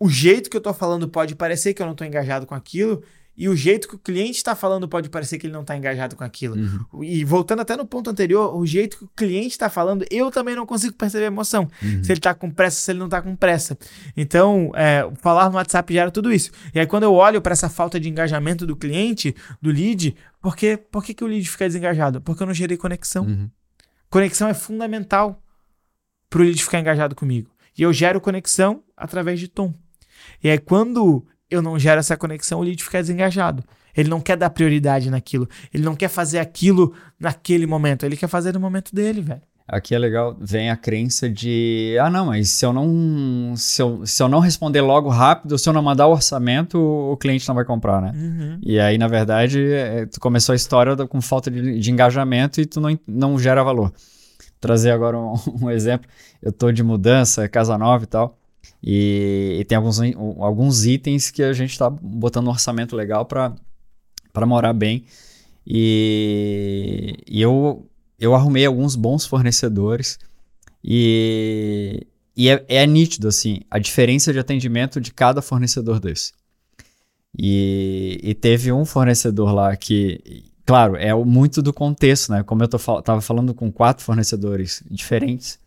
o 0.00 0.08
jeito 0.08 0.48
que 0.48 0.56
eu 0.56 0.60
tô 0.60 0.72
falando 0.72 1.08
pode 1.08 1.34
parecer 1.34 1.74
que 1.74 1.82
eu 1.82 1.86
não 1.86 1.94
tô 1.94 2.04
engajado 2.04 2.46
com 2.46 2.54
aquilo 2.54 3.02
e 3.38 3.48
o 3.48 3.54
jeito 3.54 3.86
que 3.86 3.94
o 3.94 3.98
cliente 4.00 4.38
está 4.38 4.56
falando 4.56 4.88
pode 4.88 5.08
parecer 5.08 5.38
que 5.38 5.46
ele 5.46 5.52
não 5.52 5.60
está 5.60 5.76
engajado 5.76 6.16
com 6.16 6.24
aquilo. 6.24 6.56
Uhum. 6.56 7.04
E 7.04 7.24
voltando 7.24 7.60
até 7.60 7.76
no 7.76 7.86
ponto 7.86 8.10
anterior, 8.10 8.52
o 8.56 8.66
jeito 8.66 8.98
que 8.98 9.04
o 9.04 9.10
cliente 9.14 9.50
está 9.50 9.70
falando, 9.70 10.04
eu 10.10 10.28
também 10.32 10.56
não 10.56 10.66
consigo 10.66 10.96
perceber 10.96 11.26
a 11.26 11.28
emoção. 11.28 11.70
Uhum. 11.80 12.02
Se 12.02 12.10
ele 12.10 12.20
tá 12.20 12.34
com 12.34 12.50
pressa, 12.50 12.80
se 12.80 12.90
ele 12.90 12.98
não 12.98 13.08
tá 13.08 13.22
com 13.22 13.36
pressa. 13.36 13.78
Então, 14.16 14.72
é, 14.74 15.08
falar 15.22 15.48
no 15.50 15.54
WhatsApp 15.54 15.92
gera 15.94 16.10
tudo 16.10 16.32
isso. 16.32 16.50
E 16.74 16.80
aí, 16.80 16.86
quando 16.86 17.04
eu 17.04 17.14
olho 17.14 17.40
para 17.40 17.52
essa 17.52 17.68
falta 17.68 18.00
de 18.00 18.08
engajamento 18.08 18.66
do 18.66 18.74
cliente, 18.74 19.32
do 19.62 19.70
lead, 19.70 20.16
por, 20.42 20.56
que, 20.56 20.76
por 20.76 21.04
que, 21.04 21.14
que 21.14 21.22
o 21.22 21.28
lead 21.28 21.48
fica 21.48 21.64
desengajado? 21.64 22.20
Porque 22.20 22.42
eu 22.42 22.46
não 22.48 22.54
gerei 22.54 22.76
conexão. 22.76 23.24
Uhum. 23.24 23.48
Conexão 24.10 24.48
é 24.48 24.54
fundamental 24.54 25.40
pro 26.28 26.42
lead 26.42 26.60
ficar 26.60 26.80
engajado 26.80 27.14
comigo. 27.14 27.48
E 27.78 27.82
eu 27.82 27.92
gero 27.92 28.20
conexão 28.20 28.82
através 28.96 29.38
de 29.38 29.46
tom. 29.46 29.72
E 30.42 30.50
aí, 30.50 30.58
quando 30.58 31.24
eu 31.50 31.62
não 31.62 31.78
gero 31.78 31.98
essa 32.00 32.16
conexão, 32.16 32.60
o 32.60 32.62
lead 32.62 32.82
fica 32.82 33.00
desengajado. 33.00 33.64
Ele 33.96 34.08
não 34.08 34.20
quer 34.20 34.36
dar 34.36 34.50
prioridade 34.50 35.10
naquilo. 35.10 35.48
Ele 35.72 35.82
não 35.82 35.96
quer 35.96 36.08
fazer 36.08 36.38
aquilo 36.38 36.94
naquele 37.18 37.66
momento. 37.66 38.06
Ele 38.06 38.16
quer 38.16 38.28
fazer 38.28 38.54
no 38.54 38.60
momento 38.60 38.94
dele, 38.94 39.20
velho. 39.20 39.42
Aqui 39.66 39.94
é 39.94 39.98
legal, 39.98 40.34
vem 40.40 40.70
a 40.70 40.76
crença 40.76 41.28
de, 41.28 41.94
ah 42.00 42.08
não, 42.08 42.24
mas 42.24 42.48
se 42.48 42.64
eu 42.64 42.72
não, 42.72 43.52
se 43.54 43.82
eu, 43.82 44.06
se 44.06 44.22
eu 44.22 44.26
não 44.26 44.38
responder 44.38 44.80
logo 44.80 45.10
rápido, 45.10 45.58
se 45.58 45.68
eu 45.68 45.74
não 45.74 45.82
mandar 45.82 46.06
o 46.06 46.12
orçamento, 46.12 46.78
o 46.78 47.14
cliente 47.18 47.46
não 47.46 47.54
vai 47.54 47.66
comprar, 47.66 48.00
né? 48.00 48.12
Uhum. 48.14 48.58
E 48.62 48.80
aí, 48.80 48.96
na 48.96 49.06
verdade, 49.06 49.62
é, 49.62 50.06
tu 50.06 50.18
começou 50.20 50.54
a 50.54 50.56
história 50.56 50.96
com 51.06 51.20
falta 51.20 51.50
de, 51.50 51.78
de 51.78 51.90
engajamento 51.90 52.62
e 52.62 52.64
tu 52.64 52.80
não, 52.80 52.98
não 53.06 53.38
gera 53.38 53.62
valor. 53.62 53.92
Trazer 54.58 54.90
agora 54.90 55.18
um, 55.18 55.34
um 55.64 55.70
exemplo, 55.70 56.08
eu 56.40 56.50
tô 56.50 56.72
de 56.72 56.82
mudança, 56.82 57.46
casa 57.46 57.76
nova 57.76 58.04
e 58.04 58.06
tal, 58.06 58.37
e, 58.82 59.58
e 59.60 59.64
tem 59.64 59.76
alguns, 59.76 60.00
alguns 60.38 60.84
itens 60.84 61.30
que 61.30 61.42
a 61.42 61.52
gente 61.52 61.76
tá 61.78 61.90
botando 61.90 62.46
um 62.46 62.50
orçamento 62.50 62.94
legal 62.94 63.24
para 63.26 64.46
morar 64.46 64.72
bem. 64.72 65.04
E, 65.66 67.16
e 67.26 67.42
eu, 67.42 67.86
eu 68.18 68.34
arrumei 68.34 68.64
alguns 68.64 68.96
bons 68.96 69.26
fornecedores 69.26 70.18
e, 70.82 72.06
e 72.36 72.48
é, 72.48 72.64
é 72.68 72.86
nítido, 72.86 73.28
assim, 73.28 73.60
a 73.70 73.78
diferença 73.78 74.32
de 74.32 74.38
atendimento 74.38 75.00
de 75.00 75.12
cada 75.12 75.42
fornecedor 75.42 76.00
desse. 76.00 76.32
E, 77.38 78.18
e 78.22 78.34
teve 78.34 78.72
um 78.72 78.84
fornecedor 78.84 79.52
lá 79.52 79.76
que, 79.76 80.44
claro, 80.64 80.96
é 80.96 81.14
muito 81.14 81.60
do 81.60 81.72
contexto, 81.72 82.32
né? 82.32 82.42
Como 82.42 82.62
eu 82.62 82.68
tô, 82.68 82.78
tava 83.02 83.20
falando 83.20 83.52
com 83.52 83.70
quatro 83.70 84.04
fornecedores 84.04 84.82
diferentes, 84.90 85.58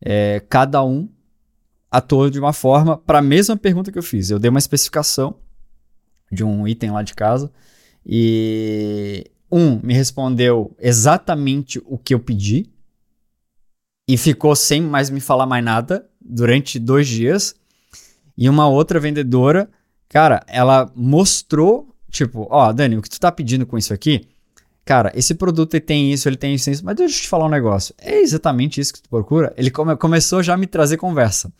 é, 0.00 0.40
cada 0.48 0.82
um 0.82 1.08
atuou 1.92 2.30
de 2.30 2.40
uma 2.40 2.54
forma 2.54 2.96
para 2.96 3.18
a 3.18 3.22
mesma 3.22 3.54
pergunta 3.56 3.92
que 3.92 3.98
eu 3.98 4.02
fiz. 4.02 4.30
Eu 4.30 4.38
dei 4.38 4.48
uma 4.48 4.58
especificação 4.58 5.36
de 6.30 6.42
um 6.42 6.66
item 6.66 6.90
lá 6.90 7.02
de 7.02 7.14
casa 7.14 7.52
e 8.04 9.30
um 9.50 9.78
me 9.82 9.92
respondeu 9.92 10.74
exatamente 10.80 11.80
o 11.84 11.98
que 11.98 12.14
eu 12.14 12.18
pedi 12.18 12.70
e 14.08 14.16
ficou 14.16 14.56
sem 14.56 14.80
mais 14.80 15.10
me 15.10 15.20
falar 15.20 15.44
mais 15.44 15.62
nada 15.62 16.08
durante 16.18 16.78
dois 16.78 17.06
dias. 17.06 17.54
E 18.36 18.48
uma 18.48 18.66
outra 18.66 18.98
vendedora, 18.98 19.68
cara, 20.08 20.42
ela 20.46 20.90
mostrou, 20.96 21.94
tipo, 22.10 22.46
ó, 22.50 22.72
Dani, 22.72 22.96
o 22.96 23.02
que 23.02 23.10
tu 23.10 23.20
tá 23.20 23.30
pedindo 23.30 23.66
com 23.66 23.76
isso 23.76 23.92
aqui? 23.92 24.26
Cara, 24.86 25.12
esse 25.14 25.34
produto 25.34 25.74
ele 25.74 25.82
tem 25.82 26.12
isso, 26.12 26.28
ele 26.28 26.36
tem 26.36 26.54
isso, 26.54 26.70
isso, 26.70 26.84
mas 26.84 26.96
deixa 26.96 27.18
eu 27.18 27.22
te 27.22 27.28
falar 27.28 27.44
um 27.44 27.50
negócio. 27.50 27.94
É 27.98 28.20
exatamente 28.20 28.80
isso 28.80 28.94
que 28.94 29.02
tu 29.02 29.08
procura? 29.10 29.52
Ele 29.56 29.70
come- 29.70 29.94
começou 29.96 30.42
já 30.42 30.54
a 30.54 30.56
me 30.56 30.66
trazer 30.66 30.96
conversa. 30.96 31.52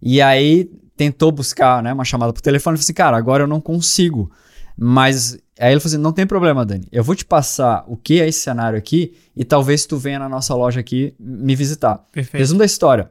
E 0.00 0.20
aí 0.20 0.70
tentou 0.96 1.32
buscar, 1.32 1.82
né, 1.82 1.92
uma 1.92 2.04
chamada 2.04 2.32
por 2.32 2.42
telefone 2.42 2.74
e 2.74 2.78
falou 2.78 2.84
assim, 2.84 2.92
cara, 2.92 3.16
agora 3.16 3.44
eu 3.44 3.46
não 3.46 3.60
consigo. 3.60 4.30
Mas 4.76 5.34
aí 5.58 5.72
ele 5.72 5.80
falou 5.80 5.94
assim, 5.94 6.02
não 6.02 6.12
tem 6.12 6.26
problema, 6.26 6.64
Dani. 6.64 6.86
Eu 6.90 7.02
vou 7.04 7.14
te 7.14 7.24
passar 7.24 7.84
o 7.86 7.96
que 7.96 8.20
é 8.20 8.28
esse 8.28 8.40
cenário 8.40 8.78
aqui 8.78 9.16
e 9.36 9.44
talvez 9.44 9.86
tu 9.86 9.96
venha 9.96 10.18
na 10.18 10.28
nossa 10.28 10.54
loja 10.54 10.80
aqui 10.80 11.14
me 11.18 11.54
visitar. 11.54 12.04
Perfeito. 12.12 12.40
Resumo 12.40 12.58
da 12.58 12.64
história. 12.64 13.10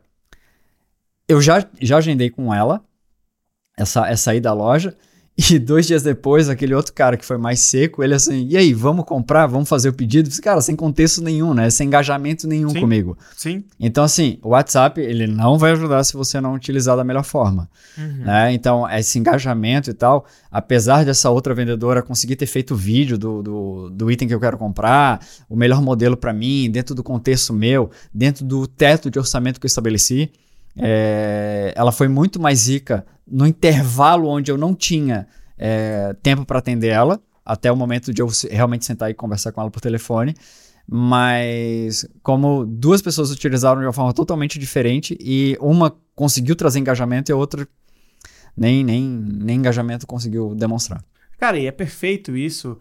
Eu 1.28 1.42
já, 1.42 1.66
já 1.80 1.98
agendei 1.98 2.30
com 2.30 2.54
ela 2.54 2.84
essa, 3.78 4.08
essa 4.08 4.34
ida 4.34 4.50
à 4.50 4.54
loja. 4.54 4.96
E 5.52 5.58
dois 5.58 5.88
dias 5.88 6.04
depois, 6.04 6.50
aquele 6.50 6.74
outro 6.74 6.94
cara 6.94 7.16
que 7.16 7.26
foi 7.26 7.38
mais 7.38 7.62
seco, 7.62 8.04
ele 8.04 8.14
assim, 8.14 8.46
e 8.50 8.58
aí, 8.58 8.74
vamos 8.74 9.06
comprar? 9.06 9.48
Vamos 9.48 9.70
fazer 9.70 9.88
o 9.88 9.94
pedido? 9.94 10.30
Cara, 10.42 10.60
sem 10.60 10.76
contexto 10.76 11.22
nenhum, 11.22 11.54
né? 11.54 11.70
Sem 11.70 11.88
engajamento 11.88 12.46
nenhum 12.46 12.70
Sim. 12.72 12.82
comigo. 12.82 13.18
Sim. 13.38 13.64
Então, 13.80 14.04
assim, 14.04 14.38
o 14.44 14.50
WhatsApp, 14.50 15.00
ele 15.00 15.28
não 15.28 15.58
vai 15.58 15.72
ajudar 15.72 16.04
se 16.04 16.14
você 16.14 16.42
não 16.42 16.54
utilizar 16.54 16.98
da 16.98 17.06
melhor 17.06 17.24
forma. 17.24 17.70
Uhum. 17.98 18.26
Né? 18.26 18.54
Então, 18.54 18.90
esse 18.90 19.18
engajamento 19.18 19.90
e 19.90 19.94
tal, 19.94 20.26
apesar 20.52 21.06
dessa 21.06 21.30
outra 21.30 21.54
vendedora 21.54 22.02
conseguir 22.02 22.36
ter 22.36 22.46
feito 22.46 22.76
vídeo 22.76 23.18
do, 23.18 23.42
do, 23.42 23.90
do 23.92 24.12
item 24.12 24.28
que 24.28 24.34
eu 24.34 24.42
quero 24.42 24.58
comprar, 24.58 25.26
o 25.48 25.56
melhor 25.56 25.82
modelo 25.82 26.18
para 26.18 26.34
mim, 26.34 26.70
dentro 26.70 26.94
do 26.94 27.02
contexto 27.02 27.54
meu, 27.54 27.90
dentro 28.14 28.44
do 28.44 28.68
teto 28.68 29.10
de 29.10 29.18
orçamento 29.18 29.58
que 29.58 29.66
eu 29.66 29.70
estabeleci, 29.70 30.32
é, 30.78 31.74
ela 31.76 31.92
foi 31.92 32.08
muito 32.08 32.40
mais 32.40 32.68
rica 32.68 33.06
no 33.28 33.46
intervalo 33.46 34.28
onde 34.28 34.52
eu 34.52 34.58
não 34.58 34.74
tinha 34.74 35.28
é, 35.58 36.16
tempo 36.22 36.46
para 36.46 36.60
atender 36.60 36.90
ela, 36.90 37.20
até 37.46 37.72
o 37.72 37.76
momento 37.76 38.14
de 38.14 38.22
eu 38.22 38.30
realmente 38.50 38.86
sentar 38.86 39.10
e 39.10 39.14
conversar 39.14 39.52
com 39.52 39.62
ela 39.62 39.72
por 39.72 39.82
telefone. 39.82 40.34
Mas 40.92 42.08
como 42.24 42.66
duas 42.66 43.02
pessoas 43.02 43.30
utilizaram 43.30 43.80
de 43.80 43.86
uma 43.86 43.94
forma 43.94 44.14
totalmente 44.14 44.58
diferente 44.58 45.16
e 45.20 45.56
uma 45.62 45.96
conseguiu 46.16 46.56
trazer 46.56 46.80
engajamento 46.80 47.32
e 47.32 47.34
a 47.34 47.36
outra 47.36 47.68
nem, 48.58 48.84
nem, 48.84 49.08
nem 49.08 49.58
engajamento 49.58 50.08
conseguiu 50.08 50.56
demonstrar. 50.56 51.04
Cara, 51.38 51.58
e 51.58 51.68
é 51.68 51.72
perfeito 51.72 52.36
isso, 52.36 52.78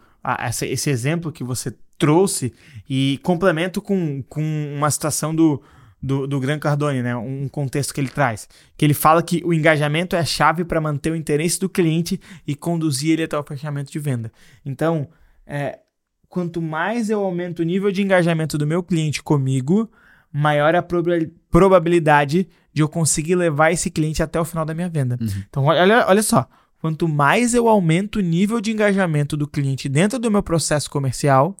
esse 0.61 0.89
exemplo 0.89 1.31
que 1.31 1.43
você 1.43 1.73
trouxe, 1.97 2.53
e 2.89 3.19
complemento 3.23 3.81
com, 3.81 4.23
com 4.23 4.41
uma 4.75 4.89
situação 4.89 5.35
do, 5.35 5.61
do, 6.01 6.25
do 6.25 6.39
Gran 6.39 6.59
Cardone, 6.59 7.01
né? 7.01 7.15
Um 7.15 7.47
contexto 7.47 7.93
que 7.93 7.99
ele 7.99 8.09
traz. 8.09 8.47
Que 8.77 8.85
ele 8.85 8.93
fala 8.93 9.21
que 9.21 9.41
o 9.45 9.53
engajamento 9.53 10.15
é 10.15 10.19
a 10.19 10.25
chave 10.25 10.63
para 10.63 10.79
manter 10.79 11.11
o 11.11 11.15
interesse 11.15 11.59
do 11.59 11.69
cliente 11.69 12.19
e 12.47 12.55
conduzir 12.55 13.11
ele 13.13 13.23
até 13.23 13.37
o 13.37 13.43
fechamento 13.43 13.91
de 13.91 13.99
venda. 13.99 14.31
Então, 14.65 15.07
é, 15.45 15.79
quanto 16.27 16.61
mais 16.61 17.09
eu 17.09 17.19
aumento 17.19 17.59
o 17.59 17.65
nível 17.65 17.91
de 17.91 18.01
engajamento 18.01 18.57
do 18.57 18.65
meu 18.65 18.81
cliente 18.81 19.21
comigo, 19.21 19.89
maior 20.31 20.73
a 20.75 20.81
proba- 20.81 21.29
probabilidade 21.49 22.47
de 22.71 22.81
eu 22.81 22.87
conseguir 22.87 23.35
levar 23.35 23.71
esse 23.71 23.89
cliente 23.89 24.23
até 24.23 24.39
o 24.39 24.45
final 24.45 24.63
da 24.63 24.73
minha 24.73 24.87
venda. 24.89 25.17
Então, 25.49 25.65
olha, 25.65 26.05
olha 26.07 26.23
só. 26.23 26.47
Quanto 26.79 27.09
mais 27.09 27.53
eu 27.53 27.67
aumento 27.67 28.19
o 28.19 28.21
nível 28.21 28.61
de 28.61 28.71
engajamento 28.71 29.35
do 29.35 29.45
cliente 29.45 29.89
dentro 29.89 30.17
do 30.17 30.31
meu 30.31 30.41
processo 30.41 30.89
comercial, 30.89 31.57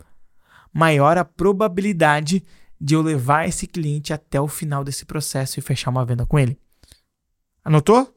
maior 0.73 1.17
a 1.17 1.25
probabilidade 1.25 2.41
de 2.79 2.93
eu 2.93 3.01
levar 3.01 3.47
esse 3.47 3.67
cliente 3.67 4.13
até 4.13 4.39
o 4.39 4.47
final 4.47 4.83
desse 4.83 5.05
processo 5.05 5.59
e 5.59 5.61
fechar 5.61 5.89
uma 5.89 6.05
venda 6.05 6.25
com 6.25 6.39
ele. 6.39 6.57
Anotou? 7.63 8.13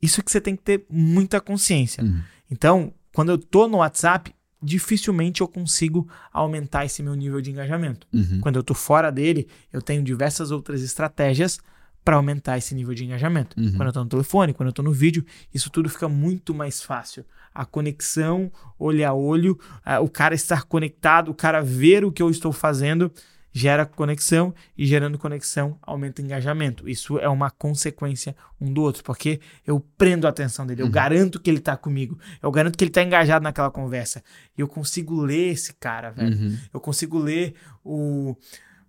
Isso 0.00 0.22
que 0.22 0.30
você 0.30 0.40
tem 0.40 0.54
que 0.54 0.62
ter 0.62 0.84
muita 0.90 1.40
consciência. 1.40 2.04
Uhum. 2.04 2.22
Então, 2.50 2.94
quando 3.12 3.30
eu 3.30 3.38
tô 3.38 3.66
no 3.66 3.78
WhatsApp, 3.78 4.34
dificilmente 4.62 5.40
eu 5.40 5.48
consigo 5.48 6.08
aumentar 6.32 6.84
esse 6.84 7.02
meu 7.02 7.14
nível 7.14 7.40
de 7.40 7.50
engajamento. 7.50 8.06
Uhum. 8.12 8.40
Quando 8.40 8.56
eu 8.56 8.62
tô 8.62 8.74
fora 8.74 9.10
dele, 9.10 9.48
eu 9.72 9.80
tenho 9.80 10.02
diversas 10.02 10.50
outras 10.50 10.82
estratégias 10.82 11.58
para 12.04 12.16
aumentar 12.16 12.56
esse 12.56 12.74
nível 12.74 12.94
de 12.94 13.04
engajamento. 13.04 13.58
Uhum. 13.58 13.72
Quando 13.72 13.86
eu 13.88 13.92
tô 13.92 14.04
no 14.04 14.08
telefone, 14.08 14.52
quando 14.52 14.68
eu 14.68 14.72
tô 14.72 14.82
no 14.82 14.92
vídeo, 14.92 15.24
isso 15.52 15.70
tudo 15.70 15.88
fica 15.88 16.08
muito 16.08 16.54
mais 16.54 16.80
fácil. 16.80 17.24
A 17.52 17.64
conexão, 17.64 18.52
olho 18.78 19.08
a 19.08 19.12
olho, 19.12 19.58
ah, 19.84 20.00
o 20.00 20.08
cara 20.08 20.34
estar 20.34 20.64
conectado, 20.64 21.30
o 21.30 21.34
cara 21.34 21.60
ver 21.62 22.04
o 22.04 22.12
que 22.12 22.22
eu 22.22 22.30
estou 22.30 22.52
fazendo, 22.52 23.10
gera 23.56 23.86
conexão 23.86 24.54
e 24.76 24.84
gerando 24.84 25.16
conexão 25.16 25.78
aumenta 25.80 26.20
o 26.20 26.24
engajamento. 26.26 26.86
Isso 26.86 27.18
é 27.18 27.26
uma 27.26 27.50
consequência 27.50 28.36
um 28.60 28.70
do 28.70 28.82
outro, 28.82 29.02
porque 29.02 29.40
eu 29.66 29.80
prendo 29.96 30.26
a 30.26 30.30
atenção 30.30 30.66
dele, 30.66 30.82
eu 30.82 30.90
garanto 30.90 31.40
que 31.40 31.48
ele 31.48 31.58
tá 31.60 31.74
comigo, 31.74 32.18
eu 32.42 32.50
garanto 32.50 32.76
que 32.76 32.84
ele 32.84 32.90
tá 32.90 33.02
engajado 33.02 33.42
naquela 33.42 33.70
conversa. 33.70 34.22
E 34.58 34.60
eu 34.60 34.68
consigo 34.68 35.18
ler 35.22 35.52
esse 35.52 35.72
cara, 35.72 36.10
velho. 36.10 36.36
Uhum. 36.36 36.58
Eu 36.74 36.80
consigo 36.80 37.18
ler 37.18 37.54
o, 37.82 38.36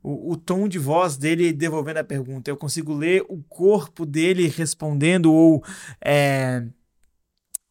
o, 0.04 0.34
o 0.34 0.36
tom 0.36 0.68
de 0.68 0.78
voz 0.78 1.16
dele 1.16 1.54
devolvendo 1.54 2.00
a 2.00 2.04
pergunta. 2.04 2.52
Eu 2.52 2.58
consigo 2.58 2.94
ler 2.94 3.24
o 3.30 3.42
corpo 3.44 4.06
dele 4.06 4.50
respondendo 4.50 5.32
ou, 5.32 5.64
é, 6.04 6.66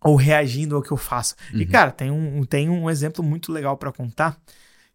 ou 0.02 0.16
reagindo 0.16 0.76
ao 0.76 0.82
que 0.82 0.92
eu 0.92 0.96
faço. 0.96 1.34
E, 1.52 1.58
Uhum. 1.60 1.66
cara, 1.66 1.90
tem 1.90 2.10
um, 2.10 2.42
tem 2.44 2.70
um 2.70 2.88
exemplo 2.88 3.22
muito 3.22 3.52
legal 3.52 3.76
para 3.76 3.92
contar, 3.92 4.40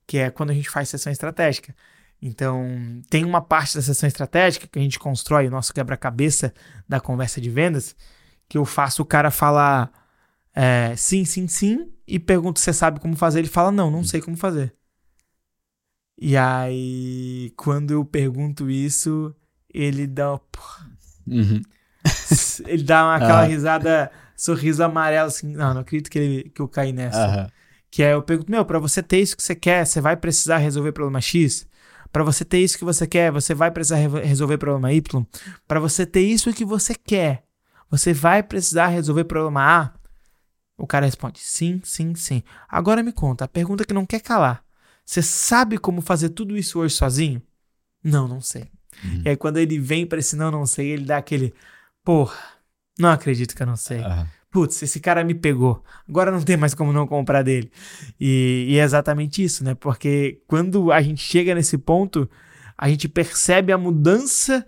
que 0.08 0.18
é 0.18 0.30
quando 0.30 0.50
a 0.52 0.54
gente 0.54 0.70
faz 0.70 0.90
sessão 0.90 1.12
estratégica. 1.12 1.76
Então, 2.22 3.02
tem 3.10 3.26
uma 3.26 3.42
parte 3.42 3.76
da 3.76 3.82
sessão 3.82 4.08
estratégica 4.08 4.68
que 4.68 4.78
a 4.78 4.82
gente 4.82 5.00
constrói, 5.00 5.48
o 5.48 5.52
nosso 5.52 5.74
quebra-cabeça 5.74 6.54
da 6.88 7.00
conversa 7.00 7.42
de 7.42 7.50
vendas, 7.50 7.96
que 8.48 8.58
eu 8.58 8.66
faço 8.66 9.02
o 9.02 9.06
cara 9.06 9.32
falar 9.32 9.92
é, 10.54 10.96
sim, 10.98 11.24
sim, 11.26 11.48
sim, 11.48 11.92
e 12.06 12.20
pergunto 12.20 12.60
se 12.60 12.66
você 12.66 12.74
sabe 12.74 13.00
como 13.00 13.16
fazer. 13.16 13.40
Ele 13.40 13.48
fala, 13.48 13.72
não, 13.72 13.90
não 13.90 14.04
sei 14.04 14.22
como 14.22 14.36
fazer. 14.38 14.74
E 16.18 16.38
aí, 16.38 17.52
quando 17.58 17.92
eu 17.92 18.06
pergunto 18.06 18.70
isso, 18.70 19.34
ele 19.74 20.06
dá, 20.06 20.34
Uhum. 21.26 21.62
ele 22.68 22.84
dá 22.84 23.04
uma- 23.06 23.16
aquela 23.18 23.42
Ah. 23.42 23.46
risada, 23.46 24.12
sorriso 24.36 24.84
amarelo, 24.84 25.28
assim, 25.28 25.48
não, 25.54 25.74
não 25.74 25.82
acredito 25.82 26.10
que, 26.12 26.20
ele, 26.20 26.50
que 26.50 26.62
eu 26.62 26.68
caí 26.68 26.92
nessa. 26.94 27.26
Aham. 27.26 27.48
Que 27.92 28.02
é, 28.04 28.14
eu 28.14 28.24
pergunto, 28.24 28.50
meu, 28.50 28.64
pra 28.66 28.80
você 28.80 29.04
ter 29.04 29.20
isso 29.20 29.36
que 29.36 29.44
você 29.44 29.54
quer, 29.54 29.86
você 29.86 30.00
vai 30.00 30.16
precisar 30.16 30.58
resolver 30.58 30.94
problema 30.94 31.20
X? 31.20 31.68
Pra 32.12 32.24
você 32.24 32.44
ter 32.46 32.60
isso 32.60 32.78
que 32.78 32.86
você 32.86 33.06
quer, 33.06 33.32
você 33.32 33.54
vai 33.54 33.70
precisar 33.70 33.98
re- 33.98 34.22
resolver 34.22 34.58
problema 34.58 34.92
Y? 34.94 35.26
Pra 35.68 35.80
você 35.80 36.06
ter 36.06 36.22
isso 36.22 36.54
que 36.54 36.64
você 36.66 36.96
quer, 36.96 37.44
você 37.90 38.14
vai 38.14 38.42
precisar 38.42 38.88
resolver 38.88 39.26
problema 39.26 39.62
A? 39.62 39.92
O 40.78 40.88
cara 40.88 41.06
responde, 41.06 41.40
sim, 41.40 41.82
sim, 41.84 42.16
sim. 42.16 42.42
Agora 42.68 43.04
me 43.04 43.12
conta, 43.12 43.46
a 43.46 43.48
pergunta 43.48 43.86
que 43.86 43.94
não 43.94 44.06
quer 44.06 44.22
calar. 44.22 44.64
Você 45.06 45.22
sabe 45.22 45.78
como 45.78 46.02
fazer 46.02 46.30
tudo 46.30 46.58
isso 46.58 46.80
hoje 46.80 46.96
sozinho? 46.96 47.42
Não, 48.04 48.28
não 48.28 48.42
sei. 48.42 48.70
Uhum. 49.04 49.22
E 49.26 49.30
aí 49.30 49.36
quando 49.38 49.58
ele 49.58 49.78
vem 49.78 50.06
pra 50.06 50.20
esse 50.20 50.36
não, 50.36 50.50
não 50.50 50.66
sei, 50.66 50.92
ele 50.92 51.06
dá 51.06 51.18
aquele, 51.18 51.54
porra, 52.04 52.38
não 52.98 53.10
acredito 53.10 53.56
que 53.56 53.62
eu 53.62 53.68
não 53.68 53.76
sei. 53.76 54.00
Aham. 54.00 54.28
Putz, 54.52 54.84
esse 54.84 55.00
cara 55.00 55.24
me 55.24 55.34
pegou. 55.34 55.82
Agora 56.08 56.30
não 56.30 56.42
tem 56.42 56.58
mais 56.58 56.74
como 56.74 56.92
não 56.92 57.08
comprar 57.08 57.42
dele. 57.42 57.72
E, 58.20 58.66
e, 58.70 58.78
é 58.78 58.84
exatamente 58.84 59.42
isso, 59.42 59.64
né? 59.64 59.74
Porque 59.74 60.42
quando 60.46 60.92
a 60.92 61.02
gente 61.02 61.24
chega 61.24 61.56
nesse 61.56 61.78
ponto, 61.78 62.30
a 62.78 62.90
gente 62.90 63.08
percebe 63.08 63.72
a 63.72 63.78
mudança 63.78 64.66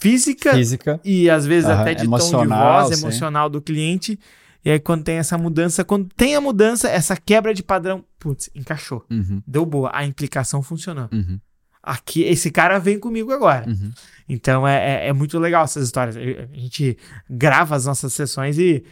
física, 0.00 0.52
física. 0.52 1.00
e 1.04 1.30
às 1.30 1.46
vezes 1.46 1.68
uhum, 1.70 1.76
até 1.76 1.94
de 1.94 2.08
tom 2.08 2.42
de 2.42 2.48
voz 2.48 2.96
sim. 2.96 3.04
emocional 3.04 3.48
do 3.48 3.62
cliente. 3.62 4.18
E 4.64 4.70
aí, 4.70 4.78
quando 4.78 5.02
tem 5.02 5.16
essa 5.16 5.36
mudança, 5.36 5.84
quando 5.84 6.08
tem 6.16 6.36
a 6.36 6.40
mudança, 6.40 6.88
essa 6.88 7.16
quebra 7.16 7.52
de 7.52 7.64
padrão, 7.64 8.04
putz, 8.18 8.48
encaixou. 8.54 9.04
Uhum. 9.10 9.42
Deu 9.46 9.66
boa. 9.66 9.90
A 9.92 10.04
implicação 10.04 10.62
funcionou. 10.62 11.08
Uhum. 11.12 11.40
Aqui, 11.82 12.22
esse 12.22 12.50
cara 12.50 12.78
vem 12.78 12.98
comigo 12.98 13.32
agora. 13.32 13.68
Uhum. 13.68 13.90
Então 14.28 14.66
é, 14.66 15.06
é, 15.06 15.08
é, 15.08 15.12
muito 15.12 15.38
legal 15.38 15.64
essas 15.64 15.84
histórias. 15.84 16.16
A 16.16 16.56
gente 16.56 16.96
grava 17.28 17.74
as 17.74 17.86
nossas 17.86 18.12
sessões 18.12 18.56
e 18.56 18.84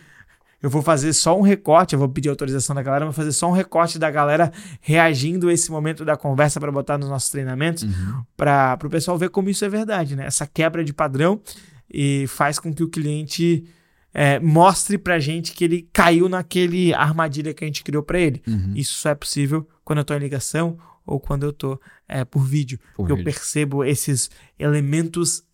eu 0.63 0.69
vou 0.69 0.83
fazer 0.83 1.13
só 1.13 1.39
um 1.39 1.41
recorte, 1.41 1.95
eu 1.95 1.99
vou 1.99 2.09
pedir 2.09 2.29
autorização 2.29 2.75
da 2.75 2.83
galera, 2.83 3.05
vou 3.05 3.15
fazer 3.15 3.33
só 3.33 3.49
um 3.49 3.53
recorte 3.53 3.99
da 3.99 4.11
galera 4.11 4.53
reagindo 4.81 5.49
a 5.49 5.53
esse 5.53 5.71
momento 5.71 6.05
da 6.05 6.17
conversa 6.17 6.61
para 6.61 6.71
botar 6.71 6.99
nos 6.99 7.09
nossos 7.09 7.31
treinamentos, 7.31 7.85
uhum. 7.85 8.23
para 8.37 8.79
o 8.85 8.91
pessoal 8.91 9.17
ver 9.17 9.31
como 9.31 9.49
isso 9.49 9.65
é 9.65 9.69
verdade, 9.69 10.17
né? 10.17 10.27
Essa 10.27 10.47
quebra 10.47 10.85
de 10.85 10.93
padrão 10.93 11.41
e 11.89 12.27
faz 12.27 12.59
com 12.59 12.75
que 12.75 12.83
o 12.83 12.89
cliente 12.89 13.65
é, 14.13 14.39
mostre 14.41 14.99
pra 14.99 15.19
gente 15.19 15.53
que 15.53 15.65
ele 15.65 15.89
caiu 15.93 16.29
naquele 16.29 16.93
armadilha 16.93 17.55
que 17.55 17.65
a 17.65 17.67
gente 17.67 17.83
criou 17.83 18.03
para 18.03 18.19
ele. 18.19 18.43
Uhum. 18.47 18.73
Isso 18.75 18.95
só 18.95 19.11
é 19.11 19.15
possível 19.15 19.67
quando 19.85 20.01
eu 20.01 20.05
tô 20.05 20.15
em 20.15 20.19
ligação 20.19 20.77
ou 21.07 21.19
quando 21.19 21.45
eu 21.45 21.53
tô 21.53 21.81
é, 22.09 22.25
por 22.25 22.45
vídeo. 22.45 22.79
Por 22.97 23.11
eu 23.11 23.17
vídeo. 23.17 23.25
percebo 23.25 23.85
esses 23.85 24.31
elementos 24.59 25.45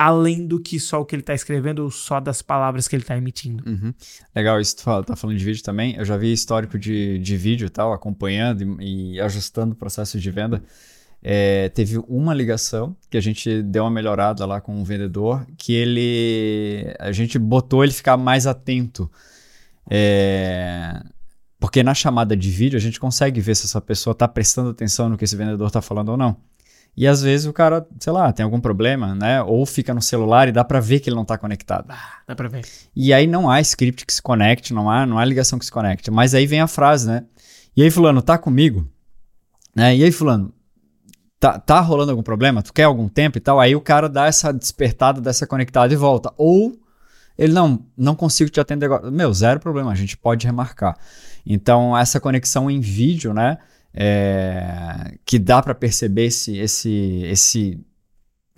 além 0.00 0.46
do 0.46 0.58
que 0.58 0.80
só 0.80 1.02
o 1.02 1.04
que 1.04 1.14
ele 1.14 1.22
tá 1.22 1.34
escrevendo 1.34 1.80
ou 1.80 1.90
só 1.90 2.20
das 2.20 2.40
palavras 2.40 2.88
que 2.88 2.96
ele 2.96 3.04
tá 3.04 3.18
emitindo. 3.18 3.62
Uhum. 3.68 3.92
Legal, 4.34 4.58
isso 4.58 4.76
tu 4.76 4.82
fala, 4.82 5.04
tá 5.04 5.14
falando 5.14 5.36
de 5.36 5.44
vídeo 5.44 5.62
também. 5.62 5.94
Eu 5.94 6.06
já 6.06 6.16
vi 6.16 6.32
histórico 6.32 6.78
de, 6.78 7.18
de 7.18 7.36
vídeo 7.36 7.66
e 7.66 7.68
tal, 7.68 7.92
acompanhando 7.92 8.80
e, 8.80 9.16
e 9.16 9.20
ajustando 9.20 9.74
o 9.74 9.76
processo 9.76 10.18
de 10.18 10.30
venda. 10.30 10.62
É, 11.22 11.68
teve 11.68 11.98
uma 12.08 12.32
ligação 12.32 12.96
que 13.10 13.18
a 13.18 13.20
gente 13.20 13.62
deu 13.62 13.84
uma 13.84 13.90
melhorada 13.90 14.46
lá 14.46 14.58
com 14.58 14.74
o 14.74 14.80
um 14.80 14.84
vendedor, 14.84 15.46
que 15.58 15.74
ele. 15.74 16.94
A 16.98 17.12
gente 17.12 17.38
botou 17.38 17.84
ele 17.84 17.92
ficar 17.92 18.16
mais 18.16 18.46
atento. 18.46 19.10
É, 19.90 21.02
porque 21.60 21.82
na 21.82 21.94
chamada 21.94 22.34
de 22.34 22.50
vídeo 22.50 22.78
a 22.78 22.80
gente 22.80 22.98
consegue 22.98 23.40
ver 23.40 23.54
se 23.54 23.66
essa 23.66 23.80
pessoa 23.80 24.12
está 24.12 24.26
prestando 24.26 24.70
atenção 24.70 25.10
no 25.10 25.18
que 25.18 25.24
esse 25.24 25.36
vendedor 25.36 25.66
está 25.66 25.82
falando 25.82 26.08
ou 26.08 26.16
não. 26.16 26.36
E 26.96 27.06
às 27.06 27.22
vezes 27.22 27.46
o 27.46 27.52
cara, 27.52 27.86
sei 28.00 28.12
lá, 28.12 28.32
tem 28.32 28.42
algum 28.42 28.58
problema, 28.58 29.14
né? 29.14 29.42
Ou 29.42 29.64
fica 29.64 29.94
no 29.94 30.02
celular 30.02 30.48
e 30.48 30.52
dá 30.52 30.64
para 30.64 30.80
ver 30.80 31.00
que 31.00 31.08
ele 31.08 31.16
não 31.16 31.24
tá 31.24 31.38
conectado. 31.38 31.86
Ah, 31.88 32.22
dá 32.26 32.34
pra 32.34 32.48
ver. 32.48 32.64
E 32.96 33.12
aí 33.12 33.26
não 33.26 33.48
há 33.48 33.60
script 33.60 34.04
que 34.04 34.12
se 34.12 34.20
conecte, 34.20 34.74
não 34.74 34.90
há, 34.90 35.06
não 35.06 35.18
há 35.18 35.24
ligação 35.24 35.58
que 35.58 35.64
se 35.64 35.70
conecte. 35.70 36.10
Mas 36.10 36.34
aí 36.34 36.46
vem 36.46 36.60
a 36.60 36.66
frase, 36.66 37.06
né? 37.06 37.24
E 37.76 37.82
aí, 37.82 37.90
fulano, 37.90 38.20
tá 38.20 38.36
comigo? 38.36 38.88
Né? 39.74 39.96
E 39.96 40.02
aí, 40.02 40.10
fulano, 40.10 40.52
tá, 41.38 41.58
tá 41.58 41.78
rolando 41.80 42.10
algum 42.10 42.22
problema? 42.22 42.62
Tu 42.62 42.72
quer 42.72 42.84
algum 42.84 43.08
tempo 43.08 43.38
e 43.38 43.40
tal? 43.40 43.60
Aí 43.60 43.76
o 43.76 43.80
cara 43.80 44.08
dá 44.08 44.26
essa 44.26 44.52
despertada 44.52 45.20
dessa 45.20 45.46
conectada 45.46 45.92
e 45.92 45.96
volta. 45.96 46.32
Ou 46.36 46.76
ele 47.40 47.54
não, 47.54 47.82
não 47.96 48.14
consigo 48.14 48.50
te 48.50 48.60
atender 48.60 48.84
agora. 48.84 49.10
Meu, 49.10 49.32
zero 49.32 49.58
problema, 49.58 49.90
a 49.90 49.94
gente 49.94 50.14
pode 50.14 50.46
remarcar. 50.46 50.94
Então, 51.46 51.96
essa 51.96 52.20
conexão 52.20 52.70
em 52.70 52.80
vídeo, 52.80 53.32
né? 53.32 53.56
É, 53.94 55.16
que 55.24 55.38
dá 55.38 55.62
para 55.62 55.74
perceber 55.74 56.26
esse, 56.26 56.58
esse, 56.58 57.22
esse, 57.24 57.80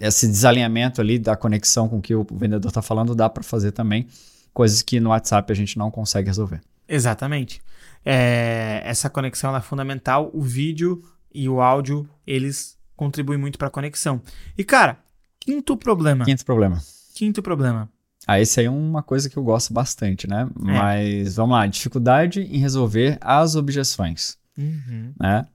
esse 0.01 0.27
desalinhamento 0.27 1.01
ali 1.01 1.17
da 1.17 1.37
conexão 1.37 1.89
com 1.89 1.99
o 1.99 2.03
que 2.03 2.13
o 2.13 2.27
vendedor 2.33 2.69
está 2.69 2.83
falando, 2.83 3.15
dá 3.15 3.31
para 3.31 3.45
fazer 3.45 3.71
também 3.71 4.09
coisas 4.53 4.83
que 4.83 4.99
no 4.99 5.11
WhatsApp 5.11 5.51
a 5.51 5.55
gente 5.55 5.79
não 5.79 5.89
consegue 5.89 6.27
resolver. 6.27 6.61
Exatamente. 6.89 7.63
É, 8.05 8.83
essa 8.85 9.09
conexão 9.09 9.57
é 9.57 9.61
fundamental. 9.61 10.29
O 10.35 10.43
vídeo 10.43 11.05
e 11.33 11.49
o 11.49 11.61
áudio, 11.61 12.07
eles 12.27 12.77
contribuem 12.97 13.39
muito 13.39 13.59
para 13.59 13.69
a 13.69 13.71
conexão. 13.71 14.21
E, 14.59 14.65
cara, 14.65 14.99
quinto 15.39 15.77
problema. 15.77 16.25
Quinto 16.25 16.45
problema. 16.45 16.83
Quinto 17.15 17.43
problema. 17.43 17.89
Ah, 18.27 18.41
esse 18.41 18.61
aí 18.61 18.67
é 18.67 18.71
uma 18.71 19.03
coisa 19.03 19.29
que 19.29 19.37
eu 19.37 19.43
gosto 19.43 19.73
bastante, 19.73 20.29
né? 20.29 20.49
É. 20.61 20.63
Mas 20.63 21.37
vamos 21.37 21.57
lá, 21.57 21.67
dificuldade 21.67 22.41
em 22.41 22.59
resolver 22.59 23.19
as 23.21 23.57
objeções, 23.57 24.39
uhum. 24.57 25.13
né? 25.19 25.47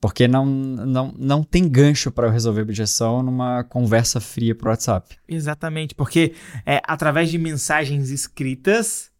Porque 0.00 0.26
não, 0.26 0.46
não, 0.46 1.14
não 1.16 1.44
tem 1.44 1.68
gancho 1.68 2.10
para 2.10 2.26
eu 2.26 2.30
resolver 2.30 2.62
objeção 2.62 3.22
numa 3.22 3.62
conversa 3.64 4.18
fria 4.18 4.54
pro 4.54 4.70
WhatsApp. 4.70 5.18
Exatamente, 5.28 5.94
porque 5.94 6.34
é, 6.64 6.80
através 6.84 7.30
de 7.30 7.36
mensagens 7.36 8.08
escritas 8.08 9.10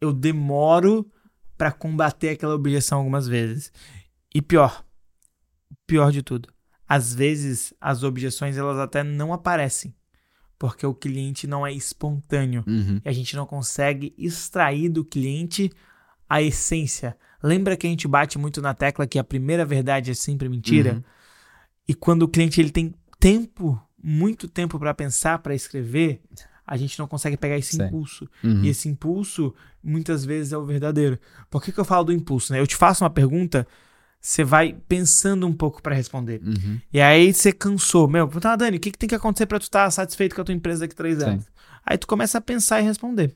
eu 0.00 0.12
demoro 0.12 1.10
para 1.56 1.72
combater 1.72 2.30
aquela 2.30 2.54
objeção 2.54 2.98
algumas 2.98 3.26
vezes. 3.26 3.72
E 4.34 4.42
pior, 4.42 4.84
pior 5.86 6.12
de 6.12 6.22
tudo, 6.22 6.48
às 6.88 7.14
vezes 7.14 7.72
as 7.80 8.02
objeções 8.02 8.56
elas 8.56 8.78
até 8.78 9.02
não 9.02 9.32
aparecem, 9.32 9.94
porque 10.58 10.86
o 10.86 10.94
cliente 10.94 11.46
não 11.46 11.66
é 11.66 11.72
espontâneo 11.72 12.64
uhum. 12.66 13.00
e 13.04 13.08
a 13.08 13.12
gente 13.12 13.36
não 13.36 13.46
consegue 13.46 14.14
extrair 14.16 14.88
do 14.88 15.04
cliente 15.04 15.70
a 16.28 16.42
essência. 16.42 17.16
Lembra 17.42 17.76
que 17.76 17.86
a 17.86 17.90
gente 17.90 18.08
bate 18.08 18.38
muito 18.38 18.60
na 18.60 18.74
tecla 18.74 19.06
que 19.06 19.18
a 19.18 19.24
primeira 19.24 19.64
verdade 19.64 20.10
é 20.10 20.14
sempre 20.14 20.48
mentira? 20.48 20.94
Uhum. 20.94 21.02
E 21.88 21.94
quando 21.94 22.22
o 22.22 22.28
cliente 22.28 22.60
ele 22.60 22.70
tem 22.70 22.94
tempo, 23.20 23.80
muito 24.02 24.48
tempo 24.48 24.78
para 24.78 24.94
pensar, 24.94 25.38
para 25.38 25.54
escrever, 25.54 26.20
a 26.66 26.76
gente 26.76 26.98
não 26.98 27.06
consegue 27.06 27.36
pegar 27.36 27.56
esse 27.56 27.80
impulso. 27.80 28.28
Uhum. 28.42 28.64
E 28.64 28.68
esse 28.68 28.88
impulso, 28.88 29.54
muitas 29.82 30.24
vezes, 30.24 30.52
é 30.52 30.58
o 30.58 30.64
verdadeiro. 30.64 31.18
Por 31.48 31.62
que, 31.62 31.70
que 31.70 31.78
eu 31.78 31.84
falo 31.84 32.06
do 32.06 32.12
impulso? 32.12 32.52
Né? 32.52 32.60
Eu 32.60 32.66
te 32.66 32.74
faço 32.74 33.04
uma 33.04 33.10
pergunta, 33.10 33.66
você 34.20 34.42
vai 34.42 34.72
pensando 34.88 35.46
um 35.46 35.52
pouco 35.52 35.80
para 35.82 35.94
responder. 35.94 36.40
Uhum. 36.44 36.80
E 36.92 37.00
aí 37.00 37.32
você 37.32 37.52
cansou. 37.52 38.08
Meu, 38.08 38.26
tá, 38.28 38.56
Dani, 38.56 38.76
o 38.76 38.80
que, 38.80 38.90
que 38.90 38.98
tem 38.98 39.08
que 39.08 39.14
acontecer 39.14 39.46
para 39.46 39.58
tu 39.58 39.62
estar 39.64 39.90
satisfeito 39.90 40.34
com 40.34 40.40
a 40.40 40.44
tua 40.44 40.54
empresa 40.54 40.80
daqui 40.80 40.94
a 40.94 40.96
três 40.96 41.22
anos? 41.22 41.44
Sim. 41.44 41.50
Aí 41.84 41.96
tu 41.96 42.06
começa 42.06 42.38
a 42.38 42.40
pensar 42.40 42.80
e 42.80 42.84
responder. 42.84 43.34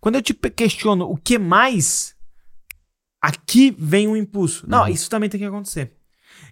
Quando 0.00 0.14
eu 0.14 0.22
te 0.22 0.32
questiono 0.32 1.04
o 1.10 1.16
que 1.16 1.38
mais, 1.38 2.14
aqui 3.20 3.74
vem 3.78 4.08
um 4.08 4.16
impulso. 4.16 4.64
Não, 4.68 4.82
Uhum. 4.82 4.88
isso 4.88 5.10
também 5.10 5.28
tem 5.28 5.40
que 5.40 5.46
acontecer. 5.46 5.92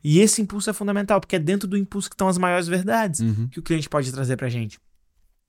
E 0.02 0.18
esse 0.18 0.40
impulso 0.42 0.68
é 0.70 0.72
fundamental, 0.72 1.20
porque 1.20 1.36
é 1.36 1.38
dentro 1.38 1.68
do 1.68 1.76
impulso 1.76 2.08
que 2.08 2.14
estão 2.14 2.28
as 2.28 2.38
maiores 2.38 2.66
verdades 2.66 3.20
Uhum. 3.20 3.48
que 3.48 3.58
o 3.58 3.62
cliente 3.62 3.88
pode 3.88 4.10
trazer 4.12 4.36
pra 4.36 4.48
gente. 4.48 4.78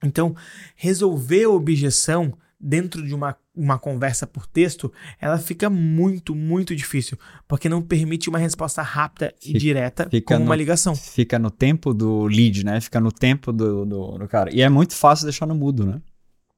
Então, 0.03 0.35
resolver 0.75 1.45
a 1.45 1.49
objeção 1.49 2.37
dentro 2.67 3.05
de 3.05 3.13
uma, 3.13 3.35
uma 3.55 3.77
conversa 3.77 4.25
por 4.25 4.47
texto, 4.47 4.91
ela 5.21 5.37
fica 5.37 5.69
muito, 5.69 6.33
muito 6.33 6.75
difícil, 6.75 7.15
porque 7.47 7.69
não 7.69 7.81
permite 7.81 8.27
uma 8.29 8.39
resposta 8.39 8.81
rápida 8.81 9.33
e 9.41 9.47
Fica- 9.47 9.59
direta 9.59 10.09
fica 10.09 10.33
como 10.35 10.45
uma 10.47 10.55
no- 10.55 10.59
ligação. 10.59 10.95
Fica 10.95 11.37
no 11.37 11.51
tempo 11.51 11.93
do 11.93 12.25
lead, 12.25 12.65
né? 12.65 12.81
Fica 12.81 12.99
no 12.99 13.11
tempo 13.11 13.53
do, 13.53 13.85
do, 13.85 14.17
do 14.17 14.27
cara. 14.27 14.49
E 14.53 14.61
é 14.61 14.69
muito 14.69 14.95
fácil 14.95 15.25
deixar 15.25 15.45
no 15.45 15.53
mudo, 15.53 15.85
né? 15.85 16.01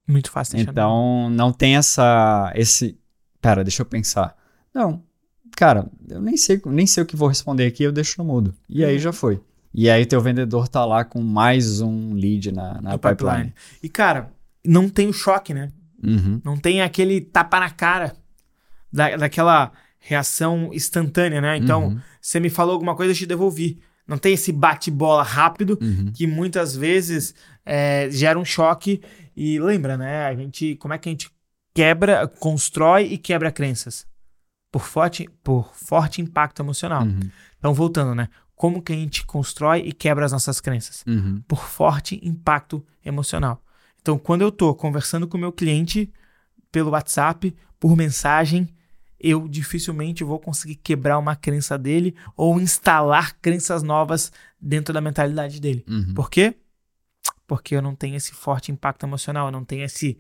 Muito 0.08 0.32
fácil 0.32 0.56
deixar 0.56 0.68
no- 0.68 0.72
Então, 0.72 1.30
não 1.30 1.52
tem 1.52 1.76
essa. 1.76 2.52
Esse. 2.56 2.98
Pera, 3.42 3.64
deixa 3.64 3.82
eu 3.82 3.86
pensar. 3.86 4.36
Não, 4.74 5.04
cara, 5.58 5.90
eu 6.10 6.22
nem 6.22 6.38
sei, 6.38 6.62
nem 6.68 6.88
sei 6.88 7.04
o 7.04 7.06
que 7.06 7.16
vou 7.18 7.28
responder 7.28 7.66
aqui, 7.66 7.84
eu 7.84 7.92
deixo 7.92 8.16
no 8.18 8.24
mudo. 8.24 8.56
E 8.70 8.86
aí 8.86 8.94
Uhum. 8.94 9.00
já 9.00 9.12
foi. 9.12 9.42
E 9.74 9.90
aí 9.90 10.06
teu 10.06 10.22
vendedor 10.22 10.68
tá 10.70 10.86
lá 10.86 11.04
com 11.04 11.22
mais 11.22 11.82
um 11.82 12.14
lead 12.14 12.52
na, 12.54 12.82
na 12.82 12.92
no 12.94 13.00
pipeline. 13.00 13.54
E, 13.84 13.90
cara, 13.90 14.32
não 14.66 14.88
tem 14.90 15.08
o 15.08 15.14
choque, 15.14 15.54
né? 15.54 15.72
Uhum. 16.04 16.42
Não 16.44 16.58
tem 16.58 16.82
aquele 16.82 17.22
tapa 17.22 17.60
na 17.60 17.70
cara 17.70 18.16
da, 18.92 19.16
daquela 19.18 19.72
reação 20.00 20.70
instantânea, 20.74 21.42
né? 21.42 21.58
Então, 21.58 21.88
Uhum. 21.90 22.00
você 22.22 22.40
me 22.40 22.50
falou 22.50 22.74
alguma 22.74 22.96
coisa, 22.96 23.12
eu 23.12 23.16
te 23.18 23.26
devolvi. 23.26 23.80
Não 24.08 24.18
tem 24.18 24.34
esse 24.34 24.52
bate-bola 24.54 25.22
rápido 25.24 25.78
Uhum. 25.82 26.12
que 26.14 26.26
muitas 26.26 26.76
vezes 26.76 27.36
é, 27.66 28.10
gera 28.10 28.40
um 28.40 28.46
choque. 28.46 29.02
E 29.36 29.60
lembra, 29.60 29.98
né? 29.98 30.26
A 30.26 30.34
gente, 30.36 30.76
como 30.78 30.94
é 30.94 30.98
que 30.98 31.10
a 31.10 31.12
gente 31.12 31.30
quebra, 31.74 32.28
constrói 32.28 33.04
e 33.04 33.18
quebra 33.18 33.52
crenças? 33.52 34.08
Por 34.72 34.82
forte, 34.82 35.30
por 35.44 35.74
forte 35.76 36.22
impacto 36.22 36.62
emocional. 36.62 37.04
Uhum. 37.04 37.20
Então, 37.58 37.74
voltando, 37.74 38.16
né? 38.16 38.30
Como 38.56 38.82
que 38.82 38.94
a 38.94 38.96
gente 38.96 39.26
constrói 39.26 39.80
e 39.86 39.92
quebra 39.92 40.26
as 40.26 40.32
nossas 40.32 40.60
crenças? 40.62 41.04
Uhum. 41.06 41.42
Por 41.48 41.60
forte 41.64 42.20
impacto 42.24 42.84
emocional. 43.06 43.62
Então, 44.08 44.18
quando 44.18 44.42
eu 44.42 44.54
tô 44.54 44.74
conversando 44.74 45.28
com 45.28 45.36
o 45.36 45.40
meu 45.42 45.52
cliente 45.52 46.10
pelo 46.72 46.92
WhatsApp, 46.92 47.54
por 47.78 47.94
mensagem, 47.98 48.70
eu 49.20 49.50
dificilmente 49.50 50.24
vou 50.24 50.40
conseguir 50.40 50.76
quebrar 50.76 51.20
uma 51.20 51.36
crença 51.36 51.78
dele 51.78 52.16
ou 52.34 52.58
instalar 52.58 53.36
crenças 53.42 53.84
novas 53.84 54.32
dentro 54.62 54.94
da 54.94 55.02
mentalidade 55.02 55.60
dele. 55.60 55.84
Uhum. 55.90 56.14
Por 56.14 56.30
quê? 56.30 56.56
Porque 57.46 57.76
eu 57.76 57.82
não 57.82 57.94
tenho 57.96 58.16
esse 58.16 58.32
forte 58.32 58.72
impacto 58.72 59.06
emocional, 59.06 59.48
eu 59.48 59.52
não 59.52 59.66
tenho 59.66 59.84
esse 59.84 60.18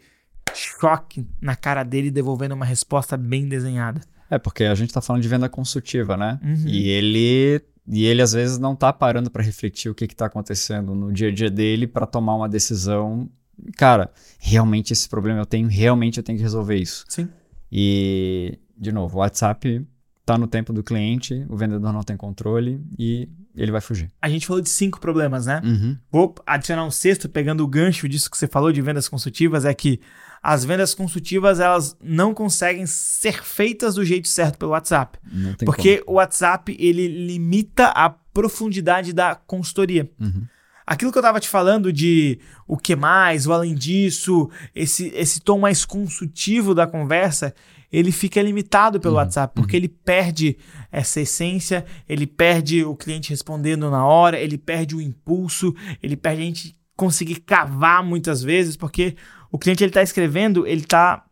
choque 0.53 1.25
na 1.39 1.55
cara 1.55 1.81
dele 1.85 2.11
devolvendo 2.11 2.55
uma 2.55 2.65
resposta 2.65 3.15
bem 3.15 3.47
desenhada. 3.47 4.01
É, 4.29 4.37
porque 4.37 4.65
a 4.65 4.75
gente 4.75 4.93
tá 4.93 4.99
falando 4.99 5.21
de 5.21 5.29
venda 5.29 5.47
consultiva, 5.47 6.17
né? 6.17 6.41
Uhum. 6.43 6.67
E 6.67 6.89
ele. 6.89 7.61
E 7.87 8.05
ele 8.05 8.21
às 8.21 8.33
vezes 8.33 8.57
não 8.57 8.75
tá 8.75 8.91
parando 8.91 9.31
para 9.31 9.41
refletir 9.41 9.89
o 9.89 9.95
que, 9.95 10.09
que 10.09 10.15
tá 10.15 10.25
acontecendo 10.25 10.93
no 10.93 11.09
dia 11.09 11.29
a 11.29 11.31
dia 11.33 11.49
dele 11.49 11.87
para 11.87 12.05
tomar 12.05 12.35
uma 12.35 12.49
decisão 12.49 13.29
cara, 13.75 14.11
realmente 14.39 14.93
esse 14.93 15.07
problema 15.07 15.39
eu 15.39 15.45
tenho, 15.45 15.67
realmente 15.67 16.17
eu 16.17 16.23
tenho 16.23 16.37
que 16.37 16.43
resolver 16.43 16.75
isso. 16.75 17.05
Sim. 17.07 17.29
E, 17.71 18.57
de 18.77 18.91
novo, 18.91 19.17
o 19.17 19.19
WhatsApp 19.19 19.85
tá 20.25 20.37
no 20.37 20.47
tempo 20.47 20.73
do 20.73 20.83
cliente, 20.83 21.45
o 21.49 21.55
vendedor 21.55 21.93
não 21.93 22.03
tem 22.03 22.17
controle 22.17 22.81
e 22.99 23.29
ele 23.55 23.71
vai 23.71 23.81
fugir. 23.81 24.11
A 24.21 24.29
gente 24.29 24.45
falou 24.45 24.61
de 24.61 24.69
cinco 24.69 24.99
problemas, 24.99 25.45
né? 25.45 25.61
Uhum. 25.63 25.97
Vou 26.11 26.35
adicionar 26.45 26.85
um 26.85 26.91
sexto, 26.91 27.29
pegando 27.29 27.63
o 27.63 27.67
gancho 27.67 28.07
disso 28.09 28.29
que 28.29 28.37
você 28.37 28.47
falou 28.47 28.71
de 28.71 28.81
vendas 28.81 29.07
consultivas, 29.07 29.65
é 29.65 29.73
que 29.73 29.99
as 30.43 30.63
vendas 30.63 30.93
consultivas 30.93 31.59
elas 31.59 31.97
não 32.01 32.33
conseguem 32.33 32.85
ser 32.85 33.43
feitas 33.43 33.95
do 33.95 34.05
jeito 34.05 34.27
certo 34.27 34.57
pelo 34.57 34.71
WhatsApp. 34.71 35.17
Não 35.31 35.53
tem 35.53 35.65
Porque 35.65 36.03
o 36.05 36.13
WhatsApp 36.13 36.75
ele 36.77 37.07
limita 37.07 37.87
a 37.87 38.09
profundidade 38.09 39.13
da 39.13 39.33
consultoria. 39.33 40.09
como. 40.19 40.29
Uhum. 40.29 40.45
Aquilo 40.87 41.11
que 41.11 41.17
eu 41.17 41.21
tava 41.21 41.39
te 41.41 41.49
falando 41.49 41.91
de 41.91 42.39
o 42.65 42.77
que 42.77 42.95
mais, 42.95 43.45
o 43.45 43.51
além 43.51 43.75
disso, 43.75 44.49
esse, 44.73 45.07
esse 45.13 45.41
tom 45.41 45.59
mais 45.59 45.83
consultivo 45.83 46.73
da 46.73 46.87
conversa, 46.87 47.53
ele 47.91 48.09
fica 48.09 48.41
limitado 48.41 48.97
pelo 48.97 49.15
Uhum, 49.15 49.19
WhatsApp, 49.19 49.53
porque 49.53 49.75
ele 49.75 49.89
perde 49.89 50.57
essa 50.89 51.19
essência, 51.19 51.85
ele 52.07 52.25
perde 52.25 52.85
o 52.85 52.95
cliente 52.95 53.31
respondendo 53.31 53.91
na 53.91 54.05
hora, 54.05 54.39
ele 54.39 54.57
perde 54.57 54.95
o 54.95 55.01
impulso, 55.01 55.75
ele 56.01 56.15
perde 56.15 56.41
a 56.41 56.45
gente 56.45 56.75
conseguir 56.95 57.41
cavar 57.41 58.01
muitas 58.01 58.41
vezes, 58.41 58.77
porque 58.77 59.15
o 59.51 59.57
cliente 59.57 59.83
ele 59.83 59.91
tá 59.91 60.01
escrevendo, 60.01 60.65
ele 60.65 60.81
tá 60.83 61.25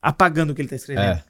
apagando 0.00 0.50
o 0.50 0.54
que 0.54 0.62
ele 0.62 0.68
tá 0.68 0.76
escrevendo. 0.76 1.04
É. 1.18 1.24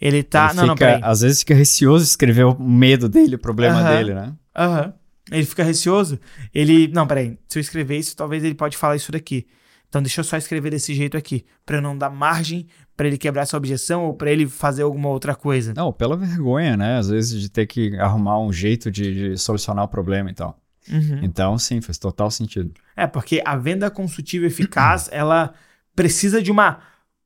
Ele 0.00 0.22
tá. 0.22 0.48
Ele 0.48 0.54
não, 0.56 0.66
não, 0.66 0.74
fica- 0.74 0.86
peraí. 0.86 1.00
Às 1.02 1.20
vezes 1.22 1.38
fica 1.40 1.54
receoso 1.54 2.04
escrever 2.04 2.44
o 2.44 2.58
medo 2.60 3.08
dele, 3.08 3.36
o 3.36 3.38
problema 3.38 3.80
Aham. 3.80 3.96
dele, 3.96 4.14
né? 4.14 4.34
Aham. 4.54 4.94
Ele 5.32 5.46
fica 5.46 5.64
receoso. 5.64 6.18
Ele. 6.54 6.88
Não, 6.88 7.06
peraí. 7.06 7.38
Se 7.48 7.58
eu 7.58 7.60
escrever 7.60 7.98
isso, 7.98 8.16
talvez 8.16 8.44
ele 8.44 8.54
pode 8.54 8.76
falar 8.76 8.96
isso 8.96 9.12
daqui. 9.12 9.46
Então 9.88 10.00
deixa 10.00 10.20
eu 10.20 10.24
só 10.24 10.36
escrever 10.36 10.70
desse 10.70 10.94
jeito 10.94 11.16
aqui. 11.16 11.44
Pra 11.66 11.76
eu 11.76 11.82
não 11.82 11.96
dar 11.96 12.08
margem 12.08 12.66
pra 12.96 13.06
ele 13.06 13.18
quebrar 13.18 13.42
essa 13.42 13.56
objeção 13.56 14.04
ou 14.04 14.14
pra 14.14 14.30
ele 14.30 14.46
fazer 14.46 14.82
alguma 14.82 15.08
outra 15.08 15.34
coisa. 15.34 15.74
Não, 15.74 15.92
pela 15.92 16.16
vergonha, 16.16 16.76
né? 16.76 16.98
Às 16.98 17.08
vezes 17.08 17.40
de 17.40 17.50
ter 17.50 17.66
que 17.66 17.96
arrumar 17.98 18.40
um 18.40 18.52
jeito 18.52 18.90
de, 18.90 19.32
de 19.32 19.38
solucionar 19.38 19.84
o 19.84 19.88
problema 19.88 20.30
e 20.30 20.34
tal. 20.34 20.58
Uhum. 20.90 21.20
Então, 21.22 21.58
sim, 21.58 21.80
faz 21.80 21.98
total 21.98 22.30
sentido. 22.30 22.72
É, 22.96 23.06
porque 23.06 23.42
a 23.44 23.56
venda 23.56 23.90
consultiva 23.90 24.46
eficaz, 24.46 25.08
ela 25.12 25.52
precisa 25.94 26.42
de 26.42 26.50
uma 26.50 26.80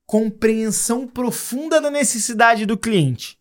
compreensão 0.05 1.07
profunda 1.07 1.81
da 1.81 1.91
necessidade 1.91 2.67
do 2.67 2.77
cliente. 2.77 3.39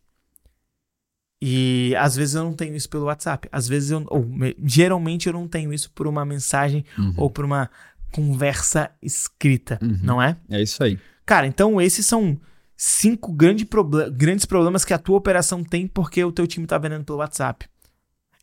E 1.41 1.93
às 1.97 2.15
vezes 2.15 2.36
eu 2.36 2.43
não 2.43 2.53
tenho 2.53 2.75
isso 2.75 2.89
pelo 2.89 3.05
WhatsApp. 3.05 3.47
Às 3.51 3.67
vezes 3.67 3.91
eu. 3.91 4.03
Ou 4.09 4.25
me- 4.25 4.55
geralmente 4.63 5.27
eu 5.27 5.33
não 5.33 5.47
tenho 5.47 5.73
isso 5.73 5.91
por 5.91 6.07
uma 6.07 6.25
mensagem 6.25 6.86
Uhum. 6.97 7.13
ou 7.17 7.29
por 7.29 7.43
uma 7.45 7.69
conversa 8.11 8.89
escrita, 9.01 9.77
Uhum. 9.81 9.99
não 10.01 10.21
é? 10.21 10.38
É 10.49 10.61
isso 10.61 10.81
aí. 10.83 10.97
Cara, 11.25 11.45
então 11.45 11.81
esses 11.81 12.05
são 12.05 12.39
cinco 12.77 13.31
grande 13.33 13.65
proble- 13.65 14.09
grandes 14.11 14.45
problemas 14.45 14.86
que 14.86 14.93
a 14.93 14.97
tua 14.97 15.17
operação 15.17 15.63
tem 15.63 15.88
porque 15.88 16.23
o 16.23 16.31
teu 16.31 16.47
time 16.47 16.65
tá 16.65 16.77
vendendo 16.77 17.03
pelo 17.03 17.19
WhatsApp. 17.19 17.67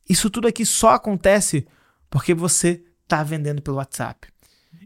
Isso 0.09 0.29
tudo 0.29 0.47
aqui 0.49 0.67
só 0.67 0.91
acontece 0.91 1.67
porque 2.11 2.35
você 2.35 2.83
tá 3.09 3.23
vendendo 3.23 3.63
pelo 3.63 3.79
WhatsApp. 3.79 4.29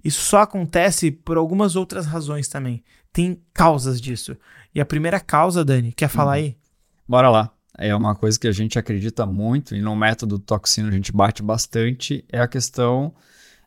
Isso 0.04 0.20
só 0.22 0.42
acontece 0.42 1.10
por 1.10 1.36
algumas 1.36 1.74
outras 1.74 2.06
razões 2.06 2.46
também. 2.48 2.84
Tem 3.12 3.40
causas 3.52 4.00
disso. 4.00 4.36
E 4.74 4.80
a 4.80 4.84
primeira 4.86 5.18
causa, 5.18 5.64
Dani, 5.64 5.92
quer 5.92 6.08
falar 6.08 6.34
aí? 6.34 6.56
Bora 7.08 7.30
lá. 7.30 7.50
É 7.78 7.94
uma 7.94 8.14
coisa 8.14 8.38
que 8.38 8.48
a 8.48 8.52
gente 8.52 8.78
acredita 8.78 9.26
muito 9.26 9.74
e 9.74 9.80
no 9.80 9.94
método 9.94 10.38
Toxino 10.38 10.88
a 10.88 10.92
gente 10.92 11.12
bate 11.12 11.42
bastante 11.42 12.24
é 12.30 12.40
a 12.40 12.48
questão 12.48 13.14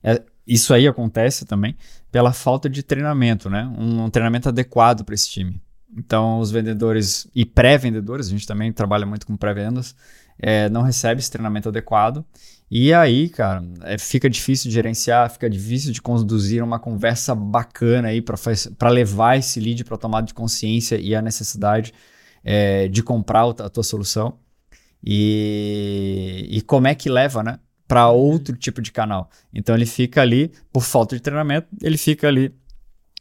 é, 0.03 0.22
isso 0.47 0.74
aí 0.74 0.88
acontece 0.88 1.45
também 1.45 1.76
pela 2.12 2.34
falta 2.34 2.68
de 2.68 2.82
treinamento, 2.82 3.49
né? 3.49 3.72
Um, 3.78 4.05
um 4.05 4.10
treinamento 4.10 4.49
adequado 4.49 5.03
para 5.03 5.14
esse 5.14 5.30
time. 5.30 5.62
Então, 5.95 6.39
os 6.39 6.49
vendedores 6.51 7.28
e 7.36 7.45
pré-vendedores, 7.45 8.28
a 8.28 8.30
gente 8.32 8.47
também 8.47 8.72
trabalha 8.72 9.05
muito 9.05 9.28
com 9.28 9.36
pré-vendas, 9.36 9.95
é, 10.39 10.70
não 10.70 10.82
recebe 10.82 11.20
esse 11.20 11.30
treinamento 11.30 11.70
adequado. 11.70 12.26
E 12.72 12.93
aí, 12.93 13.30
cara, 13.30 13.64
é, 13.84 13.97
fica 13.97 14.30
difícil 14.30 14.70
de 14.70 14.76
gerenciar, 14.76 15.30
fica 15.30 15.49
difícil 15.49 15.91
de 15.91 16.01
conduzir 16.01 16.64
uma 16.64 16.80
conversa 16.80 17.34
bacana 17.34 18.10
aí 18.10 18.22
para 18.22 18.89
levar 18.89 19.38
esse 19.38 19.60
lead 19.60 19.84
para 19.84 19.95
a 19.95 19.99
tomada 19.99 20.28
de 20.28 20.34
consciência 20.34 20.99
e 20.99 21.16
a 21.16 21.22
necessidade 21.22 21.93
é, 22.43 22.87
de 22.87 23.01
comprar 23.03 23.43
a 23.43 23.69
tua 23.69 23.83
solução. 23.83 24.37
E, 25.03 26.45
e 26.49 26.61
como 26.61 26.87
é 26.87 26.95
que 26.95 27.09
leva, 27.09 27.41
né? 27.41 27.59
Para 27.87 28.09
outro 28.09 28.55
tipo 28.55 28.81
de 28.81 28.91
canal. 28.91 29.29
Então 29.53 29.75
ele 29.75 29.85
fica 29.85 30.21
ali, 30.21 30.51
por 30.71 30.83
falta 30.83 31.15
de 31.15 31.21
treinamento, 31.21 31.67
ele 31.81 31.97
fica 31.97 32.27
ali 32.27 32.53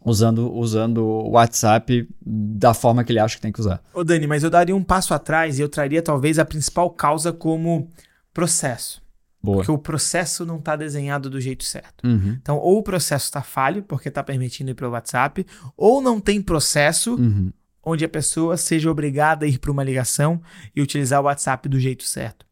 usando, 0.04 0.52
usando 0.52 0.98
o 1.04 1.30
WhatsApp 1.30 2.08
da 2.20 2.74
forma 2.74 3.02
que 3.04 3.12
ele 3.12 3.18
acha 3.18 3.36
que 3.36 3.42
tem 3.42 3.52
que 3.52 3.60
usar. 3.60 3.82
Ô, 3.94 4.04
Dani, 4.04 4.26
mas 4.26 4.42
eu 4.42 4.50
daria 4.50 4.76
um 4.76 4.82
passo 4.82 5.14
atrás 5.14 5.58
e 5.58 5.62
eu 5.62 5.68
traria 5.68 6.02
talvez 6.02 6.38
a 6.38 6.44
principal 6.44 6.90
causa 6.90 7.32
como 7.32 7.88
processo. 8.34 9.02
Boa. 9.42 9.58
Porque 9.58 9.70
o 9.70 9.78
processo 9.78 10.44
não 10.44 10.60
tá 10.60 10.74
desenhado 10.74 11.30
do 11.30 11.40
jeito 11.40 11.64
certo. 11.64 12.06
Uhum, 12.06 12.36
Então, 12.42 12.58
ou 12.58 12.78
o 12.78 12.82
processo 12.82 13.26
está 13.26 13.40
falho, 13.40 13.82
porque 13.84 14.08
está 14.08 14.22
permitindo 14.22 14.70
ir 14.72 14.74
pelo 14.74 14.90
WhatsApp, 14.90 15.46
ou 15.76 16.00
não 16.02 16.20
tem 16.20 16.42
processo 16.42 17.14
uhum, 17.14 17.52
onde 17.88 18.04
a 18.04 18.08
pessoa 18.08 18.56
seja 18.56 18.90
obrigada 18.90 19.46
a 19.46 19.48
ir 19.48 19.58
para 19.58 19.70
uma 19.70 19.82
ligação 19.82 20.40
e 20.74 20.82
utilizar 20.82 21.20
o 21.20 21.24
WhatsApp 21.24 21.68
do 21.68 21.80
jeito 21.80 22.04
certo. 22.04 22.46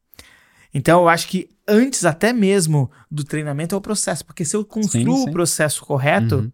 Então, 0.72 1.03
eu 1.03 1.09
acho 1.09 1.28
que 1.28 1.49
antes 1.68 2.05
até 2.05 2.32
mesmo 2.32 2.91
do 3.11 3.24
treinamento 3.24 3.74
é 3.74 3.78
o 3.78 3.80
processo, 3.80 4.24
porque 4.24 4.45
se 4.45 4.57
eu 4.57 4.64
construo 4.64 5.16
sim. 5.16 5.28
o 5.28 5.32
processo 5.32 5.84
correto, 5.84 6.37
uhum. 6.37 6.53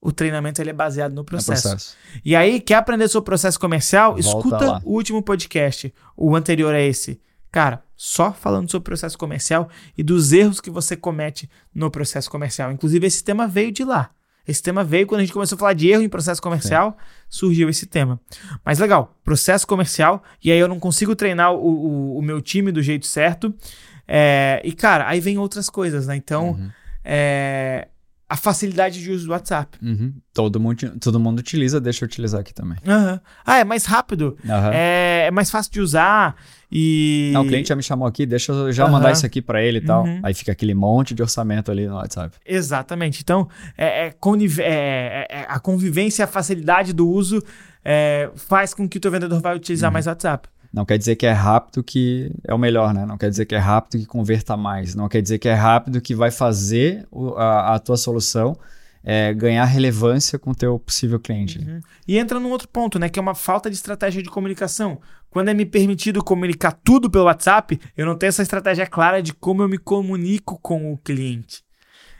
o 0.00 0.12
treinamento 0.12 0.60
ele 0.60 0.70
é 0.70 0.72
baseado 0.72 1.12
no 1.12 1.22
É 1.22 1.24
processo. 1.24 1.68
processo. 1.68 1.96
E 2.24 2.34
aí, 2.34 2.60
quer 2.60 2.76
aprender 2.76 3.08
sobre 3.08 3.22
o 3.22 3.24
processo 3.24 3.58
comercial? 3.58 4.12
Volta 4.12 4.20
Escuta 4.28 4.66
lá. 4.66 4.82
o 4.84 4.92
último 4.92 5.22
podcast, 5.22 5.92
o 6.16 6.34
anterior 6.34 6.74
a 6.74 6.80
esse. 6.80 7.20
Cara, 7.50 7.84
só 7.96 8.32
falando 8.32 8.68
sobre 8.68 8.82
o 8.82 8.90
processo 8.90 9.16
comercial 9.16 9.68
e 9.96 10.02
dos 10.02 10.32
erros 10.32 10.60
que 10.60 10.70
você 10.70 10.96
comete 10.96 11.48
no 11.72 11.90
processo 11.90 12.28
comercial. 12.28 12.72
Inclusive, 12.72 13.06
esse 13.06 13.22
tema 13.22 13.46
veio 13.46 13.70
de 13.70 13.84
lá. 13.84 14.10
Esse 14.46 14.62
tema 14.62 14.84
veio 14.84 15.06
quando 15.06 15.20
a 15.20 15.24
gente 15.24 15.32
começou 15.32 15.56
a 15.56 15.58
falar 15.58 15.72
de 15.72 15.88
erro 15.88 16.02
em 16.02 16.08
processo 16.08 16.40
comercial, 16.42 16.96
surgiu 17.28 17.68
esse 17.68 17.86
tema. 17.86 18.20
Mas 18.64 18.78
legal, 18.78 19.16
processo 19.24 19.66
comercial, 19.66 20.22
e 20.42 20.52
aí 20.52 20.58
eu 20.58 20.68
não 20.68 20.78
consigo 20.78 21.16
treinar 21.16 21.52
o, 21.52 21.58
o, 21.58 22.18
o 22.18 22.22
meu 22.22 22.40
time 22.42 22.70
do 22.70 22.82
jeito 22.82 23.06
certo. 23.06 23.54
É, 24.06 24.60
e, 24.62 24.72
cara, 24.72 25.08
aí 25.08 25.18
vem 25.18 25.38
outras 25.38 25.70
coisas, 25.70 26.06
né? 26.06 26.16
Então, 26.16 26.50
Uhum, 26.50 26.70
é, 27.04 27.88
a 28.34 28.36
facilidade 28.36 29.00
de 29.00 29.12
uso 29.12 29.26
do 29.26 29.30
WhatsApp. 29.30 29.78
uhum. 29.80 30.12
Todo, 30.32 30.58
mundo, 30.58 30.76
todo 31.00 31.20
mundo 31.20 31.38
utiliza, 31.38 31.80
deixa 31.80 32.04
eu 32.04 32.08
utilizar 32.08 32.40
aqui 32.40 32.52
também. 32.52 32.76
Aham. 32.84 33.20
Ah, 33.46 33.58
é 33.60 33.64
mais 33.64 33.84
rápido. 33.84 34.36
Aham. 34.44 34.70
É, 34.74 35.26
é 35.28 35.30
mais 35.30 35.48
fácil 35.52 35.70
de 35.70 35.80
usar 35.80 36.34
e. 36.70 37.30
Não, 37.32 37.42
o 37.42 37.46
cliente 37.46 37.68
já 37.68 37.76
me 37.76 37.82
chamou 37.84 38.08
aqui, 38.08 38.26
deixa 38.26 38.50
eu 38.50 38.72
já 38.72 38.88
mandar 38.88 39.12
isso 39.12 39.24
aqui 39.24 39.40
para 39.40 39.62
ele 39.62 39.78
e 39.78 39.80
tal. 39.80 40.02
Uhum. 40.04 40.18
Aí 40.24 40.34
fica 40.34 40.50
aquele 40.50 40.74
monte 40.74 41.14
de 41.14 41.22
orçamento 41.22 41.70
ali 41.70 41.86
no 41.86 41.94
WhatsApp. 41.94 42.36
Exatamente. 42.44 43.20
Então, 43.22 43.48
é, 43.78 44.06
é 44.08 44.14
é- 44.58 44.64
é- 44.64 45.26
é- 45.30 45.46
a 45.48 45.60
convivência 45.60 46.22
e 46.22 46.24
a 46.24 46.26
facilidade 46.26 46.92
do 46.92 47.08
uso 47.08 47.40
é, 47.84 48.30
faz 48.34 48.74
com 48.74 48.88
que 48.88 48.98
o 48.98 49.00
teu 49.00 49.10
vendedor 49.12 49.40
vai 49.40 49.54
utilizar 49.54 49.88
Uhum. 49.88 49.92
mais 49.92 50.06
WhatsApp. 50.08 50.48
Não 50.74 50.84
quer 50.84 50.98
dizer 50.98 51.14
que 51.14 51.24
é 51.24 51.30
rápido 51.30 51.84
que 51.84 52.32
é 52.42 52.52
o 52.52 52.58
melhor, 52.58 52.92
né? 52.92 53.06
Não 53.06 53.16
quer 53.16 53.30
dizer 53.30 53.46
que 53.46 53.54
é 53.54 53.58
rápido 53.58 54.00
que 54.00 54.06
converta 54.06 54.56
mais. 54.56 54.92
Não 54.96 55.08
quer 55.08 55.22
dizer 55.22 55.38
que 55.38 55.48
é 55.48 55.54
rápido 55.54 56.00
que 56.00 56.16
vai 56.16 56.32
fazer 56.32 57.06
a, 57.36 57.76
a 57.76 57.78
tua 57.78 57.96
solução 57.96 58.58
é, 59.04 59.32
ganhar 59.32 59.64
relevância 59.66 60.36
com 60.36 60.50
o 60.50 60.54
teu 60.54 60.76
possível 60.76 61.20
cliente. 61.20 61.60
Uhum. 61.60 61.80
E 62.08 62.18
entra 62.18 62.40
num 62.40 62.50
outro 62.50 62.66
ponto, 62.66 62.98
né? 62.98 63.08
Que 63.08 63.20
é 63.20 63.22
uma 63.22 63.36
falta 63.36 63.70
de 63.70 63.76
estratégia 63.76 64.20
de 64.20 64.28
comunicação. 64.28 65.00
Quando 65.30 65.48
é 65.48 65.54
me 65.54 65.64
permitido 65.64 66.24
comunicar 66.24 66.72
tudo 66.72 67.08
pelo 67.08 67.26
WhatsApp, 67.26 67.78
eu 67.96 68.04
não 68.04 68.16
tenho 68.16 68.30
essa 68.30 68.42
estratégia 68.42 68.86
clara 68.86 69.22
de 69.22 69.32
como 69.32 69.62
eu 69.62 69.68
me 69.68 69.78
comunico 69.78 70.58
com 70.60 70.92
o 70.92 70.98
cliente. 70.98 71.62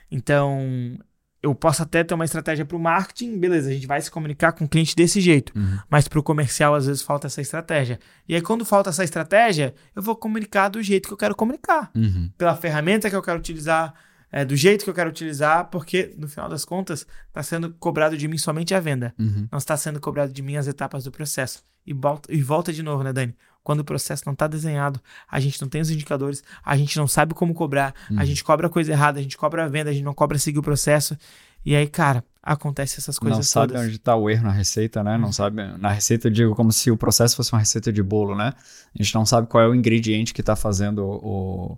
Então, 0.08 0.96
eu 1.44 1.54
posso 1.54 1.82
até 1.82 2.02
ter 2.02 2.14
uma 2.14 2.24
estratégia 2.24 2.64
para 2.64 2.76
o 2.76 2.80
marketing, 2.80 3.38
beleza, 3.38 3.68
a 3.68 3.72
gente 3.72 3.86
vai 3.86 4.00
se 4.00 4.10
comunicar 4.10 4.52
com 4.52 4.64
o 4.64 4.68
cliente 4.68 4.96
desse 4.96 5.20
jeito. 5.20 5.52
Uhum. 5.54 5.78
Mas 5.90 6.08
para 6.08 6.18
o 6.18 6.22
comercial, 6.22 6.74
às 6.74 6.86
vezes, 6.86 7.02
falta 7.02 7.26
essa 7.26 7.42
estratégia. 7.42 8.00
E 8.26 8.34
aí, 8.34 8.40
quando 8.40 8.64
falta 8.64 8.88
essa 8.88 9.04
estratégia, 9.04 9.74
eu 9.94 10.02
vou 10.02 10.16
comunicar 10.16 10.70
do 10.70 10.82
jeito 10.82 11.06
que 11.06 11.12
eu 11.12 11.18
quero 11.18 11.34
comunicar. 11.34 11.90
Uhum. 11.94 12.30
Pela 12.38 12.56
ferramenta 12.56 13.10
que 13.10 13.16
eu 13.16 13.22
quero 13.22 13.38
utilizar, 13.38 13.92
é, 14.32 14.42
do 14.42 14.56
jeito 14.56 14.84
que 14.84 14.90
eu 14.90 14.94
quero 14.94 15.10
utilizar, 15.10 15.66
porque, 15.66 16.14
no 16.16 16.26
final 16.26 16.48
das 16.48 16.64
contas, 16.64 17.06
está 17.28 17.42
sendo 17.42 17.74
cobrado 17.74 18.16
de 18.16 18.26
mim 18.26 18.38
somente 18.38 18.74
a 18.74 18.80
venda. 18.80 19.14
Uhum. 19.18 19.46
Não 19.52 19.58
está 19.58 19.76
sendo 19.76 20.00
cobrado 20.00 20.32
de 20.32 20.40
mim 20.40 20.56
as 20.56 20.66
etapas 20.66 21.04
do 21.04 21.12
processo. 21.12 21.62
E 21.86 21.92
volta, 21.92 22.32
e 22.32 22.42
volta 22.42 22.72
de 22.72 22.82
novo, 22.82 23.04
né, 23.04 23.12
Dani? 23.12 23.36
Quando 23.64 23.80
o 23.80 23.84
processo 23.84 24.22
não 24.26 24.34
está 24.34 24.46
desenhado, 24.46 25.00
a 25.28 25.40
gente 25.40 25.60
não 25.60 25.68
tem 25.68 25.80
os 25.80 25.90
indicadores, 25.90 26.44
a 26.64 26.76
gente 26.76 26.96
não 26.98 27.08
sabe 27.08 27.34
como 27.34 27.52
cobrar, 27.54 27.94
a 28.10 28.12
Uhum. 28.12 28.24
gente 28.26 28.44
cobra 28.44 28.68
coisa 28.68 28.92
errada, 28.92 29.18
a 29.18 29.22
gente 29.22 29.36
cobra 29.36 29.64
a 29.64 29.68
venda, 29.68 29.88
a 29.90 29.92
gente 29.92 30.04
não 30.04 30.14
cobra 30.14 30.38
seguir 30.38 30.58
o 30.58 30.62
processo. 30.62 31.16
E 31.64 31.74
aí, 31.74 31.86
cara, 31.88 32.22
acontece 32.42 33.00
essas 33.00 33.18
coisas 33.18 33.38
Não 33.38 33.42
sabe 33.42 33.72
todas. 33.72 33.86
onde 33.86 33.96
está 33.96 34.14
o 34.14 34.28
erro 34.28 34.44
na 34.44 34.50
receita, 34.52 35.02
né? 35.02 35.16
Não 35.16 35.32
sabe. 35.32 35.62
Na 35.78 35.88
receita 35.90 36.28
eu 36.28 36.30
digo 36.30 36.54
como 36.54 36.70
se 36.70 36.90
o 36.90 36.96
processo 36.96 37.34
fosse 37.34 37.50
uma 37.52 37.58
receita 37.58 37.90
de 37.90 38.02
bolo, 38.02 38.36
né? 38.36 38.52
A 38.98 39.02
gente 39.02 39.14
não 39.14 39.24
sabe 39.24 39.46
qual 39.46 39.64
é 39.64 39.66
o 39.66 39.74
ingrediente 39.74 40.34
que 40.34 40.42
está 40.42 40.54
fazendo 40.54 41.02
o, 41.02 41.74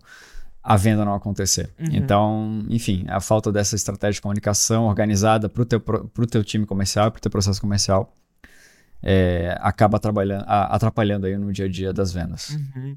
a 0.60 0.76
venda 0.76 1.04
não 1.04 1.14
acontecer. 1.14 1.70
Uhum. 1.78 1.86
Então, 1.92 2.64
enfim, 2.68 3.04
a 3.08 3.20
falta 3.20 3.52
dessa 3.52 3.76
estratégia 3.76 4.14
de 4.14 4.22
comunicação 4.22 4.86
organizada 4.86 5.48
para 5.48 5.62
o 5.62 5.64
teu, 5.64 5.78
pro 5.78 6.26
teu 6.26 6.42
time 6.42 6.66
comercial, 6.66 7.12
para 7.12 7.18
o 7.18 7.22
teu 7.22 7.30
processo 7.30 7.60
comercial, 7.60 8.12
é, 9.02 9.56
acaba 9.60 9.96
atrapalhando, 9.96 10.44
atrapalhando 10.46 11.26
aí 11.26 11.36
no 11.36 11.52
dia 11.52 11.66
a 11.66 11.68
dia 11.68 11.92
das 11.92 12.12
vendas. 12.12 12.50
Uhum. 12.50 12.96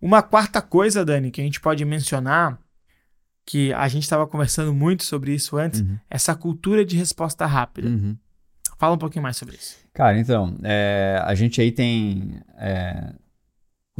Uma 0.00 0.22
quarta 0.22 0.60
coisa, 0.60 1.04
Dani, 1.04 1.30
que 1.30 1.40
a 1.40 1.44
gente 1.44 1.60
pode 1.60 1.84
mencionar, 1.84 2.58
que 3.46 3.72
a 3.72 3.86
gente 3.88 4.02
estava 4.02 4.26
conversando 4.26 4.72
muito 4.74 5.04
sobre 5.04 5.34
isso 5.34 5.56
antes, 5.56 5.80
Uhum. 5.80 5.98
essa 6.10 6.34
cultura 6.34 6.84
de 6.84 6.96
resposta 6.96 7.46
rápida. 7.46 7.88
Uhum. 7.88 8.16
Fala 8.78 8.94
um 8.94 8.98
pouquinho 8.98 9.22
mais 9.22 9.36
sobre 9.36 9.56
isso. 9.56 9.76
Cara, 9.92 10.18
então, 10.18 10.56
é, 10.62 11.20
a 11.24 11.34
gente 11.34 11.60
aí 11.60 11.70
tem 11.70 12.40
é, 12.58 13.12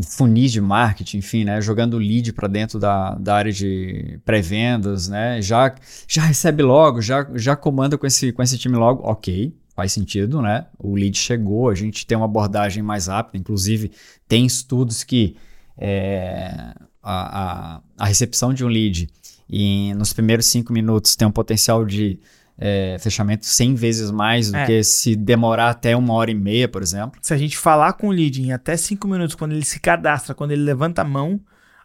funis 0.02 0.50
de 0.50 0.60
marketing, 0.60 1.18
enfim, 1.18 1.44
né? 1.44 1.60
Jogando 1.60 1.96
lead 1.96 2.32
para 2.32 2.48
dentro 2.48 2.78
da, 2.78 3.14
da 3.14 3.36
área 3.36 3.52
de 3.52 4.18
pré-vendas, 4.24 5.08
né? 5.08 5.40
Já, 5.40 5.74
já 6.08 6.22
recebe 6.22 6.62
logo, 6.62 7.00
já, 7.00 7.26
já 7.34 7.54
comanda 7.54 7.96
com 7.96 8.06
esse, 8.06 8.32
com 8.32 8.42
esse 8.42 8.58
time 8.58 8.76
logo, 8.76 9.02
ok, 9.08 9.54
faz 9.74 9.92
sentido, 9.92 10.40
né? 10.40 10.66
O 10.78 10.94
lead 10.94 11.16
chegou, 11.18 11.68
a 11.68 11.74
gente 11.74 12.06
tem 12.06 12.16
uma 12.16 12.26
abordagem 12.26 12.82
mais 12.82 13.06
rápida, 13.08 13.36
inclusive 13.38 13.90
tem 14.28 14.46
estudos 14.46 15.02
que 15.04 15.36
é, 15.76 16.74
a, 17.02 17.74
a, 17.76 17.80
a 17.98 18.06
recepção 18.06 18.54
de 18.54 18.64
um 18.64 18.68
lead 18.68 19.08
e 19.48 19.92
nos 19.94 20.12
primeiros 20.12 20.46
cinco 20.46 20.72
minutos 20.72 21.16
tem 21.16 21.26
um 21.26 21.30
potencial 21.32 21.84
de 21.84 22.18
é, 22.56 22.96
fechamento 23.00 23.44
100 23.46 23.74
vezes 23.74 24.10
mais 24.12 24.50
do 24.52 24.56
É. 24.56 24.64
que 24.66 24.84
se 24.84 25.16
demorar 25.16 25.70
até 25.70 25.96
uma 25.96 26.14
hora 26.14 26.30
e 26.30 26.34
meia, 26.34 26.68
por 26.68 26.82
exemplo. 26.82 27.18
Se 27.20 27.34
a 27.34 27.36
gente 27.36 27.58
falar 27.58 27.94
com 27.94 28.08
o 28.08 28.12
lead 28.12 28.40
em 28.40 28.52
até 28.52 28.76
5 28.76 29.08
minutos, 29.08 29.34
quando 29.34 29.52
ele 29.52 29.64
se 29.64 29.80
cadastra, 29.80 30.34
quando 30.36 30.52
ele 30.52 30.62
levanta 30.62 31.02
a 31.02 31.04
mão, 31.04 31.40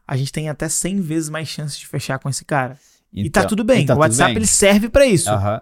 a 0.08 0.16
gente 0.16 0.32
tem 0.32 0.48
até 0.48 0.70
100 0.70 1.02
vezes 1.02 1.30
mais 1.30 1.48
chances 1.48 1.78
de 1.80 1.88
fechar 1.88 2.20
com 2.20 2.30
esse 2.30 2.46
cara. 2.46 2.78
e 3.12 3.28
tá 3.32 3.40
Então- 3.42 3.50
tudo 3.50 3.64
bem. 3.64 3.84
tá 3.88 3.96
o 3.96 3.98
WhatsApp 4.00 4.30
bem. 4.34 4.38
ele 4.38 4.48
serve 4.48 4.88
para 4.90 5.06
isso. 5.08 5.30
Aham. 5.32 5.60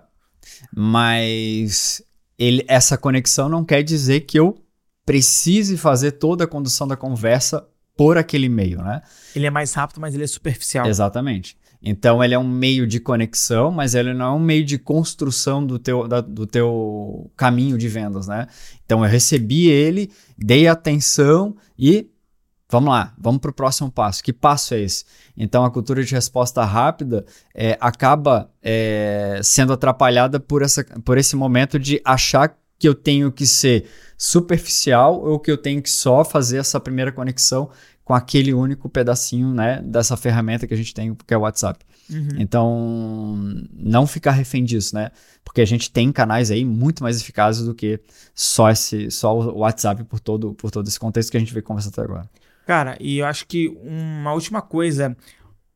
Mas 0.75 2.01
ele, 2.37 2.63
essa 2.67 2.97
conexão 2.97 3.47
não 3.49 3.63
quer 3.65 3.83
dizer 3.83 4.21
que 4.21 4.37
eu 4.39 4.57
precise 5.05 5.77
fazer 5.77 6.13
toda 6.13 6.43
a 6.43 6.47
condução 6.47 6.87
da 6.87 6.95
conversa 6.97 7.65
por 7.95 8.17
aquele 8.17 8.49
meio, 8.49 8.77
né? 8.83 9.01
Ele 9.35 9.47
é 9.47 9.49
mais 9.49 9.73
rápido, 9.73 9.99
mas 10.01 10.13
ele 10.13 10.23
é 10.23 10.27
superficial. 10.27 10.85
Exatamente. 10.85 11.57
Então 11.81 12.23
ele 12.23 12.33
é 12.33 12.39
um 12.39 12.47
meio 12.47 12.85
de 12.85 12.99
conexão, 12.99 13.71
mas 13.71 13.95
ele 13.95 14.13
não 14.13 14.25
é 14.25 14.31
um 14.31 14.39
meio 14.39 14.65
de 14.65 14.77
construção 14.77 15.65
do 15.65 15.79
teu, 15.79 16.07
da- 16.07 16.21
do 16.21 16.45
teu 16.45 17.31
caminho 17.37 17.77
de 17.77 17.87
vendas, 17.87 18.27
né? 18.27 18.47
Então 18.85 19.03
eu 19.03 19.09
recebi 19.09 19.67
ele, 19.69 20.11
dei 20.37 20.67
atenção 20.67 21.55
e 21.77 22.09
vamos 22.69 22.89
lá, 22.89 23.13
vamos 23.17 23.39
para 23.39 23.51
o 23.51 23.53
próximo 23.53 23.91
passo. 23.91 24.23
Que 24.23 24.33
passo 24.33 24.73
é 24.73 24.81
esse? 24.81 25.05
Então 25.35 25.63
a 25.63 25.71
cultura 25.71 26.03
de 26.03 26.13
resposta 26.13 26.63
rápida 26.63 27.25
é, 27.53 27.77
acaba 27.79 28.49
é, 28.61 29.39
sendo 29.43 29.73
atrapalhada 29.73 30.39
por, 30.39 30.61
essa, 30.61 30.83
por 31.03 31.17
esse 31.17 31.35
momento 31.35 31.79
de 31.79 32.01
achar 32.03 32.57
que 32.79 32.87
eu 32.87 32.93
tenho 32.93 33.31
que 33.31 33.47
ser 33.47 33.85
superficial 34.17 35.19
ou 35.19 35.39
que 35.39 35.49
eu 35.49 35.57
tenho 35.57 35.81
que 35.81 35.89
só 35.89 36.23
fazer 36.23 36.57
essa 36.57 36.79
primeira 36.79 37.11
conexão 37.11 37.69
com 38.03 38.13
aquele 38.13 38.53
único 38.53 38.87
pedacinho 38.87 39.53
né, 39.53 39.81
dessa 39.83 40.15
ferramenta 40.15 40.65
que 40.65 40.73
a 40.73 40.77
gente 40.77 40.93
tem, 40.93 41.13
que 41.13 41.33
é 41.33 41.37
o 41.37 41.41
WhatsApp. 41.41 41.83
Uhum. 42.09 42.29
Então, 42.37 43.67
não 43.73 44.07
ficar 44.07 44.31
refém 44.31 44.63
disso, 44.63 44.95
né? 44.95 45.11
Porque 45.43 45.59
a 45.59 45.65
gente 45.65 45.91
tem 45.91 46.09
canais 46.09 46.49
aí 46.49 46.63
muito 46.63 47.03
mais 47.03 47.19
eficazes 47.19 47.65
do 47.65 47.75
que 47.75 47.99
só 48.33 48.69
esse, 48.69 49.11
só 49.11 49.37
o 49.37 49.57
WhatsApp 49.57 50.05
por 50.05 50.21
todo, 50.21 50.53
por 50.53 50.71
todo 50.71 50.87
esse 50.87 50.97
contexto 50.97 51.31
que 51.31 51.35
a 51.35 51.39
gente 51.39 51.51
veio 51.51 51.63
conversar 51.63 51.89
até 51.89 52.01
agora. 52.01 52.29
Cara, 52.67 52.97
e 52.99 53.19
eu 53.19 53.25
acho 53.25 53.47
que 53.47 53.69
uma 53.81 54.33
última 54.33 54.61
coisa, 54.61 55.15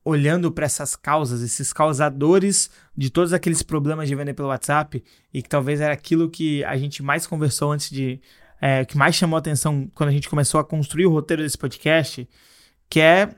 olhando 0.04 0.52
para 0.52 0.66
essas 0.66 0.94
causas, 0.94 1.40
esses 1.40 1.72
causadores 1.72 2.70
de 2.94 3.08
todos 3.08 3.32
aqueles 3.32 3.62
problemas 3.62 4.10
de 4.10 4.14
vender 4.14 4.34
pelo 4.34 4.48
WhatsApp, 4.48 5.02
e 5.32 5.42
que 5.42 5.48
talvez 5.48 5.80
era 5.80 5.94
aquilo 5.94 6.28
que 6.28 6.62
a 6.64 6.76
gente 6.76 7.02
mais 7.02 7.26
conversou 7.26 7.72
antes 7.72 7.88
de. 7.88 8.20
É, 8.60 8.84
que 8.84 8.98
mais 8.98 9.14
chamou 9.14 9.36
a 9.36 9.38
atenção 9.38 9.90
quando 9.94 10.10
a 10.10 10.12
gente 10.12 10.28
começou 10.28 10.60
a 10.60 10.64
construir 10.64 11.06
o 11.06 11.10
roteiro 11.10 11.42
desse 11.42 11.56
podcast, 11.56 12.28
que 12.90 13.00
é 13.00 13.34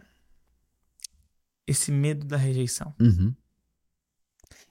esse 1.64 1.92
medo 1.92 2.26
da 2.26 2.36
rejeição. 2.36 2.92
Uhum. 3.00 3.32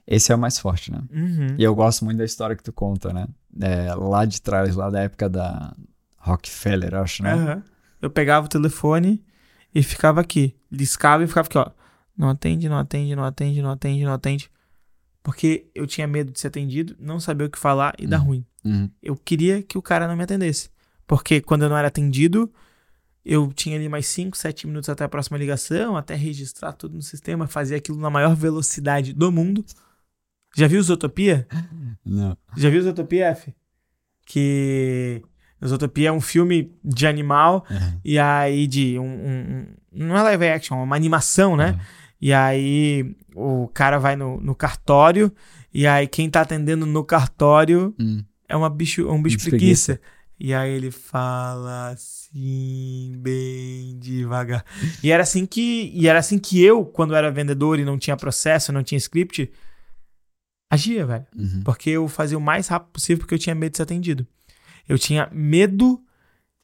Esse 0.06 0.34
é 0.34 0.36
o 0.36 0.38
mais 0.38 0.60
forte, 0.60 0.92
né? 0.92 1.02
Uhum. 1.10 1.56
E 1.58 1.64
eu 1.64 1.74
gosto 1.74 2.04
muito 2.04 2.18
da 2.18 2.26
história 2.26 2.54
que 2.54 2.62
tu 2.62 2.74
conta, 2.74 3.14
né? 3.14 3.30
É, 3.62 3.96
lá 3.96 4.26
de 4.26 4.42
trás, 4.42 4.76
lá 4.76 4.90
da 4.90 5.00
época 5.00 5.30
da 5.30 5.74
Rockefeller, 6.18 6.96
acho, 6.96 7.24
né? 7.24 7.32
Aham. 7.34 7.64
Eu 8.04 8.10
pegava 8.10 8.46
o 8.46 8.50
telefone 8.50 9.24
e 9.74 9.82
ficava 9.82 10.20
aqui. 10.20 10.54
Liscava 10.70 11.24
e 11.24 11.28
ficava 11.28 11.48
aqui, 11.48 11.58
ó. 11.58 11.72
Não 12.18 12.30
atende, 12.30 12.68
não 12.68 12.78
atende, 12.78 13.16
não 13.16 13.24
atende, 13.24 13.62
não 13.62 13.72
atende, 13.72 14.04
não 14.04 14.14
atende. 14.14 14.52
Porque 15.24 15.68
eu 15.74 15.88
tinha 15.88 16.06
medo 16.06 16.30
de 16.30 16.38
ser 16.38 16.48
atendido, 16.48 16.98
não 17.00 17.18
saber 17.18 17.46
o 17.46 17.50
que 17.50 17.58
falar 17.58 17.96
e 17.98 18.06
dar 18.06 18.18
ruim. 18.18 18.46
Uhum. 18.66 18.90
Eu 19.02 19.16
queria 19.16 19.64
que 19.64 19.78
o 19.78 19.82
cara 19.82 20.06
não 20.06 20.18
me 20.18 20.24
atendesse. 20.24 20.70
Porque 21.08 21.40
quando 21.40 21.64
eu 21.64 21.70
não 21.70 21.78
era 21.78 21.88
atendido, 21.88 22.54
eu 23.24 23.54
tinha 23.54 23.78
ali 23.78 23.88
mais 23.88 24.06
5, 24.08 24.38
7 24.38 24.68
minutos 24.68 24.90
até 24.90 25.06
a 25.06 25.10
próxima 25.10 25.38
ligação, 25.38 25.96
até 25.96 26.14
registrar 26.14 26.74
tudo 26.74 26.96
no 26.96 27.02
sistema, 27.02 27.48
fazer 27.48 27.76
aquilo 27.76 27.98
na 27.98 28.10
maior 28.10 28.36
velocidade 28.36 29.14
do 29.14 29.32
mundo. 29.32 29.64
Já 30.54 30.68
viu 30.68 30.84
Zootopia? 30.84 31.48
Não. 32.06 32.38
Já 32.58 32.70
viu 32.70 32.82
Zootopia, 32.82 33.28
F? 33.28 33.56
Que. 34.26 35.24
Zootopia 35.68 36.10
é 36.10 36.12
um 36.12 36.22
filme 36.22 36.72
de 36.84 37.08
animal 37.08 37.66
Uhum. 37.70 38.00
e 38.04 38.18
aí 38.20 38.68
de 38.68 38.98
um, 39.00 39.06
um- 39.06 39.66
não 39.92 40.18
é 40.18 40.22
live 40.24 40.48
action, 40.48 40.80
é 40.80 40.84
uma 40.84 40.96
animação, 40.96 41.56
né? 41.56 41.72
Uhum. 41.72 41.80
E 42.22 42.34
aí 42.34 43.16
o 43.36 43.68
cara 43.74 43.98
vai 43.98 44.16
no, 44.16 44.40
no 44.40 44.56
cartório 44.56 45.32
e 45.74 45.86
aí 45.86 46.08
quem 46.08 46.30
tá 46.30 46.42
atendendo 46.42 46.86
no 46.86 47.04
cartório 47.04 47.94
Hum. 48.00 48.24
é 48.48 48.56
uma 48.56 48.70
bicho, 48.70 49.10
um 49.10 49.22
bicho 49.22 49.38
Bicho 49.38 49.50
preguiça. 49.50 50.00
E 50.40 50.54
aí 50.54 50.72
ele 50.74 50.92
fala 50.92 51.90
assim, 51.92 53.14
bem 53.18 53.98
devagar. 54.00 54.66
E 55.02 55.12
era 55.12 55.24
assim 55.24 55.46
que, 55.46 55.92
e 55.94 56.08
era 56.08 56.20
assim 56.20 56.38
que 56.38 56.62
eu, 56.62 56.84
quando 56.86 57.16
era 57.16 57.32
vendedor 57.32 57.80
e 57.80 57.86
não 57.86 57.98
tinha 57.98 58.18
processo, 58.18 58.72
não 58.74 58.84
tinha 58.84 58.98
script, 58.98 59.50
agia, 60.72 61.06
velho. 61.06 61.26
Uhum. 61.38 61.62
Porque 61.64 61.92
eu 61.92 62.08
fazia 62.08 62.38
o 62.38 62.42
mais 62.42 62.68
rápido 62.68 62.92
possível 62.92 63.20
porque 63.20 63.36
eu 63.36 63.40
tinha 63.40 63.56
medo 63.56 63.72
de 63.72 63.78
ser 63.78 63.84
atendido. 63.84 64.26
Eu 64.88 64.98
tinha 64.98 65.30
medo 65.32 66.02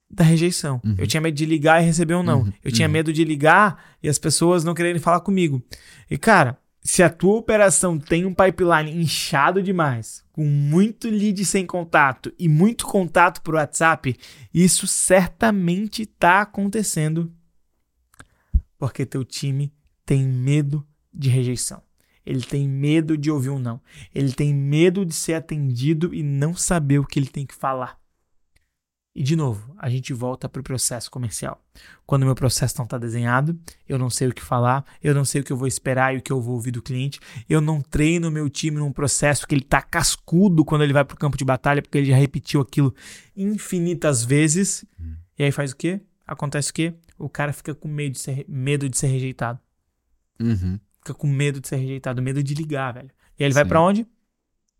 da 0.09 0.23
rejeição. 0.23 0.81
Uhum. 0.83 0.95
Eu 0.97 1.05
tinha 1.07 1.21
medo 1.21 1.35
de 1.35 1.45
ligar 1.45 1.81
e 1.81 1.85
receber 1.85 2.15
um 2.15 2.23
não. 2.23 2.41
Uhum. 2.41 2.53
Eu 2.63 2.71
tinha 2.71 2.87
Uhum. 2.87 2.93
medo 2.93 3.13
de 3.13 3.23
ligar 3.23 3.83
e 4.01 4.09
as 4.09 4.17
pessoas 4.17 4.63
não 4.63 4.73
quererem 4.73 4.99
falar 4.99 5.19
comigo. 5.19 5.61
E 6.09 6.17
cara, 6.17 6.57
se 6.81 7.03
a 7.03 7.09
tua 7.09 7.35
operação 7.35 7.99
tem 7.99 8.25
um 8.25 8.33
pipeline 8.33 8.91
inchado 8.91 9.61
demais, 9.61 10.23
com 10.31 10.45
muito 10.45 11.09
lead 11.09 11.43
sem 11.45 11.65
contato 11.65 12.33
e 12.39 12.47
muito 12.47 12.87
contato 12.87 13.41
por 13.41 13.55
WhatsApp, 13.55 14.15
isso 14.53 14.87
certamente 14.87 16.05
tá 16.05 16.41
acontecendo 16.41 17.31
porque 18.77 19.05
teu 19.05 19.23
time 19.25 19.73
tem 20.05 20.25
medo 20.25 20.87
de 21.13 21.29
rejeição. 21.29 21.83
Ele 22.25 22.41
tem 22.41 22.67
medo 22.67 23.17
de 23.17 23.29
ouvir 23.29 23.49
um 23.49 23.59
não. 23.59 23.81
Ele 24.15 24.31
tem 24.31 24.53
medo 24.53 25.05
de 25.05 25.13
ser 25.13 25.33
atendido 25.33 26.13
e 26.13 26.23
não 26.23 26.55
saber 26.55 26.99
o 26.99 27.05
que 27.05 27.19
ele 27.19 27.27
tem 27.27 27.45
que 27.45 27.55
falar. 27.55 27.98
E 29.15 29.23
de 29.23 29.35
novo, 29.35 29.73
a 29.77 29.89
gente 29.89 30.13
volta 30.13 30.47
para 30.47 30.59
o 30.59 30.63
processo 30.63 31.09
comercial. 31.09 31.61
Quando 32.05 32.21
o 32.23 32.25
meu 32.25 32.35
processo 32.35 32.75
não 32.77 32.85
está 32.85 32.97
desenhado, 32.97 33.59
eu 33.87 33.97
não 33.97 34.09
sei 34.09 34.27
o 34.29 34.33
que 34.33 34.41
falar, 34.41 34.85
eu 35.03 35.13
não 35.15 35.25
sei 35.25 35.41
o 35.41 35.43
que 35.43 35.51
eu 35.51 35.57
vou 35.57 35.67
esperar 35.67 36.13
e 36.15 36.19
o 36.19 36.21
que 36.21 36.31
eu 36.31 36.39
vou 36.39 36.53
ouvir 36.55 36.71
do 36.71 36.81
cliente, 36.81 37.19
eu 37.49 37.59
não 37.59 37.81
treino 37.81 38.27
o 38.27 38.31
meu 38.31 38.47
time 38.49 38.77
num 38.77 38.91
processo 38.93 39.47
que 39.47 39.55
ele 39.55 39.63
tá 39.63 39.81
cascudo 39.81 40.63
quando 40.63 40.83
ele 40.83 40.93
vai 40.93 41.03
para 41.03 41.15
o 41.15 41.17
campo 41.17 41.37
de 41.37 41.43
batalha, 41.43 41.81
porque 41.81 41.97
ele 41.97 42.07
já 42.07 42.15
repetiu 42.15 42.61
aquilo 42.61 42.93
infinitas 43.35 44.23
vezes. 44.23 44.85
E 45.37 45.43
aí 45.43 45.51
faz 45.51 45.71
o 45.71 45.75
quê? 45.75 45.99
Acontece 46.25 46.69
o 46.69 46.73
quê? 46.73 46.93
O 47.17 47.27
cara 47.27 47.51
fica 47.51 47.73
com 47.73 47.87
medo 47.87 48.13
de 48.13 48.19
ser, 48.19 48.45
medo 48.47 48.87
de 48.87 48.97
ser 48.97 49.07
rejeitado. 49.07 49.59
Uhum. 50.39 50.79
Fica 50.99 51.13
com 51.13 51.27
medo 51.27 51.59
de 51.59 51.67
ser 51.67 51.77
rejeitado, 51.77 52.21
medo 52.21 52.41
de 52.43 52.53
ligar, 52.53 52.93
velho. 52.93 53.09
E 53.37 53.43
aí 53.43 53.47
ele 53.47 53.53
vai 53.53 53.63
Sim. 53.63 53.69
para 53.69 53.81
onde? 53.81 54.07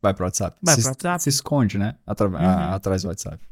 Vai 0.01 0.13
pro 0.13 0.23
WhatsApp. 0.25 0.57
Vai 0.61 0.75
pro 0.77 0.85
WhatsApp. 0.87 1.23
Se 1.23 1.29
esconde, 1.29 1.77
né? 1.77 1.95
Atra- 2.05 2.27
Uhum. 2.29 2.35
atrás 2.37 3.01
do 3.01 3.07
WhatsApp. 3.09 3.43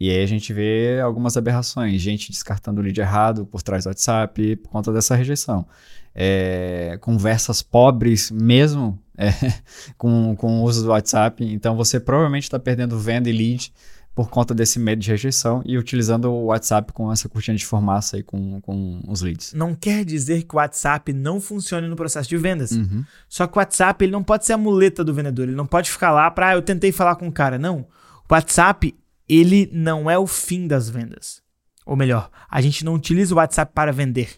E 0.00 0.10
aí 0.10 0.22
a 0.22 0.26
gente 0.26 0.52
vê 0.52 0.98
algumas 1.00 1.36
aberrações, 1.36 2.00
gente 2.00 2.30
descartando 2.30 2.80
o 2.80 2.84
lead 2.84 2.98
errado 2.98 3.44
por 3.44 3.60
trás 3.62 3.84
do 3.84 3.88
WhatsApp 3.88 4.56
por 4.56 4.70
conta 4.70 4.92
dessa 4.92 5.14
rejeição. 5.14 5.66
É, 6.14 6.98
conversas 7.00 7.62
pobres 7.62 8.30
mesmo 8.30 8.98
é, 9.16 9.30
com, 9.98 10.34
com 10.36 10.60
o 10.60 10.64
uso 10.64 10.82
do 10.82 10.88
WhatsApp. 10.88 11.44
Então 11.44 11.76
você 11.76 12.00
provavelmente 12.00 12.44
está 12.44 12.58
perdendo 12.58 12.98
venda 12.98 13.28
e 13.28 13.32
lead 13.32 13.72
por 14.14 14.28
conta 14.28 14.52
desse 14.52 14.78
medo 14.78 15.00
de 15.00 15.10
rejeição 15.10 15.62
e 15.64 15.78
utilizando 15.78 16.30
o 16.30 16.46
WhatsApp 16.46 16.92
com 16.92 17.12
essa 17.12 17.28
cortina 17.28 17.56
de 17.56 17.64
fumaça 17.64 18.16
aí 18.16 18.22
com, 18.22 18.60
com 18.60 19.00
os 19.06 19.22
leads. 19.22 19.52
Não 19.52 19.74
quer 19.74 20.04
dizer 20.04 20.42
que 20.42 20.54
o 20.54 20.58
WhatsApp 20.58 21.12
não 21.12 21.40
funcione 21.40 21.86
no 21.88 21.94
processo 21.94 22.28
de 22.28 22.36
vendas. 22.36 22.72
Uhum. 22.72 23.04
Só 23.28 23.46
que 23.46 23.56
o 23.56 23.60
WhatsApp 23.60 24.04
ele 24.04 24.12
não 24.12 24.22
pode 24.22 24.46
ser 24.46 24.54
a 24.54 24.58
muleta 24.58 25.04
do 25.04 25.14
vendedor. 25.14 25.46
Ele 25.46 25.56
não 25.56 25.66
pode 25.66 25.90
ficar 25.90 26.10
lá 26.10 26.30
para 26.30 26.48
ah, 26.48 26.54
eu 26.54 26.62
tentei 26.62 26.90
falar 26.90 27.16
com 27.16 27.28
o 27.28 27.32
cara. 27.32 27.58
Não. 27.58 27.86
O 28.28 28.34
WhatsApp 28.34 28.94
ele 29.30 29.70
não 29.72 30.10
é 30.10 30.18
o 30.18 30.26
fim 30.26 30.66
das 30.66 30.90
vendas. 30.90 31.40
Ou 31.86 31.96
melhor, 31.96 32.30
a 32.48 32.60
gente 32.60 32.84
não 32.84 32.94
utiliza 32.94 33.34
o 33.34 33.38
WhatsApp 33.38 33.72
para 33.74 33.92
vender. 33.92 34.30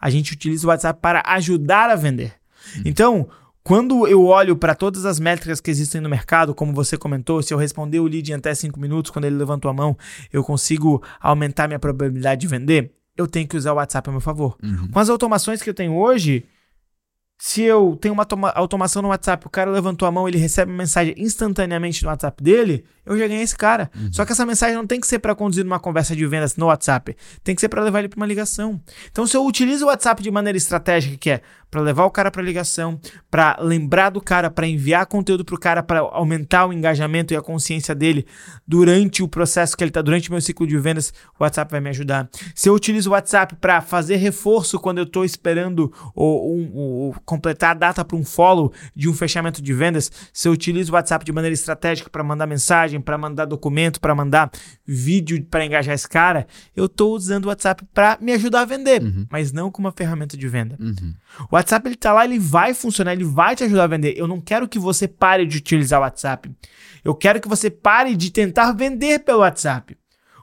A 0.00 0.10
gente 0.10 0.32
utiliza 0.32 0.66
o 0.66 0.70
WhatsApp 0.70 1.00
para 1.00 1.22
ajudar 1.26 1.88
a 1.88 1.96
vender. 1.96 2.34
Então, 2.84 3.28
quando 3.62 4.06
eu 4.06 4.24
olho 4.26 4.56
para 4.56 4.74
todas 4.74 5.06
as 5.06 5.18
métricas 5.18 5.60
que 5.60 5.70
existem 5.70 6.00
no 6.00 6.08
mercado, 6.08 6.54
como 6.54 6.74
você 6.74 6.98
comentou, 6.98 7.42
se 7.42 7.54
eu 7.54 7.58
responder 7.58 8.00
o 8.00 8.06
lead 8.06 8.30
em 8.30 8.34
até 8.34 8.54
5 8.54 8.78
minutos, 8.78 9.10
quando 9.10 9.24
ele 9.24 9.36
levantou 9.36 9.70
a 9.70 9.74
mão, 9.74 9.96
eu 10.30 10.44
consigo 10.44 11.02
aumentar 11.18 11.66
minha 11.66 11.78
probabilidade 11.78 12.42
de 12.42 12.46
vender, 12.46 12.92
eu 13.16 13.26
tenho 13.26 13.48
que 13.48 13.56
usar 13.56 13.72
o 13.72 13.76
WhatsApp 13.76 14.08
a 14.08 14.12
meu 14.12 14.20
favor. 14.20 14.56
Uhum. 14.62 14.88
Com 14.88 14.98
as 14.98 15.08
automações 15.08 15.62
que 15.62 15.70
eu 15.70 15.74
tenho 15.74 15.96
hoje, 15.96 16.44
se 17.46 17.60
eu 17.60 17.98
tenho 18.00 18.14
uma 18.14 18.50
automação 18.54 19.02
no 19.02 19.08
WhatsApp, 19.08 19.46
o 19.46 19.50
cara 19.50 19.70
levantou 19.70 20.08
a 20.08 20.10
mão, 20.10 20.26
ele 20.26 20.38
recebe 20.38 20.72
uma 20.72 20.78
mensagem 20.78 21.14
instantaneamente 21.18 22.02
no 22.02 22.08
WhatsApp 22.08 22.42
dele, 22.42 22.86
eu 23.04 23.18
já 23.18 23.28
ganhei 23.28 23.42
esse 23.42 23.54
cara. 23.54 23.90
Uhum. 23.94 24.10
Só 24.10 24.24
que 24.24 24.32
essa 24.32 24.46
mensagem 24.46 24.74
não 24.74 24.86
tem 24.86 24.98
que 24.98 25.06
ser 25.06 25.18
para 25.18 25.34
conduzir 25.34 25.62
uma 25.62 25.78
conversa 25.78 26.16
de 26.16 26.26
vendas 26.26 26.56
no 26.56 26.66
WhatsApp, 26.66 27.14
tem 27.42 27.54
que 27.54 27.60
ser 27.60 27.68
para 27.68 27.82
levar 27.82 27.98
ele 27.98 28.08
para 28.08 28.16
uma 28.16 28.24
ligação. 28.24 28.80
Então, 29.12 29.26
se 29.26 29.36
eu 29.36 29.44
utilizo 29.44 29.84
o 29.84 29.88
WhatsApp 29.88 30.22
de 30.22 30.30
maneira 30.30 30.56
estratégica, 30.56 31.18
que 31.18 31.28
é 31.28 31.42
para 31.70 31.82
levar 31.82 32.04
o 32.04 32.10
cara 32.10 32.30
para 32.30 32.40
ligação, 32.40 33.00
para 33.28 33.58
lembrar 33.60 34.10
do 34.10 34.20
cara, 34.20 34.48
para 34.48 34.64
enviar 34.64 35.04
conteúdo 35.06 35.44
para 35.44 35.56
o 35.56 35.58
cara, 35.58 35.82
para 35.82 35.98
aumentar 35.98 36.66
o 36.66 36.72
engajamento 36.72 37.34
e 37.34 37.36
a 37.36 37.42
consciência 37.42 37.96
dele 37.96 38.24
durante 38.64 39.24
o 39.24 39.28
processo 39.28 39.76
que 39.76 39.82
ele 39.82 39.90
está, 39.90 40.00
durante 40.00 40.28
o 40.28 40.32
meu 40.32 40.40
ciclo 40.40 40.68
de 40.68 40.78
vendas, 40.78 41.12
o 41.38 41.42
WhatsApp 41.42 41.72
vai 41.72 41.80
me 41.80 41.90
ajudar. 41.90 42.30
Se 42.54 42.68
eu 42.68 42.74
utilizo 42.74 43.10
o 43.10 43.12
WhatsApp 43.12 43.56
para 43.56 43.80
fazer 43.80 44.16
reforço 44.16 44.78
quando 44.78 44.98
eu 44.98 45.04
estou 45.04 45.24
esperando 45.24 45.92
ou, 46.14 46.70
ou, 46.72 47.14
completar 47.34 47.72
a 47.72 47.74
data 47.74 48.04
para 48.04 48.16
um 48.16 48.24
follow 48.24 48.72
de 48.94 49.08
um 49.08 49.14
fechamento 49.14 49.60
de 49.60 49.72
vendas, 49.72 50.10
se 50.32 50.48
eu 50.48 50.52
utilizo 50.52 50.92
o 50.92 50.94
WhatsApp 50.94 51.24
de 51.24 51.32
maneira 51.32 51.54
estratégica 51.54 52.08
para 52.08 52.22
mandar 52.22 52.46
mensagem, 52.46 53.00
para 53.00 53.18
mandar 53.18 53.44
documento, 53.44 54.00
para 54.00 54.14
mandar 54.14 54.50
vídeo 54.86 55.44
para 55.50 55.64
engajar 55.64 55.94
esse 55.94 56.08
cara, 56.08 56.46
eu 56.76 56.86
estou 56.86 57.14
usando 57.14 57.46
o 57.46 57.48
WhatsApp 57.48 57.84
para 57.92 58.16
me 58.20 58.32
ajudar 58.32 58.62
a 58.62 58.64
vender, 58.64 59.02
uhum. 59.02 59.26
mas 59.30 59.52
não 59.52 59.70
como 59.70 59.88
uma 59.88 59.92
ferramenta 59.92 60.36
de 60.36 60.48
venda. 60.48 60.76
Uhum. 60.80 61.14
O 61.50 61.56
WhatsApp 61.56 61.88
ele 61.88 61.96
tá 61.96 62.12
lá, 62.12 62.24
ele 62.24 62.38
vai 62.38 62.72
funcionar, 62.72 63.12
ele 63.12 63.24
vai 63.24 63.56
te 63.56 63.64
ajudar 63.64 63.84
a 63.84 63.88
vender. 63.88 64.14
Eu 64.16 64.26
não 64.26 64.40
quero 64.40 64.68
que 64.68 64.78
você 64.78 65.08
pare 65.08 65.46
de 65.46 65.58
utilizar 65.58 66.00
o 66.00 66.02
WhatsApp. 66.02 66.50
Eu 67.04 67.14
quero 67.14 67.40
que 67.40 67.48
você 67.48 67.68
pare 67.70 68.16
de 68.16 68.30
tentar 68.30 68.72
vender 68.72 69.20
pelo 69.20 69.40
WhatsApp. 69.40 69.96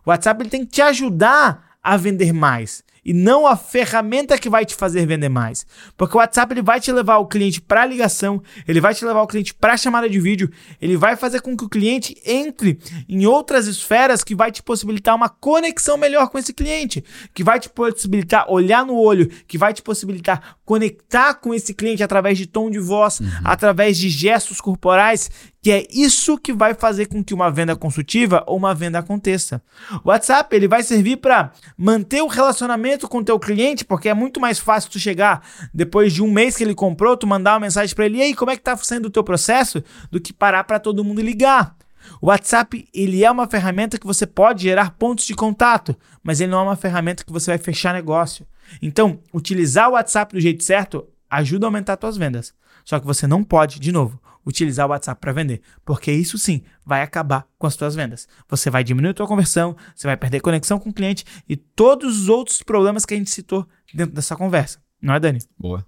O 0.06 0.10
WhatsApp 0.10 0.42
ele 0.42 0.50
tem 0.50 0.66
que 0.66 0.72
te 0.72 0.82
ajudar 0.82 1.78
a 1.82 1.98
vender 1.98 2.34
mais 2.34 2.84
e 3.04 3.14
não 3.14 3.48
a 3.48 3.56
ferramenta 3.56 4.38
que 4.38 4.50
vai 4.50 4.66
te 4.66 4.76
fazer 4.76 5.06
vender 5.06 5.30
mais. 5.30 5.66
Porque 5.98 6.16
o 6.16 6.20
WhatsApp 6.20 6.54
ele 6.54 6.62
vai 6.62 6.80
te 6.80 6.92
levar 6.92 7.18
o 7.18 7.28
cliente 7.28 7.60
para 7.60 7.86
ligação, 7.86 8.42
ele 8.68 8.80
vai 8.80 8.94
te 8.94 9.04
levar 9.04 9.22
o 9.22 9.28
cliente 9.28 9.54
para 9.54 9.78
chamada 9.78 10.10
de 10.10 10.20
vídeo, 10.20 10.50
ele 10.80 10.96
vai 10.96 11.16
fazer 11.16 11.42
com 11.42 11.58
que 11.58 11.64
o 11.64 11.70
cliente 11.70 12.16
entre 12.26 12.80
em 13.10 13.26
outras 13.26 13.68
esferas 13.68 14.24
que 14.24 14.36
vai 14.36 14.52
te 14.52 14.62
possibilitar 14.62 15.16
uma 15.16 15.30
conexão 15.30 15.98
melhor 15.98 16.30
com 16.30 16.38
esse 16.38 16.54
cliente, 16.54 17.04
que 17.34 17.44
vai 17.44 17.60
te 17.60 17.70
possibilitar 17.70 18.46
olhar 18.50 18.86
no 18.86 18.96
olho, 18.96 19.28
que 19.48 19.58
vai 19.58 19.74
te 19.74 19.82
possibilitar 19.82 20.58
conectar 20.64 21.34
com 21.34 21.54
esse 21.54 21.74
cliente 21.74 22.02
através 22.02 22.38
de 22.38 22.46
tom 22.46 22.70
de 22.70 22.80
voz, 22.80 23.20
uhum. 23.20 23.28
através 23.44 23.98
de 23.98 24.08
gestos 24.08 24.62
corporais, 24.62 25.30
que 25.62 25.72
é 25.72 25.86
isso 25.92 26.40
que 26.40 26.52
vai 26.52 26.74
fazer 26.74 27.06
com 27.06 27.24
que 27.24 27.34
uma 27.34 27.52
venda 27.52 27.76
consultiva 27.76 28.44
ou 28.48 28.58
uma 28.58 28.74
venda 28.74 28.98
aconteça. 28.98 29.62
O 30.04 30.10
WhatsApp 30.10 30.56
ele 30.56 30.68
vai 30.68 30.82
servir 30.82 31.18
para 31.18 31.52
manter 31.78 32.22
o 32.24 32.28
relacionamento 32.28 33.08
com 33.08 33.20
o 33.20 33.24
teu 33.24 33.40
cliente, 33.40 33.86
porque 33.86 34.10
é 34.10 34.14
muito 34.14 34.40
mais 34.40 34.58
fácil 34.58 34.90
tu 34.90 35.00
chegar 35.00 35.48
depois 35.72 36.14
de 36.14 36.24
um 36.24 36.32
mês 36.32 36.58
que 36.58 36.64
ele 36.64 36.74
comprou, 36.74 37.16
tu 37.16 37.28
mandar 37.28 37.54
uma 37.54 37.60
mensagem 37.62 37.96
para 37.96 38.06
ele, 38.06 38.18
e 38.18 38.22
aí, 38.24 38.36
como 38.36 38.50
é 38.50 38.56
que 38.56 38.64
tá 38.64 38.76
sendo 38.78 39.06
o 39.06 39.12
teu 39.12 39.24
processo, 39.24 39.84
do 40.10 40.20
que 40.20 40.34
parar 40.34 40.64
para 40.64 40.80
todo 40.80 41.04
mundo 41.04 41.22
ligar. 41.22 41.76
O 42.20 42.28
WhatsApp 42.28 42.88
ele 42.92 43.24
é 43.24 43.30
uma 43.30 43.48
ferramenta 43.48 44.00
que 44.00 44.08
você 44.08 44.26
pode 44.26 44.64
gerar 44.64 44.92
pontos 44.92 45.26
de 45.26 45.36
contato, 45.36 45.96
mas 46.24 46.42
ele 46.42 46.52
não 46.52 46.60
é 46.60 46.64
uma 46.64 46.76
ferramenta 46.76 47.24
que 47.24 47.32
você 47.32 47.52
vai 47.52 47.58
fechar 47.60 47.94
negócio. 47.94 48.48
Então, 48.82 49.20
utilizar 49.34 49.90
o 49.90 49.94
WhatsApp 49.94 50.34
do 50.34 50.42
jeito 50.42 50.64
certo 50.64 51.08
ajuda 51.30 51.66
a 51.66 51.68
aumentar 51.68 51.98
suas 52.00 52.18
vendas. 52.18 52.54
Só 52.84 53.00
que 53.00 53.06
você 53.06 53.28
não 53.28 53.44
pode, 53.44 53.80
de 53.80 53.92
novo, 53.92 54.21
utilizar 54.46 54.88
o 54.88 54.90
WhatsApp 54.90 55.20
para 55.20 55.32
vender, 55.32 55.62
porque 55.86 56.12
isso 56.12 56.38
sim 56.38 56.62
vai 56.86 57.02
acabar 57.02 57.48
com 57.58 57.68
as 57.68 57.74
suas 57.74 57.96
vendas. 57.96 58.28
Você 58.50 58.70
vai 58.70 58.84
diminuir 58.84 59.12
a 59.12 59.14
tua 59.14 59.28
conversão, 59.28 59.76
você 59.96 60.08
vai 60.08 60.18
perder 60.18 60.40
conexão 60.40 60.80
com 60.80 60.90
o 60.90 60.94
cliente 60.94 61.24
e 61.48 61.56
todos 61.56 62.22
os 62.22 62.30
outros 62.30 62.64
problemas 62.64 63.06
que 63.06 63.14
a 63.14 63.18
gente 63.18 63.30
citou 63.30 63.68
dentro 63.94 64.14
dessa 64.14 64.36
conversa. 64.36 64.80
Não 65.02 65.14
é, 65.14 65.20
Dani? 65.20 65.40
Boa. 65.58 65.86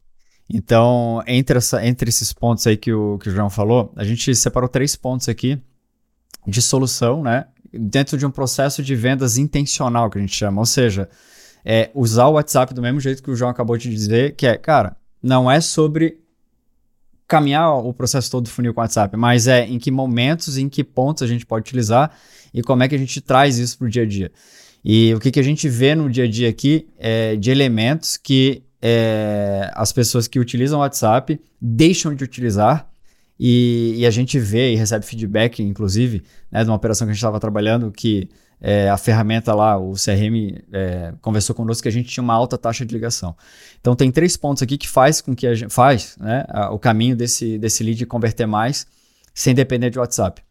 Então, 0.49 1.23
entre, 1.25 1.57
essa, 1.57 1.85
entre 1.85 2.09
esses 2.09 2.33
pontos 2.33 2.67
aí 2.67 2.77
que 2.77 2.93
o, 2.93 3.17
que 3.17 3.29
o 3.29 3.31
João 3.31 3.49
falou, 3.49 3.93
a 3.95 4.03
gente 4.03 4.35
separou 4.35 4.69
três 4.69 4.95
pontos 4.95 5.29
aqui 5.29 5.61
de 6.45 6.61
solução, 6.61 7.23
né? 7.23 7.45
Dentro 7.71 8.17
de 8.17 8.25
um 8.25 8.31
processo 8.31 8.83
de 8.83 8.95
vendas 8.95 9.37
intencional, 9.37 10.09
que 10.09 10.17
a 10.17 10.21
gente 10.21 10.35
chama. 10.35 10.61
Ou 10.61 10.65
seja, 10.65 11.09
é 11.65 11.89
usar 11.95 12.27
o 12.27 12.33
WhatsApp 12.33 12.73
do 12.73 12.81
mesmo 12.81 12.99
jeito 12.99 13.23
que 13.23 13.31
o 13.31 13.35
João 13.35 13.49
acabou 13.49 13.77
de 13.77 13.89
dizer, 13.89 14.35
que 14.35 14.45
é, 14.45 14.57
cara, 14.57 14.95
não 15.21 15.49
é 15.49 15.61
sobre 15.61 16.19
caminhar 17.27 17.77
o 17.77 17.93
processo 17.93 18.29
todo 18.29 18.43
do 18.43 18.49
funil 18.49 18.73
com 18.73 18.81
o 18.81 18.83
WhatsApp, 18.83 19.15
mas 19.17 19.47
é 19.47 19.65
em 19.65 19.79
que 19.79 19.89
momentos, 19.89 20.57
em 20.57 20.69
que 20.69 20.83
pontos 20.83 21.23
a 21.23 21.27
gente 21.27 21.45
pode 21.45 21.63
utilizar 21.63 22.11
e 22.53 22.61
como 22.61 22.83
é 22.83 22.87
que 22.87 22.95
a 22.95 22.97
gente 22.97 23.19
traz 23.21 23.57
isso 23.57 23.77
para 23.77 23.87
o 23.87 23.89
dia 23.89 24.03
a 24.03 24.05
dia. 24.05 24.31
E 24.83 25.13
o 25.13 25.19
que, 25.19 25.31
que 25.31 25.39
a 25.39 25.43
gente 25.43 25.69
vê 25.69 25.95
no 25.95 26.09
dia 26.09 26.25
a 26.25 26.27
dia 26.27 26.49
aqui 26.49 26.87
é 26.97 27.35
de 27.35 27.49
elementos 27.49 28.17
que 28.17 28.63
é, 28.81 29.71
as 29.73 29.93
pessoas 29.93 30.27
que 30.27 30.39
utilizam 30.39 30.79
o 30.79 30.81
WhatsApp 30.81 31.39
deixam 31.61 32.13
de 32.13 32.23
utilizar 32.23 32.89
e, 33.39 33.95
e, 33.97 34.05
a 34.05 34.11
gente 34.11 34.37
vê 34.39 34.73
e 34.73 34.75
recebe 34.75 35.05
feedback, 35.05 35.61
inclusive, 35.61 36.23
né, 36.51 36.63
de 36.63 36.69
uma 36.69 36.75
operação 36.75 37.07
que 37.07 37.11
a 37.11 37.13
gente 37.13 37.19
estava 37.19 37.39
trabalhando, 37.39 37.91
que 37.91 38.29
é, 38.61 38.89
a 38.89 38.97
ferramenta 38.97 39.53
lá, 39.53 39.77
o 39.77 39.93
CRM, 39.93 40.61
é, 40.71 41.13
conversou 41.21 41.55
conosco 41.55 41.83
que 41.83 41.89
a 41.89 41.91
gente 41.91 42.07
tinha 42.09 42.23
uma 42.23 42.33
alta 42.33 42.57
taxa 42.57 42.85
de 42.85 42.93
ligação. 42.93 43.35
Então 43.81 43.95
tem 43.95 44.11
três 44.11 44.37
pontos 44.37 44.63
aqui 44.63 44.77
que 44.77 44.87
faz 44.87 45.19
com 45.19 45.35
que 45.35 45.45
a 45.45 45.53
gente 45.53 45.73
faz 45.73 46.15
né, 46.17 46.45
a, 46.47 46.71
o 46.71 46.79
caminho 46.79 47.15
desse, 47.15 47.57
desse 47.57 47.83
lead 47.83 48.05
converter 48.05 48.45
mais 48.45 48.87
sem 49.33 49.53
depender 49.53 49.89
de 49.89 49.99
WhatsApp. 49.99 50.41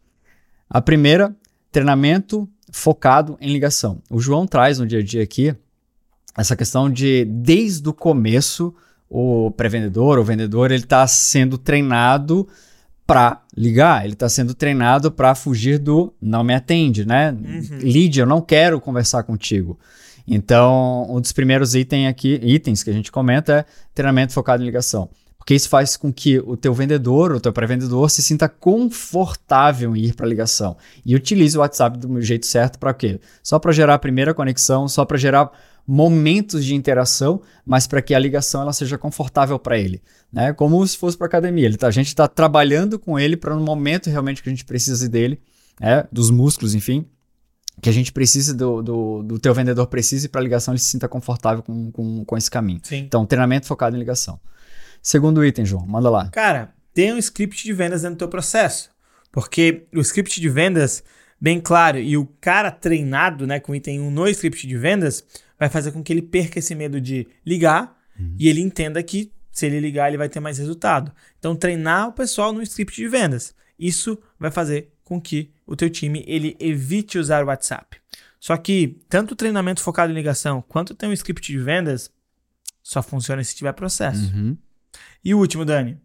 A 0.69 0.81
primeira, 0.81 1.35
treinamento 1.71 2.47
focado 2.71 3.37
em 3.41 3.51
ligação. 3.51 4.01
O 4.09 4.19
João 4.19 4.45
traz 4.45 4.77
no 4.77 4.85
dia 4.85 4.99
a 4.99 5.03
dia 5.03 5.23
aqui 5.23 5.55
essa 6.37 6.55
questão 6.55 6.89
de 6.89 7.25
desde 7.25 7.87
o 7.87 7.93
começo 7.93 8.75
o 9.09 9.51
pré-vendedor, 9.51 10.17
o 10.17 10.23
vendedor, 10.23 10.71
ele 10.71 10.83
está 10.83 11.05
sendo 11.05 11.55
treinado 11.55 12.47
para 13.05 13.41
ligar, 13.55 14.03
ele 14.03 14.13
está 14.13 14.29
sendo 14.29 14.53
treinado 14.53 15.11
para 15.11 15.35
fugir 15.35 15.77
do 15.77 16.13
não 16.21 16.43
me 16.43 16.53
atende, 16.53 17.05
né? 17.05 17.31
Uhum. 17.31 17.79
Lead, 17.81 18.19
eu 18.19 18.25
não 18.25 18.41
quero 18.41 18.79
conversar 18.79 19.23
contigo. 19.23 19.77
Então, 20.27 21.05
um 21.09 21.19
dos 21.19 21.33
primeiros 21.33 21.75
itens 21.75 22.09
aqui, 22.09 22.39
itens 22.41 22.81
que 22.81 22.89
a 22.89 22.93
gente 22.93 23.11
comenta 23.11 23.53
é 23.53 23.65
treinamento 23.93 24.33
focado 24.33 24.63
em 24.63 24.65
ligação. 24.65 25.09
Porque 25.37 25.53
isso 25.53 25.67
faz 25.67 25.97
com 25.97 26.11
que 26.11 26.39
o 26.39 26.55
teu 26.55 26.73
vendedor, 26.73 27.33
o 27.33 27.39
teu 27.39 27.51
pré-vendedor, 27.51 28.09
se 28.09 28.23
sinta 28.23 28.47
confortável 28.47 29.93
em 29.93 30.05
ir 30.05 30.15
para 30.15 30.25
a 30.25 30.29
ligação. 30.29 30.77
E 31.05 31.13
utilize 31.13 31.57
o 31.57 31.59
WhatsApp 31.59 31.97
do 31.97 32.21
jeito 32.21 32.45
certo 32.45 32.79
para 32.79 32.93
quê? 32.93 33.19
Só 33.43 33.59
para 33.59 33.73
gerar 33.73 33.95
a 33.95 33.99
primeira 33.99 34.33
conexão, 34.33 34.87
só 34.87 35.03
para 35.03 35.17
gerar 35.17 35.51
momentos 35.85 36.63
de 36.63 36.73
interação, 36.75 37.41
mas 37.65 37.85
para 37.85 38.01
que 38.01 38.13
a 38.13 38.19
ligação 38.19 38.61
ela 38.61 38.73
seja 38.73 38.97
confortável 38.97 39.59
para 39.59 39.77
ele, 39.77 40.01
né? 40.31 40.53
Como 40.53 40.85
se 40.87 40.97
fosse 40.97 41.17
para 41.17 41.27
academia. 41.27 41.65
Ele 41.65 41.77
tá, 41.77 41.87
a 41.87 41.91
gente 41.91 42.07
está 42.07 42.27
trabalhando 42.27 42.97
com 42.97 43.19
ele 43.19 43.35
para 43.35 43.55
no 43.55 43.61
momento 43.61 44.09
realmente 44.09 44.41
que 44.41 44.49
a 44.49 44.51
gente 44.51 44.65
precisa 44.65 45.07
dele, 45.09 45.41
né? 45.79 46.05
dos 46.11 46.29
músculos, 46.29 46.73
enfim, 46.73 47.05
que 47.81 47.89
a 47.89 47.93
gente 47.93 48.11
precisa 48.11 48.53
do, 48.53 48.81
do, 48.81 49.23
do 49.23 49.39
teu 49.39 49.53
vendedor 49.53 49.87
precise 49.87 50.29
para 50.29 50.39
a 50.39 50.43
ligação 50.43 50.73
ele 50.73 50.79
se 50.79 50.89
sinta 50.89 51.07
confortável 51.07 51.63
com, 51.63 51.91
com, 51.91 52.23
com 52.23 52.37
esse 52.37 52.49
caminho. 52.49 52.79
Sim. 52.83 52.99
Então, 52.99 53.25
treinamento 53.25 53.67
focado 53.67 53.95
em 53.95 53.99
ligação. 53.99 54.39
Segundo 55.01 55.43
item, 55.43 55.65
João, 55.65 55.85
manda 55.85 56.09
lá. 56.09 56.29
Cara, 56.29 56.73
tem 56.93 57.13
um 57.13 57.17
script 57.17 57.63
de 57.63 57.73
vendas 57.73 58.03
dentro 58.03 58.15
do 58.15 58.19
teu 58.19 58.29
processo. 58.29 58.89
Porque 59.31 59.87
o 59.93 59.99
script 59.99 60.39
de 60.39 60.47
vendas, 60.47 61.03
bem 61.41 61.59
claro, 61.59 61.97
e 61.97 62.15
o 62.15 62.25
cara 62.39 62.69
treinado 62.69 63.47
né, 63.47 63.59
com 63.59 63.73
item 63.73 63.99
1 63.99 64.11
no 64.11 64.27
script 64.27 64.67
de 64.67 64.77
vendas, 64.77 65.25
vai 65.63 65.69
fazer 65.69 65.91
com 65.93 66.03
que 66.03 66.11
ele 66.11 66.21
perca 66.21 66.59
esse 66.59 66.75
medo 66.75 66.99
de 66.99 67.25
ligar 67.45 67.97
uhum. 68.19 68.35
e 68.37 68.49
ele 68.49 68.59
entenda 68.59 69.01
que 69.01 69.31
se 69.49 69.65
ele 69.65 69.79
ligar 69.79 70.09
ele 70.09 70.17
vai 70.17 70.27
ter 70.27 70.41
mais 70.41 70.57
resultado. 70.57 71.11
Então 71.39 71.55
treinar 71.55 72.09
o 72.09 72.13
pessoal 72.13 72.51
no 72.51 72.61
script 72.61 72.95
de 72.95 73.07
vendas. 73.07 73.55
Isso 73.79 74.21
vai 74.37 74.51
fazer 74.51 74.91
com 75.05 75.21
que 75.21 75.51
o 75.65 75.73
teu 75.73 75.89
time 75.89 76.23
ele 76.27 76.57
evite 76.59 77.17
usar 77.17 77.43
o 77.43 77.47
WhatsApp. 77.47 77.97
Só 78.39 78.57
que 78.57 78.99
tanto 79.07 79.31
o 79.31 79.35
treinamento 79.37 79.81
focado 79.81 80.11
em 80.11 80.15
ligação 80.15 80.61
quanto 80.67 80.93
tem 80.93 81.07
um 81.07 81.13
script 81.13 81.49
de 81.49 81.57
vendas 81.57 82.11
só 82.81 83.01
funciona 83.01 83.41
se 83.41 83.55
tiver 83.55 83.71
processo. 83.71 84.33
Uhum. 84.33 84.57
E 85.23 85.33
o 85.33 85.39
último, 85.39 85.63
Dani? 85.63 85.97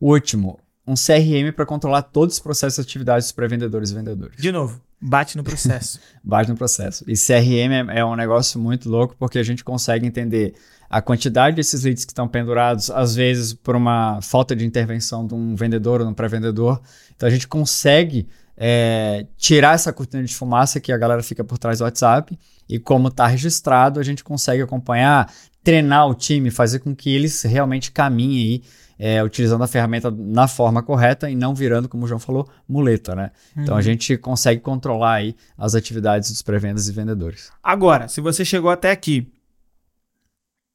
O 0.00 0.12
último, 0.12 0.58
um 0.84 0.94
CRM 0.94 1.52
para 1.54 1.64
controlar 1.64 2.02
todos 2.02 2.34
os 2.34 2.40
processos 2.40 2.78
e 2.78 2.80
atividades 2.80 3.30
para 3.30 3.46
vendedores 3.46 3.92
e 3.92 3.94
vendedores. 3.94 4.42
De 4.42 4.50
novo, 4.50 4.82
Bate 5.00 5.36
no 5.36 5.44
processo. 5.44 6.00
Bate 6.24 6.50
no 6.50 6.56
processo. 6.56 7.04
E 7.06 7.14
CRM 7.14 7.90
é, 7.90 7.98
é, 7.98 8.04
um 8.04 8.16
negócio 8.16 8.58
muito 8.58 8.88
louco 8.88 9.14
porque 9.18 9.38
a 9.38 9.42
gente 9.42 9.62
consegue 9.62 10.06
entender 10.06 10.54
a 10.88 11.02
quantidade 11.02 11.56
desses 11.56 11.82
leads 11.82 12.04
que 12.04 12.12
estão 12.12 12.28
pendurados, 12.28 12.90
às 12.90 13.14
vezes 13.14 13.52
por 13.52 13.74
uma 13.74 14.20
falta 14.22 14.54
de 14.54 14.64
intervenção 14.64 15.26
de 15.26 15.34
um 15.34 15.54
vendedor 15.54 16.00
ou 16.00 16.08
um 16.08 16.14
pré-vendedor. 16.14 16.80
Então 17.14 17.26
a 17.28 17.30
gente 17.30 17.46
consegue 17.46 18.28
é, 18.56 19.26
tirar 19.36 19.74
essa 19.74 19.92
cortina 19.92 20.24
de 20.24 20.34
fumaça 20.34 20.80
que 20.80 20.92
a 20.92 20.96
galera 20.96 21.22
fica 21.22 21.44
por 21.44 21.58
trás 21.58 21.78
do 21.78 21.84
WhatsApp 21.84 22.38
e 22.68 22.78
como 22.78 23.08
está 23.08 23.26
registrado, 23.26 24.00
a 24.00 24.02
gente 24.02 24.24
consegue 24.24 24.62
acompanhar 24.62 25.30
treinar 25.62 26.08
o 26.08 26.14
time, 26.14 26.50
fazer 26.50 26.78
com 26.78 26.94
que 26.94 27.10
eles 27.10 27.42
realmente 27.42 27.90
caminhem 27.90 28.38
aí 28.38 28.62
é, 28.98 29.22
utilizando 29.22 29.62
a 29.62 29.66
ferramenta 29.66 30.10
na 30.10 30.48
forma 30.48 30.82
correta 30.82 31.30
e 31.30 31.34
não 31.34 31.54
virando, 31.54 31.88
como 31.88 32.04
o 32.04 32.08
João 32.08 32.18
falou, 32.18 32.48
muleta, 32.68 33.14
né? 33.14 33.30
Uhum. 33.54 33.62
Então 33.62 33.74
a 33.74 33.78
uhum. 33.78 33.82
gente 33.82 34.16
consegue 34.16 34.60
controlar 34.60 35.14
aí 35.14 35.36
as 35.56 35.74
atividades 35.74 36.30
dos 36.30 36.42
pré-vendas 36.42 36.88
e 36.88 36.92
vendedores. 36.92 37.50
Agora, 37.62 38.08
se 38.08 38.20
você 38.20 38.44
chegou 38.44 38.70
até 38.70 38.90
aqui 38.90 39.30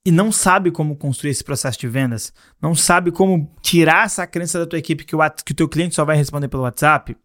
e 0.06 0.12
não 0.12 0.32
sabe 0.32 0.72
como 0.72 0.96
construir 0.96 1.32
esse 1.32 1.44
processo 1.44 1.80
de 1.80 1.88
vendas, 1.88 2.34
não 2.62 2.74
sabe 2.76 3.12
como 3.12 3.52
tirar 3.62 4.06
essa 4.06 4.26
crença 4.26 4.60
da 4.60 4.66
tua 4.66 4.80
equipe 4.80 5.04
que 5.04 5.16
o, 5.16 5.20
que 5.46 5.52
o 5.52 5.56
teu 5.56 5.68
cliente 5.68 5.96
só 5.96 6.06
vai 6.06 6.16
responder 6.16 6.48
pelo 6.48 6.64
WhatsApp, 6.64 7.16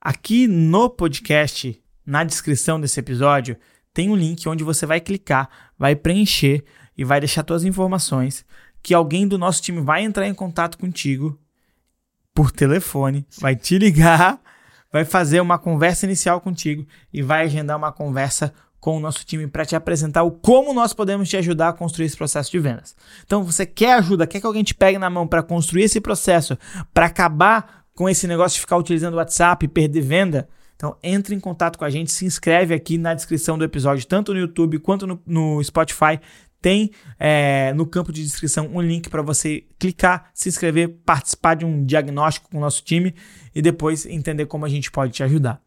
aqui 0.00 0.46
no 0.46 0.90
podcast, 0.90 1.80
na 2.04 2.24
descrição 2.24 2.80
desse 2.80 2.98
episódio, 2.98 3.56
tem 3.92 4.10
um 4.10 4.16
link 4.16 4.48
onde 4.48 4.62
você 4.62 4.86
vai 4.86 5.00
clicar, 5.00 5.48
vai 5.78 5.96
preencher 5.96 6.64
e 6.96 7.04
vai 7.04 7.20
deixar 7.20 7.44
suas 7.46 7.64
informações 7.64 8.44
que 8.82 8.94
alguém 8.94 9.26
do 9.26 9.38
nosso 9.38 9.62
time 9.62 9.80
vai 9.80 10.02
entrar 10.02 10.26
em 10.26 10.34
contato 10.34 10.78
contigo 10.78 11.38
por 12.34 12.50
telefone, 12.50 13.26
vai 13.40 13.56
te 13.56 13.78
ligar, 13.78 14.40
vai 14.92 15.04
fazer 15.04 15.40
uma 15.40 15.58
conversa 15.58 16.06
inicial 16.06 16.40
contigo 16.40 16.86
e 17.12 17.22
vai 17.22 17.44
agendar 17.44 17.76
uma 17.76 17.92
conversa 17.92 18.52
com 18.80 18.96
o 18.96 19.00
nosso 19.00 19.24
time 19.24 19.46
para 19.46 19.64
te 19.64 19.74
apresentar 19.74 20.22
o 20.22 20.30
como 20.30 20.72
nós 20.72 20.92
podemos 20.92 21.28
te 21.28 21.36
ajudar 21.36 21.68
a 21.68 21.72
construir 21.72 22.06
esse 22.06 22.16
processo 22.16 22.50
de 22.50 22.58
vendas. 22.58 22.94
Então, 23.24 23.42
você 23.42 23.66
quer 23.66 23.94
ajuda, 23.94 24.26
quer 24.26 24.40
que 24.40 24.46
alguém 24.46 24.62
te 24.62 24.74
pegue 24.74 24.98
na 24.98 25.10
mão 25.10 25.26
para 25.26 25.42
construir 25.42 25.82
esse 25.82 26.00
processo, 26.00 26.56
para 26.94 27.06
acabar 27.06 27.84
com 27.94 28.08
esse 28.08 28.26
negócio 28.28 28.54
de 28.54 28.60
ficar 28.60 28.76
utilizando 28.76 29.14
o 29.14 29.16
WhatsApp 29.16 29.64
e 29.64 29.68
perder 29.68 30.00
venda? 30.02 30.48
Então, 30.76 30.96
entre 31.02 31.34
em 31.34 31.40
contato 31.40 31.76
com 31.76 31.84
a 31.84 31.90
gente, 31.90 32.12
se 32.12 32.24
inscreve 32.24 32.72
aqui 32.72 32.96
na 32.96 33.12
descrição 33.12 33.58
do 33.58 33.64
episódio, 33.64 34.06
tanto 34.06 34.32
no 34.32 34.38
YouTube 34.38 34.78
quanto 34.78 35.08
no, 35.08 35.20
no 35.26 35.62
Spotify 35.64 36.20
tem 36.60 36.90
é, 37.18 37.72
no 37.74 37.86
campo 37.86 38.12
de 38.12 38.22
descrição 38.22 38.68
um 38.72 38.80
link 38.80 39.08
para 39.08 39.22
você 39.22 39.64
clicar, 39.78 40.30
se 40.34 40.48
inscrever, 40.48 40.88
participar 41.04 41.54
de 41.54 41.64
um 41.64 41.84
diagnóstico 41.84 42.50
com 42.50 42.58
o 42.58 42.60
nosso 42.60 42.82
time 42.82 43.14
e 43.54 43.62
depois 43.62 44.06
entender 44.06 44.46
como 44.46 44.64
a 44.64 44.68
gente 44.68 44.90
pode 44.90 45.12
te 45.12 45.22
ajudar. 45.22 45.60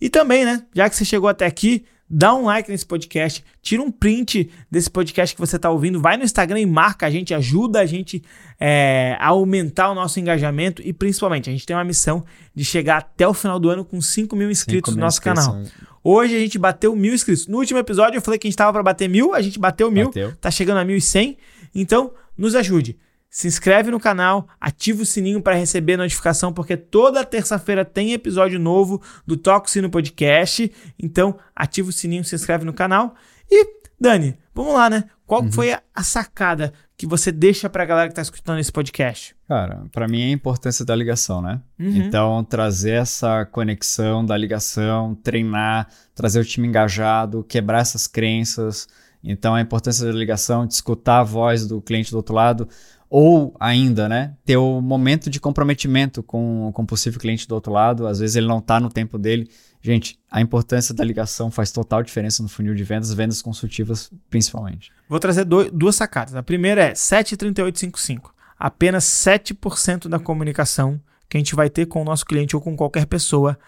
E 0.00 0.08
também, 0.08 0.44
né, 0.44 0.64
já 0.74 0.88
que 0.88 0.94
você 0.94 1.04
chegou 1.04 1.28
até 1.28 1.46
aqui, 1.46 1.84
dá 2.08 2.34
um 2.34 2.44
like 2.44 2.70
nesse 2.70 2.86
podcast, 2.86 3.44
tira 3.60 3.82
um 3.82 3.90
print 3.90 4.50
desse 4.70 4.90
podcast 4.90 5.34
que 5.34 5.40
você 5.40 5.56
está 5.56 5.70
ouvindo, 5.70 6.00
vai 6.00 6.16
no 6.16 6.24
Instagram 6.24 6.60
e 6.60 6.66
marca 6.66 7.06
a 7.06 7.10
gente, 7.10 7.34
ajuda 7.34 7.80
a 7.80 7.86
gente 7.86 8.22
é, 8.58 9.16
a 9.20 9.28
aumentar 9.28 9.90
o 9.90 9.94
nosso 9.94 10.18
engajamento 10.18 10.80
e 10.82 10.92
principalmente 10.92 11.50
a 11.50 11.52
gente 11.52 11.66
tem 11.66 11.76
uma 11.76 11.84
missão 11.84 12.24
de 12.54 12.64
chegar 12.64 12.98
até 12.98 13.28
o 13.28 13.34
final 13.34 13.58
do 13.58 13.68
ano 13.68 13.84
com 13.84 14.00
5 14.00 14.34
mil 14.34 14.50
inscritos 14.50 14.90
5 14.92 14.96
mil 14.96 15.00
no 15.00 15.06
nosso 15.06 15.20
canal. 15.20 15.60
Hoje 16.02 16.36
a 16.36 16.38
gente 16.38 16.58
bateu 16.58 16.94
mil 16.96 17.12
inscritos. 17.12 17.46
No 17.46 17.58
último 17.58 17.78
episódio 17.78 18.16
eu 18.16 18.22
falei 18.22 18.38
que 18.38 18.46
a 18.46 18.48
gente 18.48 18.54
estava 18.54 18.72
para 18.72 18.82
bater 18.82 19.08
mil, 19.08 19.34
a 19.34 19.42
gente 19.42 19.58
bateu 19.58 19.90
mil, 19.90 20.06
bateu. 20.06 20.32
tá 20.40 20.50
chegando 20.50 20.78
a 20.78 20.84
mil 20.84 20.96
e 20.96 21.00
cem. 21.00 21.36
Então 21.74 22.12
nos 22.36 22.54
ajude 22.54 22.96
se 23.30 23.46
inscreve 23.46 23.90
no 23.90 24.00
canal, 24.00 24.48
ativa 24.60 25.02
o 25.02 25.06
sininho 25.06 25.42
para 25.42 25.54
receber 25.54 25.96
notificação, 25.96 26.52
porque 26.52 26.76
toda 26.76 27.24
terça-feira 27.24 27.84
tem 27.84 28.12
episódio 28.12 28.58
novo 28.58 29.02
do 29.26 29.36
Toco 29.36 29.68
Sino 29.68 29.90
Podcast. 29.90 30.72
Então, 30.98 31.38
ativa 31.54 31.90
o 31.90 31.92
sininho, 31.92 32.24
se 32.24 32.34
inscreve 32.34 32.64
no 32.64 32.72
canal. 32.72 33.14
E, 33.50 33.66
Dani, 34.00 34.36
vamos 34.54 34.72
lá, 34.72 34.88
né? 34.88 35.04
Qual 35.26 35.42
uhum. 35.42 35.52
foi 35.52 35.72
a, 35.72 36.02
sacada 36.02 36.72
que 36.96 37.06
você 37.06 37.30
deixa 37.30 37.68
para 37.68 37.82
a 37.82 37.86
galera 37.86 38.08
que 38.08 38.12
está 38.12 38.22
escutando 38.22 38.60
esse 38.60 38.72
podcast? 38.72 39.36
Cara, 39.46 39.84
para 39.92 40.08
mim 40.08 40.22
é 40.22 40.26
a 40.26 40.30
importância 40.30 40.86
da 40.86 40.96
ligação, 40.96 41.42
né? 41.42 41.60
Uhum. 41.78 41.96
Então, 41.96 42.42
trazer 42.42 42.92
essa 42.92 43.44
conexão 43.44 44.24
da 44.24 44.34
ligação, 44.38 45.14
treinar, 45.14 45.86
trazer 46.14 46.40
o 46.40 46.44
time 46.44 46.66
engajado, 46.66 47.44
quebrar 47.44 47.80
essas 47.80 48.06
crenças. 48.06 48.88
Então, 49.22 49.54
a 49.54 49.60
importância 49.60 50.06
da 50.06 50.12
ligação, 50.12 50.66
de 50.66 50.72
escutar 50.72 51.20
a 51.20 51.24
voz 51.24 51.66
do 51.66 51.82
cliente 51.82 52.10
do 52.10 52.16
outro 52.16 52.34
lado 52.34 52.66
ou 53.10 53.54
ainda, 53.58 54.08
né, 54.08 54.34
ter 54.44 54.56
o 54.56 54.80
momento 54.80 55.30
de 55.30 55.40
comprometimento 55.40 56.22
com, 56.22 56.70
com 56.74 56.82
o 56.82 56.86
possível 56.86 57.18
cliente 57.18 57.48
do 57.48 57.54
outro 57.54 57.72
lado. 57.72 58.06
Às 58.06 58.18
vezes 58.18 58.36
ele 58.36 58.46
não 58.46 58.58
está 58.58 58.78
no 58.78 58.90
tempo 58.90 59.18
dele. 59.18 59.50
Gente, 59.80 60.18
a 60.30 60.40
importância 60.40 60.94
da 60.94 61.04
ligação 61.04 61.50
faz 61.50 61.70
total 61.70 62.02
diferença 62.02 62.42
no 62.42 62.48
funil 62.48 62.74
de 62.74 62.84
vendas, 62.84 63.12
vendas 63.14 63.40
consultivas 63.40 64.10
principalmente. 64.28 64.92
Vou 65.08 65.18
trazer 65.20 65.44
duas 65.44 65.96
sacadas. 65.96 66.34
A 66.34 66.42
primeira 66.42 66.82
é 66.82 66.94
73855. 66.94 68.34
Apenas 68.58 69.04
7% 69.04 70.08
da 70.08 70.18
comunicação 70.18 71.00
que 71.28 71.36
a 71.36 71.40
gente 71.40 71.54
vai 71.54 71.70
ter 71.70 71.86
com 71.86 72.02
o 72.02 72.04
nosso 72.04 72.26
cliente 72.26 72.56
ou 72.56 72.62
com 72.62 72.76
qualquer 72.76 73.06
pessoa 73.06 73.58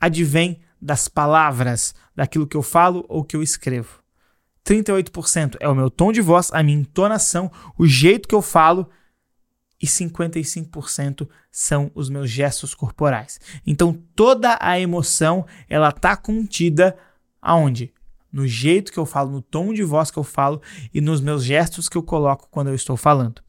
advém 0.00 0.60
das 0.80 1.08
palavras, 1.08 1.94
daquilo 2.16 2.46
que 2.46 2.56
eu 2.56 2.62
falo 2.62 3.04
ou 3.08 3.22
que 3.22 3.36
eu 3.36 3.42
escrevo. 3.42 4.00
38% 4.64 5.56
é 5.60 5.68
o 5.68 5.74
meu 5.74 5.90
tom 5.90 6.12
de 6.12 6.20
voz, 6.20 6.50
a 6.52 6.62
minha 6.62 6.78
entonação, 6.78 7.50
o 7.78 7.86
jeito 7.86 8.28
que 8.28 8.34
eu 8.34 8.42
falo 8.42 8.88
e 9.80 9.86
55% 9.86 11.28
são 11.50 11.90
os 11.94 12.10
meus 12.10 12.30
gestos 12.30 12.74
corporais. 12.74 13.40
Então 13.66 13.92
toda 14.14 14.58
a 14.60 14.78
emoção 14.78 15.46
ela 15.68 15.90
tá 15.90 16.16
contida 16.16 16.96
aonde? 17.40 17.92
No 18.32 18.46
jeito 18.46 18.92
que 18.92 18.98
eu 18.98 19.06
falo, 19.06 19.32
no 19.32 19.42
tom 19.42 19.72
de 19.72 19.82
voz 19.82 20.10
que 20.10 20.18
eu 20.18 20.24
falo 20.24 20.62
e 20.94 21.00
nos 21.00 21.20
meus 21.20 21.42
gestos 21.42 21.88
que 21.88 21.96
eu 21.96 22.02
coloco 22.02 22.48
quando 22.50 22.68
eu 22.68 22.74
estou 22.74 22.96
falando. 22.96 23.42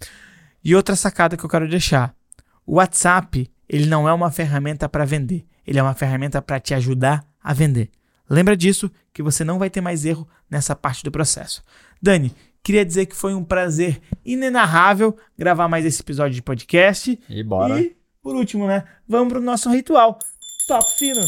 E 0.64 0.76
outra 0.76 0.95
sacada 0.95 1.38
que 1.38 1.43
eu 1.43 1.49
quero 1.49 1.70
deixar: 1.70 2.16
o 2.66 2.76
WhatsApp 2.76 3.51
ele 3.70 3.86
não 3.86 4.07
é 4.07 4.14
uma 4.14 4.32
ferramenta 4.32 4.89
para 4.89 5.05
vender, 5.05 5.45
ele 5.66 5.80
é 5.80 5.84
uma 5.84 5.93
ferramenta 5.93 6.41
para 6.41 6.59
te 6.59 6.74
ajudar 6.74 7.26
a 7.41 7.53
vender. 7.53 7.89
Lembra 8.30 8.55
disso 8.55 8.91
que 9.14 9.24
você 9.24 9.43
não 9.43 9.59
vai 9.59 9.70
ter 9.70 9.82
mais 9.82 10.05
erro 10.05 10.28
nessa 10.49 10.76
parte 10.76 11.03
do 11.03 11.12
processo. 11.12 11.64
Dani, 12.01 12.34
queria 12.64 12.86
dizer 12.86 13.05
que 13.05 13.16
foi 13.16 13.34
um 13.34 13.43
prazer 13.43 14.01
inenarrável 14.26 15.16
gravar 15.38 15.68
mais 15.68 15.86
esse 15.86 16.01
episódio 16.01 16.36
de 16.36 16.41
podcast. 16.41 17.20
E 17.30 17.43
bora. 17.43 17.80
E, 17.80 17.95
por 18.22 18.36
último, 18.36 18.68
né? 18.68 18.84
Vamos 19.07 19.34
pro 19.34 19.41
nosso 19.41 19.70
ritual. 19.70 20.18
Top 20.68 20.86
fino. 20.97 21.22